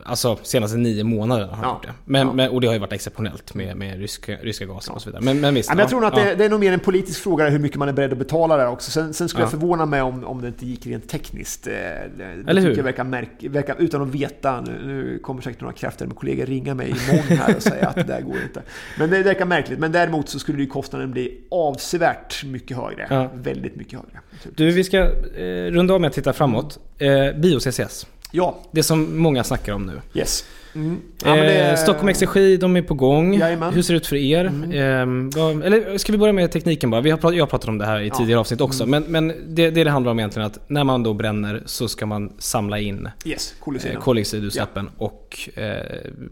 alltså 0.04 0.38
senaste 0.42 0.76
nio 0.78 1.04
månaderna 1.04 1.54
har 1.54 1.64
Ja. 1.64 1.70
gjort 1.74 1.82
det. 1.82 1.92
Men, 2.04 2.26
Ja. 2.26 2.32
men, 2.32 2.50
och 2.50 2.60
det 2.60 2.66
har 2.66 2.74
ju 2.74 2.80
varit 2.80 2.92
exceptionellt 2.92 3.54
med, 3.54 3.76
med 3.76 3.98
ryska, 4.00 4.36
ryska 4.42 4.64
gasen 4.66 4.94
och 4.94 5.02
så 5.02 5.08
vidare. 5.08 5.22
Men, 5.24 5.40
men 5.40 5.54
visst. 5.54 5.68
Ja, 5.68 5.74
men 5.74 5.80
jag 5.80 5.88
tror 5.90 6.00
nog 6.00 6.12
att 6.12 6.18
ja. 6.18 6.24
det, 6.24 6.34
det 6.34 6.44
är 6.44 6.48
nog 6.50 6.60
mer 6.60 6.72
en 6.72 6.80
politisk 6.80 7.22
fråga 7.22 7.48
hur 7.48 7.58
mycket 7.58 7.78
man 7.78 7.88
är 7.88 7.92
beredd 7.92 8.12
att 8.12 8.18
betala 8.18 8.56
där 8.56 8.68
också. 8.68 8.90
Sen, 8.90 9.14
sen 9.14 9.28
skulle 9.28 9.42
Ja. 9.42 9.44
jag 9.44 9.50
förvåna 9.50 9.86
mig 9.86 10.02
om, 10.02 10.24
om 10.24 10.40
det 10.40 10.46
inte 10.48 10.66
gick 10.66 10.86
rent 10.86 11.08
tekniskt. 11.08 11.64
Det, 11.64 12.10
Eller 12.48 12.62
hur? 12.62 12.76
Jag 12.76 12.84
verkar, 12.84 13.04
märk, 13.04 13.28
verkar, 13.40 13.76
utan 13.78 14.02
att 14.02 14.08
veta, 14.08 14.60
nu, 14.60 14.72
nu 14.86 15.18
kommer 15.18 15.42
säkert 15.42 15.60
några 15.60 15.74
krafter 15.74 16.06
med 16.06 16.16
kollegor 16.16 16.46
ringa 16.46 16.74
mig 16.74 16.86
imorgon 16.88 17.21
här 17.28 17.56
och 17.56 17.62
säga 17.62 17.88
att 17.88 17.94
det 17.94 18.02
där 18.02 18.20
går 18.20 18.36
inte. 18.42 18.62
Men 18.98 19.10
det 19.10 19.22
verkar 19.22 19.44
märkligt. 19.44 19.78
Men 19.78 19.92
däremot 19.92 20.28
så 20.28 20.38
skulle 20.38 20.58
ju 20.62 20.66
kostnaden 20.66 21.10
bli 21.12 21.40
avsevärt 21.50 22.44
mycket 22.44 22.76
högre. 22.76 23.06
Ja. 23.10 23.30
Väldigt 23.34 23.76
mycket 23.76 23.92
högre. 23.92 24.20
Du, 24.56 24.70
vi 24.70 24.84
ska 24.84 24.98
eh, 24.98 25.70
runda 25.70 25.94
av 25.94 26.00
med 26.00 26.08
att 26.08 26.14
titta 26.14 26.32
framåt. 26.32 26.78
Eh, 26.98 27.08
Bio-CCS. 27.10 28.06
Ja, 28.30 28.58
Det 28.70 28.82
som 28.82 29.18
många 29.18 29.44
snackar 29.44 29.72
om 29.72 29.86
nu. 29.86 30.00
yes. 30.14 30.44
Mm. 30.74 31.00
Ja, 31.24 31.34
det- 31.36 31.70
Eh, 31.70 31.76
Stockholm 31.76 32.08
Exergi, 32.08 32.56
de 32.56 32.76
är 32.76 32.82
på 32.82 32.94
gång. 32.94 33.34
Jajamän. 33.34 33.74
Hur 33.74 33.82
ser 33.82 33.94
det 33.94 33.96
ut 33.96 34.06
för 34.06 34.16
er? 34.16 34.44
Eh, 34.44 35.06
vad, 35.42 35.62
eller 35.64 35.98
ska 35.98 36.12
vi 36.12 36.18
börja 36.18 36.32
med 36.32 36.52
tekniken 36.52 36.90
bara? 36.90 37.00
Vi 37.00 37.10
har 37.10 37.18
prat, 37.18 37.34
jag 37.34 37.42
har 37.42 37.48
pratat 37.48 37.68
om 37.68 37.78
det 37.78 37.86
här 37.86 38.00
i 38.00 38.08
Ja. 38.08 38.14
tidigare 38.14 38.40
avsnitt 38.40 38.60
också. 38.60 38.86
Men, 38.86 39.02
men 39.02 39.28
det, 39.46 39.70
det 39.70 39.84
det 39.84 39.90
handlar 39.90 40.12
om 40.12 40.18
egentligen 40.18 40.46
att 40.46 40.58
när 40.70 40.84
man 40.84 41.02
då 41.02 41.14
bränner 41.14 41.62
så 41.66 41.88
ska 41.88 42.06
man 42.06 42.32
samla 42.38 42.78
in 42.78 43.08
Yes, 43.24 43.54
eh, 43.84 43.98
koldioxidutsläppen 44.00 44.90
och 44.98 45.48
eh, 45.54 45.74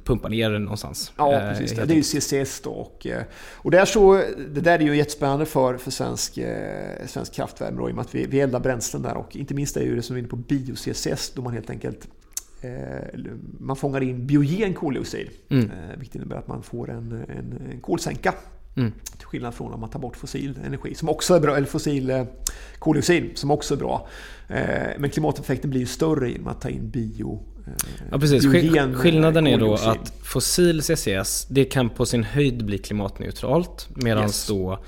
pumpa 0.04 0.28
ner 0.28 0.50
den 0.50 0.62
någonstans. 0.64 1.12
Ja, 1.18 1.32
Eh, 1.32 1.48
precis. 1.50 1.72
Det, 1.76 1.84
det 1.84 1.94
är 1.94 1.96
ju. 1.96 2.02
CCS 2.02 2.60
då. 2.60 2.70
Och, 2.70 3.06
och 3.52 3.70
där 3.70 3.84
så, 3.84 4.22
det 4.54 4.60
där 4.60 4.78
är 4.78 4.82
ju 4.82 4.96
jättespännande 4.96 5.46
för, 5.46 5.76
för 5.76 5.90
svensk, 5.90 6.38
svensk 7.06 7.34
kraftvärme 7.34 7.76
då, 7.80 7.88
i 7.88 7.92
och 7.92 7.96
med 7.96 8.02
att 8.02 8.14
vi, 8.14 8.26
vi 8.26 8.40
eldar 8.40 8.60
bränslen 8.60 9.02
där. 9.02 9.16
Och 9.16 9.36
inte 9.36 9.54
minst 9.54 9.76
är 9.76 9.80
ju 9.82 9.96
det 9.96 10.02
som 10.02 10.14
vi 10.14 10.20
är 10.20 10.22
inne 10.22 10.28
på 10.30 10.36
bio-CCS 10.36 11.32
då 11.34 11.42
man 11.42 11.52
helt 11.52 11.70
enkelt 11.70 12.08
man 13.60 13.76
fångar 13.76 14.00
in 14.00 14.26
biogen 14.26 14.74
koldioxid. 14.74 15.28
Mm. 15.48 15.70
Eh, 15.70 15.98
vilket 15.98 16.14
innebär 16.14 16.36
att 16.36 16.48
man 16.48 16.62
får 16.62 16.90
en, 16.90 17.12
en, 17.12 17.70
en 17.72 17.80
kolsänka. 17.80 18.34
Mm. 18.76 18.92
Till 19.18 19.26
skillnad 19.26 19.54
från 19.54 19.72
om 19.72 19.80
man 19.80 19.90
tar 19.90 20.00
bort 20.00 20.16
fossil 20.16 20.58
energi, 20.66 20.94
som 20.94 21.08
också 21.08 21.34
är 21.34 21.40
bra, 21.40 21.56
eller 21.56 21.66
fossil 21.66 22.10
eh, 22.10 22.24
koldioxid, 22.78 23.30
som 23.34 23.50
också 23.50 23.74
är 23.74 23.78
bra. 23.78 24.08
Eh, 24.48 24.58
men 24.98 25.10
klimateffekten 25.10 25.70
blir 25.70 25.80
ju 25.80 25.86
större 25.86 26.30
genom 26.30 26.46
att 26.46 26.60
ta 26.60 26.68
in 26.68 26.90
bio. 26.90 27.42
eh, 27.66 27.72
Ja 28.10 28.18
precis, 28.18 28.46
biogen, 28.46 28.90
eh, 28.90 28.96
skillnaden 28.96 29.46
är 29.46 29.58
då 29.58 29.74
att 29.74 30.12
fossil 30.22 30.82
CCS, 30.82 31.46
det 31.50 31.64
kan 31.64 31.88
på 31.90 32.06
sin 32.06 32.24
höjd 32.24 32.64
bli 32.64 32.78
klimatneutralt. 32.78 33.88
Medan 33.94 34.22
Yes. 34.24 34.46
då 34.46 34.78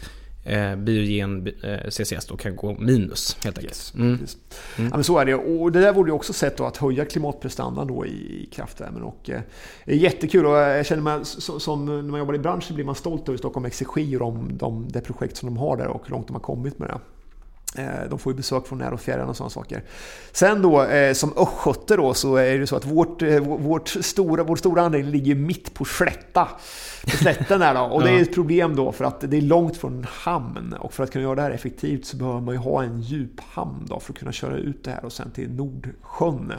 eh, 0.44 0.76
biogen 0.76 1.48
eh, 1.62 1.90
CCS 1.90 2.26
då 2.26 2.36
kan 2.36 2.56
gå 2.56 2.76
minus 2.78 3.36
helt 3.44 3.58
enkelt. 3.58 3.74
Yes, 3.78 3.94
Mm. 3.94 4.18
precis. 4.18 4.38
Ja, 4.76 4.82
men 4.90 5.04
så 5.04 5.18
är 5.18 5.24
det. 5.24 5.34
Och 5.34 5.72
det 5.72 5.80
där 5.80 5.92
vore 5.92 6.08
ju 6.10 6.14
också 6.14 6.32
sätt 6.32 6.60
att 6.60 6.76
höja 6.76 7.04
klimatprestandan 7.04 7.86
då 7.86 8.06
i 8.06 8.48
kraftvärmen. 8.52 9.02
Och, 9.02 9.30
eh, 9.30 9.40
jättekul 9.86 10.46
och 10.46 10.52
jag 10.52 10.86
känner 10.86 11.02
mig 11.02 11.24
som, 11.24 11.60
som 11.60 11.86
när 11.86 12.02
man 12.02 12.18
jobbar 12.20 12.34
i 12.34 12.38
branschen 12.38 12.74
blir 12.74 12.84
man 12.84 12.94
stolt 12.94 13.28
över 13.28 13.38
Stockholm 13.38 13.66
Exergi 13.66 14.16
och 14.16 14.20
de, 14.20 14.50
de, 14.58 14.88
det 14.88 15.00
projekt 15.00 15.36
som 15.36 15.46
de 15.48 15.56
har 15.56 15.76
där 15.76 15.86
och 15.86 16.02
hur 16.04 16.10
långt 16.10 16.26
de 16.26 16.32
har 16.32 16.40
kommit 16.40 16.78
med 16.78 16.88
det. 16.88 16.98
Eh, 17.76 17.84
De 18.10 18.18
får 18.18 18.32
ju 18.32 18.36
besök 18.36 18.66
från 18.66 18.78
när 18.78 18.92
och 18.92 19.00
fjärran 19.00 19.28
och 19.28 19.36
sådana 19.36 19.50
saker. 19.50 19.82
Sen 20.32 20.62
då 20.62 20.82
eh, 20.84 21.12
som 21.12 21.32
östgöte 21.36 21.96
då 21.96 22.14
så 22.14 22.36
är 22.36 22.58
det 22.58 22.66
så 22.66 22.76
att 22.76 22.84
vårt, 22.84 23.22
eh, 23.22 23.38
vårt 23.40 23.88
stora, 23.88 24.42
vår 24.44 24.56
stora 24.56 24.82
anläggning 24.82 25.12
ligger 25.12 25.34
mitt 25.34 25.74
på 25.74 25.84
slätta. 25.84 26.48
På 27.04 27.10
slätten 27.10 27.60
där 27.60 27.74
då. 27.74 27.80
Och 27.94 28.02
det 28.02 28.10
är 28.10 28.22
ett 28.22 28.34
problem 28.34 28.76
då 28.76 28.92
för 28.92 29.04
att 29.04 29.20
det 29.20 29.36
är 29.36 29.40
långt 29.42 29.76
från 29.76 30.06
hamn. 30.10 30.74
Och 30.80 30.92
för 30.94 31.04
att 31.04 31.10
kunna 31.12 31.22
göra 31.22 31.34
det 31.34 31.42
här 31.42 31.50
effektivt 31.50 32.04
så 32.06 32.16
behöver 32.16 32.40
man 32.40 32.54
ju 32.54 32.60
ha 32.60 32.82
en 32.82 33.00
djuphamn 33.00 33.86
då 33.88 34.00
för 34.00 34.12
att 34.12 34.18
kunna 34.18 34.32
köra 34.32 34.56
ut 34.56 34.84
det 34.84 34.90
här 34.90 35.04
och 35.04 35.12
sen 35.12 35.30
till 35.30 35.50
Nordsjön. 35.50 36.52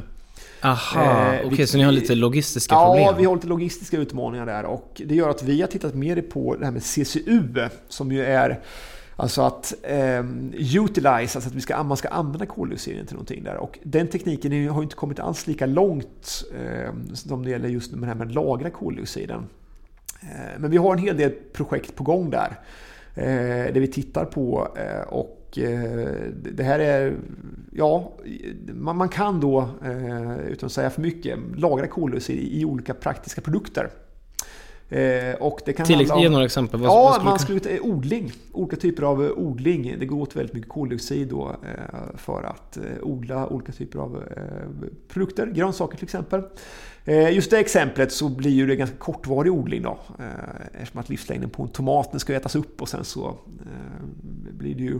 Aha, 0.61 1.01
Eh, 1.34 1.39
okej 1.45 1.57
vi- 1.57 1.68
så 1.68 1.78
ni 1.78 1.84
har 1.84 1.91
lite 1.91 2.16
logistiska 2.16 2.76
Ja, 2.76 2.86
problem? 2.95 3.16
vi 3.18 3.26
har 3.26 3.36
lite 3.36 3.47
logistiska 3.47 3.97
utmaningar 3.97 4.45
där 4.45 4.64
och 4.66 5.01
det 5.05 5.16
gör 5.16 5.30
att 5.30 5.43
vi 5.43 5.61
har 5.61 5.68
tittat 5.68 5.95
mer 5.95 6.22
på 6.22 6.55
det 6.59 6.66
här 6.66 6.72
med 6.72 6.84
CCU 6.84 7.70
som 7.89 8.11
ju 8.11 8.26
är 8.26 8.59
Alltså 9.16 9.41
att 9.41 9.74
eh, 9.84 10.26
utilize, 10.76 11.38
alltså 11.38 11.39
att 11.39 11.55
vi 11.55 11.61
ska, 11.61 11.84
man 11.84 11.97
ska 11.97 12.07
använda 12.07 12.45
koldioxiden 12.45 13.05
till 13.05 13.16
någonting 13.16 13.43
där. 13.43 13.57
Och 13.57 13.80
den 13.84 14.07
tekniken 14.07 14.68
har 14.70 14.82
ju 14.82 14.84
inte 14.84 14.95
kommit 14.95 15.20
alls 15.20 15.47
lika 15.47 15.66
långt 15.66 16.43
eh, 16.55 16.93
som 17.14 17.43
det 17.43 17.49
gäller 17.51 17.70
just 17.70 17.91
med 17.91 18.01
det 18.01 18.07
här 18.07 18.16
med 18.16 18.28
att 18.28 18.34
lagra 18.34 18.70
koldioxiden. 18.70 19.43
Eh, 20.22 20.59
men 20.59 20.72
vi 20.72 20.78
har 20.78 20.93
en 20.93 20.99
hel 20.99 21.18
del 21.18 21.32
projekt 21.53 21.95
på 21.95 22.03
gång 22.03 22.30
där. 22.30 22.59
Eh, 23.16 23.74
det 23.74 23.80
vi 23.80 23.88
tittar 23.88 24.26
på 24.26 24.68
eh, 24.78 25.07
och 25.07 25.57
eh, 25.57 26.07
det 26.51 26.64
här 26.64 26.80
är, 26.80 27.16
ja, 27.72 28.11
man, 28.74 28.97
man 28.97 29.09
kan 29.09 29.39
då, 29.39 29.70
eh, 29.84 30.38
utan 30.38 30.68
att 30.68 30.72
säga 30.72 30.89
för 30.89 31.01
mycket, 31.01 31.39
lagra 31.55 31.88
koldioxid 31.88 32.39
i, 32.39 32.61
i 32.61 32.66
olika 32.66 32.93
praktiska 32.93 33.41
produkter. 33.41 33.89
Eh, 34.90 35.36
och 35.40 35.60
det 35.66 35.74
kan 35.74 35.86
Till, 35.86 35.96
handla 35.96 36.16
om- 36.16 36.22
ge 36.22 36.30
några 36.30 36.46
exempel. 36.46 36.80
Vad, 36.80 36.90
Ja, 36.90 37.16
vad 37.18 37.26
man 37.26 37.40
skulle 37.40 37.60
ta 37.60 37.70
odling. 37.82 38.32
Olika 38.52 38.76
typer 38.76 39.04
av 39.04 39.26
eh, 39.26 39.32
odling. 39.32 39.96
Det 40.00 40.06
går 40.06 40.22
åt 40.22 40.36
väldigt 40.36 40.54
mycket 40.54 40.70
koldioxid 40.70 41.28
då, 41.28 41.50
eh, 41.50 42.18
för 42.18 42.44
att 42.44 42.78
eh, 42.78 42.84
odla 43.02 43.48
olika 43.48 43.72
typer 43.72 44.00
av 44.00 44.24
eh, 44.38 44.88
produkter, 45.08 45.48
grönsaker 45.48 45.98
till 45.98 46.04
exempel. 46.06 46.42
Eh, 47.06 47.30
Just 47.36 47.52
det 47.52 47.58
exemplet 47.60 48.12
så 48.12 48.30
blir 48.30 48.52
ju 48.52 48.68
det 48.68 48.76
ganska 48.76 48.98
kortvarig 48.98 49.52
odling 49.54 49.82
då. 49.82 49.98
eh, 50.20 50.26
Eftersom 50.82 51.00
att 51.00 51.10
livslängden 51.10 51.50
på 51.50 51.64
en 51.64 51.70
tomat 51.70 52.12
den 52.12 52.20
ska 52.20 52.34
ätas 52.34 52.56
upp 52.56 52.82
och 52.82 52.90
sen 52.90 53.04
så 53.04 53.28
eh, 53.28 54.04
blir 54.52 54.76
det 54.76 54.84
ju 54.84 54.96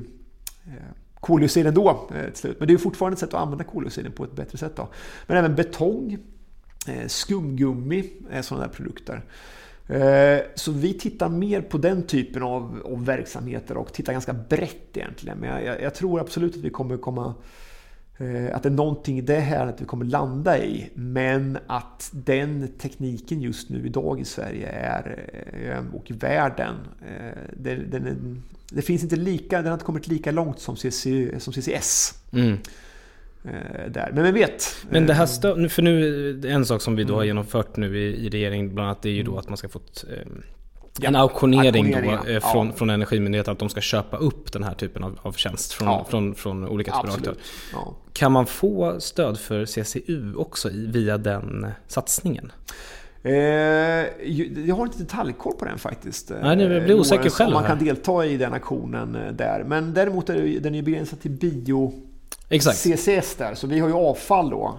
eh, 0.66 0.74
koldioxid 1.20 1.68
ändå 1.68 1.90
eh, 2.16 2.26
till 2.30 2.36
slut. 2.40 2.60
Men 2.60 2.68
det 2.68 2.74
är 2.74 2.78
fortfarande 2.78 3.14
ett 3.16 3.20
sätt 3.20 3.34
att 3.34 3.42
använda 3.42 3.64
koldioxiden 3.64 4.12
på 4.12 4.24
ett 4.24 4.36
bättre 4.36 4.58
sätt. 4.58 4.76
Då. 4.76 4.88
Men 5.28 5.38
även 5.38 5.56
betong, 5.56 6.18
eh, 6.88 7.08
skumgummi 7.08 8.10
är 8.32 8.42
sådana 8.42 8.68
där 8.68 8.74
produkter. 8.74 9.24
Eh, 9.88 10.40
så 10.56 10.72
vi 10.72 10.94
tittar 10.94 11.30
mer 11.30 11.62
på 11.62 11.78
den 11.78 12.04
typen 12.04 12.44
av, 12.44 12.82
av 12.86 13.06
verksamheter 13.06 13.78
och 13.78 13.94
tittar 13.94 14.14
ganska 14.14 14.34
brett 14.34 14.98
egentligen. 14.98 15.38
Men 15.38 15.50
jag, 15.50 15.64
jag, 15.66 15.82
jag 15.82 15.96
tror 15.96 16.20
absolut 16.20 16.56
att 16.56 16.62
vi 16.62 16.70
kommer 16.70 16.98
komma 16.98 17.34
eh, 18.18 18.56
att 18.56 18.64
det 18.64 18.70
är 18.70 18.74
någonting 18.74 19.18
i 19.18 19.22
det 19.22 19.40
här 19.40 19.68
att 19.68 19.82
vi 19.82 19.86
kommer 19.86 20.06
landa 20.06 20.64
i. 20.64 20.90
Men 20.94 21.58
att 21.68 22.10
den 22.14 22.68
tekniken 22.78 23.42
just 23.42 23.70
nu 23.70 23.86
idag 23.86 24.20
i 24.20 24.26
Sverige 24.26 24.68
är, 24.68 25.30
eh, 25.54 25.96
och 25.96 26.12
i 26.12 26.14
världen, 26.14 26.76
det, 27.58 27.76
den 27.76 28.08
är, 28.08 28.16
det 28.70 28.82
finns 28.82 29.04
inte 29.04 29.16
lika, 29.16 29.58
den 29.58 29.66
har 29.66 29.74
inte 29.74 29.86
kommit 29.86 30.08
lika 30.08 30.32
långt 30.32 30.60
som, 30.60 30.76
CC, 30.76 31.08
som 31.40 31.54
CCS. 31.54 32.14
Mm 32.32 32.58
eh, 33.46 33.92
Där. 33.92 34.12
Men 34.14 34.24
vem 34.24 34.34
vet? 34.34 34.76
Men 34.90 35.08
det 35.08 35.14
här 35.14 35.24
Eh, 35.24 35.28
stö- 35.28 35.56
nu- 35.58 35.70
för 35.70 35.82
nu, 35.82 36.42
en 36.48 36.66
sak 36.66 36.82
som 36.82 36.96
vi 36.96 37.04
då 37.04 37.14
har 37.14 37.20
Mm. 37.22 37.28
genomfört 37.28 37.78
nu 37.78 37.98
i, 38.00 38.26
i 38.26 38.30
regeringen 38.30 38.74
bland 38.74 38.88
annat 38.90 39.02
det 39.02 39.10
är 39.10 39.14
ju 39.14 39.24
då 39.24 39.38
att 39.38 39.48
man 39.50 39.58
ska 39.58 39.70
få 39.70 39.80
ett, 39.80 40.06
eh, 40.12 40.18
Ja, 41.00 41.08
en 41.08 41.16
auktionering, 41.16 41.92
då, 41.92 42.32
ja. 42.32 42.40
från, 42.40 42.74
från 42.74 42.90
Energimyndigheten 42.90 43.52
att 43.52 43.60
de 43.60 43.70
ska 43.70 43.82
köpa 43.82 44.18
upp 44.18 44.52
den 44.54 44.64
här 44.64 44.74
typen 44.74 45.04
av, 45.04 45.20
av 45.22 45.32
tjänst 45.34 45.74
från, 45.74 45.88
Ja. 45.88 46.06
från, 46.10 46.36
från 46.36 46.68
olika 46.68 46.92
typer 46.92 47.08
av 47.08 47.14
aktörer. 47.16 47.38
Ja. 47.74 47.96
Kan 48.14 48.32
man 48.32 48.46
få 48.46 48.96
stöd 49.00 49.40
för 49.40 49.66
CCU 49.66 50.34
också 50.36 50.70
via 50.74 51.18
den 51.18 51.68
satsningen? 51.88 52.52
Eh, 53.24 53.32
jag 54.68 54.76
har 54.76 54.84
inte 54.86 54.98
detaljkoll 54.98 55.54
på 55.54 55.66
den 55.66 55.78
faktiskt. 55.78 56.32
Nej, 56.42 56.56
det 56.56 56.82
blir 56.82 57.00
osäker 57.00 57.30
själv 57.30 57.48
Om 57.48 57.54
man 57.54 57.64
kan 57.66 57.86
delta 57.86 58.26
i 58.26 58.38
den 58.38 58.54
aktionen 58.54 59.18
där. 59.38 59.64
Men 59.68 59.94
däremot 59.94 60.30
är 60.30 60.60
den 60.60 60.74
är 60.74 60.78
ju 60.78 60.84
begränsad 60.84 61.20
till 61.22 61.32
bio 61.32 61.94
Exakt. 62.56 62.78
CCS 62.78 63.36
där. 63.36 63.54
Så 63.56 63.68
vi 63.68 63.80
har 63.80 63.88
ju 63.88 63.94
avfall 63.94 64.50
då. 64.50 64.78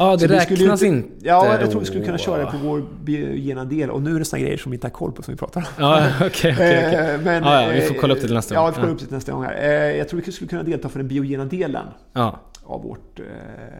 Ja, 0.00 0.16
det 0.16 0.28
så 0.28 0.40
skulle 0.40 0.58
ju 0.60 0.64
räknas 0.64 0.82
inte 0.82 1.08
Ja, 1.22 1.58
jag 1.60 1.70
tror 1.70 1.80
vi 1.80 1.86
skulle 1.86 2.04
kunna 2.04 2.18
köra 2.18 2.44
det 2.44 2.50
på 2.50 2.56
vår 2.58 2.84
biogena 3.04 3.64
del. 3.64 3.90
Och 3.90 4.02
nu 4.02 4.14
är 4.14 4.18
det 4.18 4.24
sådana 4.24 4.42
grejer 4.44 4.58
som 4.58 4.70
vi 4.70 4.76
inte 4.76 4.86
har 4.86 4.92
koll 4.92 5.12
på 5.12 5.22
som 5.22 5.34
vi 5.34 5.38
pratar 5.38 5.60
om. 5.60 5.66
Ja, 5.84 6.08
okej, 6.16 6.28
okej. 6.28 6.52
okej. 6.86 7.14
Eh, 7.14 7.20
men, 7.20 7.42
Ja, 7.42 7.62
ja, 7.62 7.68
vi 7.74 7.80
får 7.80 7.94
eh, 7.94 8.00
kolla 8.00 8.14
upp 8.14 8.20
det 8.20 8.26
till 8.26 8.34
nästa 8.36 8.54
Ja, 8.54 8.60
gång. 8.60 8.70
vi 8.70 8.74
får 8.74 8.80
kolla 8.80 8.88
Ja. 8.90 8.94
upp 8.94 9.00
det 9.00 9.06
till 9.06 9.14
nästa 9.14 9.32
gång 9.32 9.44
här. 9.44 9.62
Eh, 9.62 9.96
Jag 9.96 10.08
tror 10.08 10.20
vi 10.26 10.32
skulle 10.32 10.48
kunna 10.48 10.62
delta 10.62 10.88
för 10.88 10.98
den 10.98 11.08
biogena 11.08 11.44
delen 11.44 11.86
Ja, 12.12 12.40
av 12.64 12.82
vårt 12.82 13.20
eh, 13.20 13.24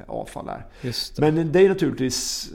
avfall 0.07 0.47
där. 0.47 0.67
just 0.83 1.17
det. 1.17 1.31
Men 1.33 1.53
det 1.53 1.61
är 1.65 1.69
naturligtvis 1.69 2.51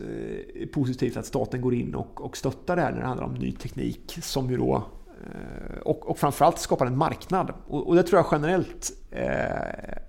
positivt 0.73 1.17
att 1.17 1.25
staten 1.25 1.61
går 1.61 1.73
in 1.73 1.95
och, 1.95 2.21
och 2.25 2.37
stöttar 2.37 2.75
det 2.75 2.81
här 2.81 2.91
när 2.91 2.99
det 2.99 3.07
handlar 3.07 3.25
om 3.25 3.33
ny 3.33 3.51
teknik 3.51 4.17
som 4.21 4.49
ju 4.49 4.57
då 4.57 4.83
Eh, 5.23 5.77
och, 5.77 6.09
och 6.09 6.17
framförallt 6.17 6.59
skapar 6.59 6.85
en 6.85 6.97
marknad. 6.97 7.53
Och, 7.67 7.87
och 7.87 7.95
det 7.95 8.03
tror 8.03 8.19
jag 8.19 8.27
generellt 8.31 8.91
eh, 9.11 9.25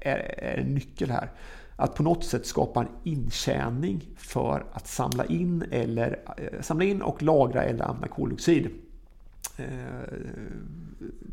är, 0.00 0.34
är 0.38 0.58
en 0.58 0.74
nyckel 0.74 1.10
här. 1.10 1.30
Att 1.76 1.94
på 1.94 2.02
något 2.02 2.24
sätt 2.24 2.46
skapa 2.46 2.80
en 2.80 2.88
intjäning 3.04 4.08
för 4.16 4.64
att 4.72 4.86
samla 4.86 5.24
in, 5.24 5.64
eller, 5.70 6.18
eh, 6.36 6.60
samla 6.60 6.84
in 6.84 7.02
och 7.02 7.22
lagra 7.22 7.62
eller 7.62 7.84
använda 7.84 8.08
koldioxid. 8.08 8.70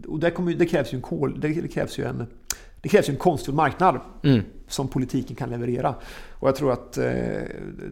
Och 0.07 0.19
det, 0.19 0.31
kommer, 0.31 0.53
det, 0.53 0.65
krävs 0.65 0.93
ju 0.93 0.95
en 0.95 1.01
kol, 1.01 1.39
det 1.39 1.67
krävs 1.67 1.99
ju 1.99 2.03
en 2.03 2.27
det 2.81 2.89
krävs 2.89 3.09
en 3.09 3.15
konstgjord 3.17 3.55
marknad 3.55 3.99
Mm. 4.23 4.41
som 4.67 4.87
politiken 4.87 5.35
kan 5.35 5.49
leverera. 5.49 5.95
Och 6.31 6.47
jag 6.47 6.55
tror 6.55 6.71
att 6.71 6.97
eh, 6.97 7.03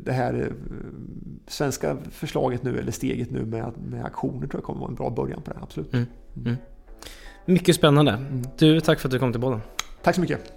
det 0.04 0.12
här 0.12 0.34
eh, 0.34 0.48
svenska 1.48 1.98
förslaget 2.12 2.64
nu, 2.64 2.80
eller 2.80 2.92
steget 2.92 3.32
nu 3.32 3.46
med, 3.46 3.72
med 3.90 4.06
aktioner 4.06 4.48
tror 4.48 4.56
jag 4.56 4.64
kommer 4.64 4.80
vara 4.80 4.90
en 4.90 4.96
bra 4.96 5.10
början 5.10 5.42
på 5.42 5.52
det. 5.52 5.60
Absolut. 5.62 5.94
Mm. 5.94 6.56
Mycket 7.46 7.76
spännande. 7.76 8.12
Mm. 8.12 8.42
Du, 8.58 8.80
tack 8.82 9.00
för 9.00 9.08
att 9.08 9.12
du 9.12 9.20
kom 9.20 9.32
till 9.32 9.42
podden. 9.42 9.62
Tack 10.04 10.16
så 10.16 10.22
mycket. 10.22 10.54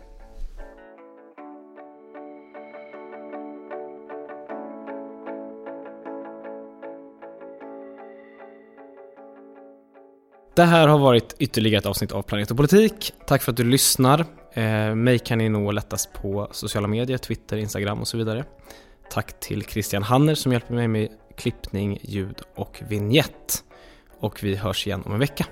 Det 10.54 10.62
här 10.62 10.88
har 10.88 10.98
varit 10.98 11.34
ytterligare 11.38 11.78
ett 11.78 11.86
avsnitt 11.86 12.12
av 12.12 12.22
Planet 12.22 12.50
och 12.50 12.56
politik. 12.56 13.12
Tack 13.26 13.42
för 13.42 13.52
att 13.52 13.56
du 13.56 13.64
lyssnar. 13.64 14.26
Eh, 14.52 14.94
mig 14.94 15.18
kan 15.18 15.38
ni 15.38 15.48
nå 15.48 15.70
lättast 15.70 16.12
på 16.12 16.48
sociala 16.50 16.88
medier, 16.88 17.18
Twitter, 17.18 17.56
Instagram 17.56 18.00
och 18.00 18.08
så 18.08 18.16
vidare. 18.16 18.44
Tack 19.10 19.40
till 19.40 19.62
Christian 19.62 20.02
Hanner 20.02 20.34
som 20.34 20.52
hjälper 20.52 20.74
mig 20.74 20.88
med 20.88 21.08
klippning, 21.36 21.98
ljud 22.02 22.42
och 22.54 22.82
vignett. 22.88 23.64
Och 24.18 24.44
vi 24.44 24.56
hörs 24.56 24.86
igen 24.86 25.02
om 25.06 25.12
en 25.12 25.18
vecka. 25.18 25.46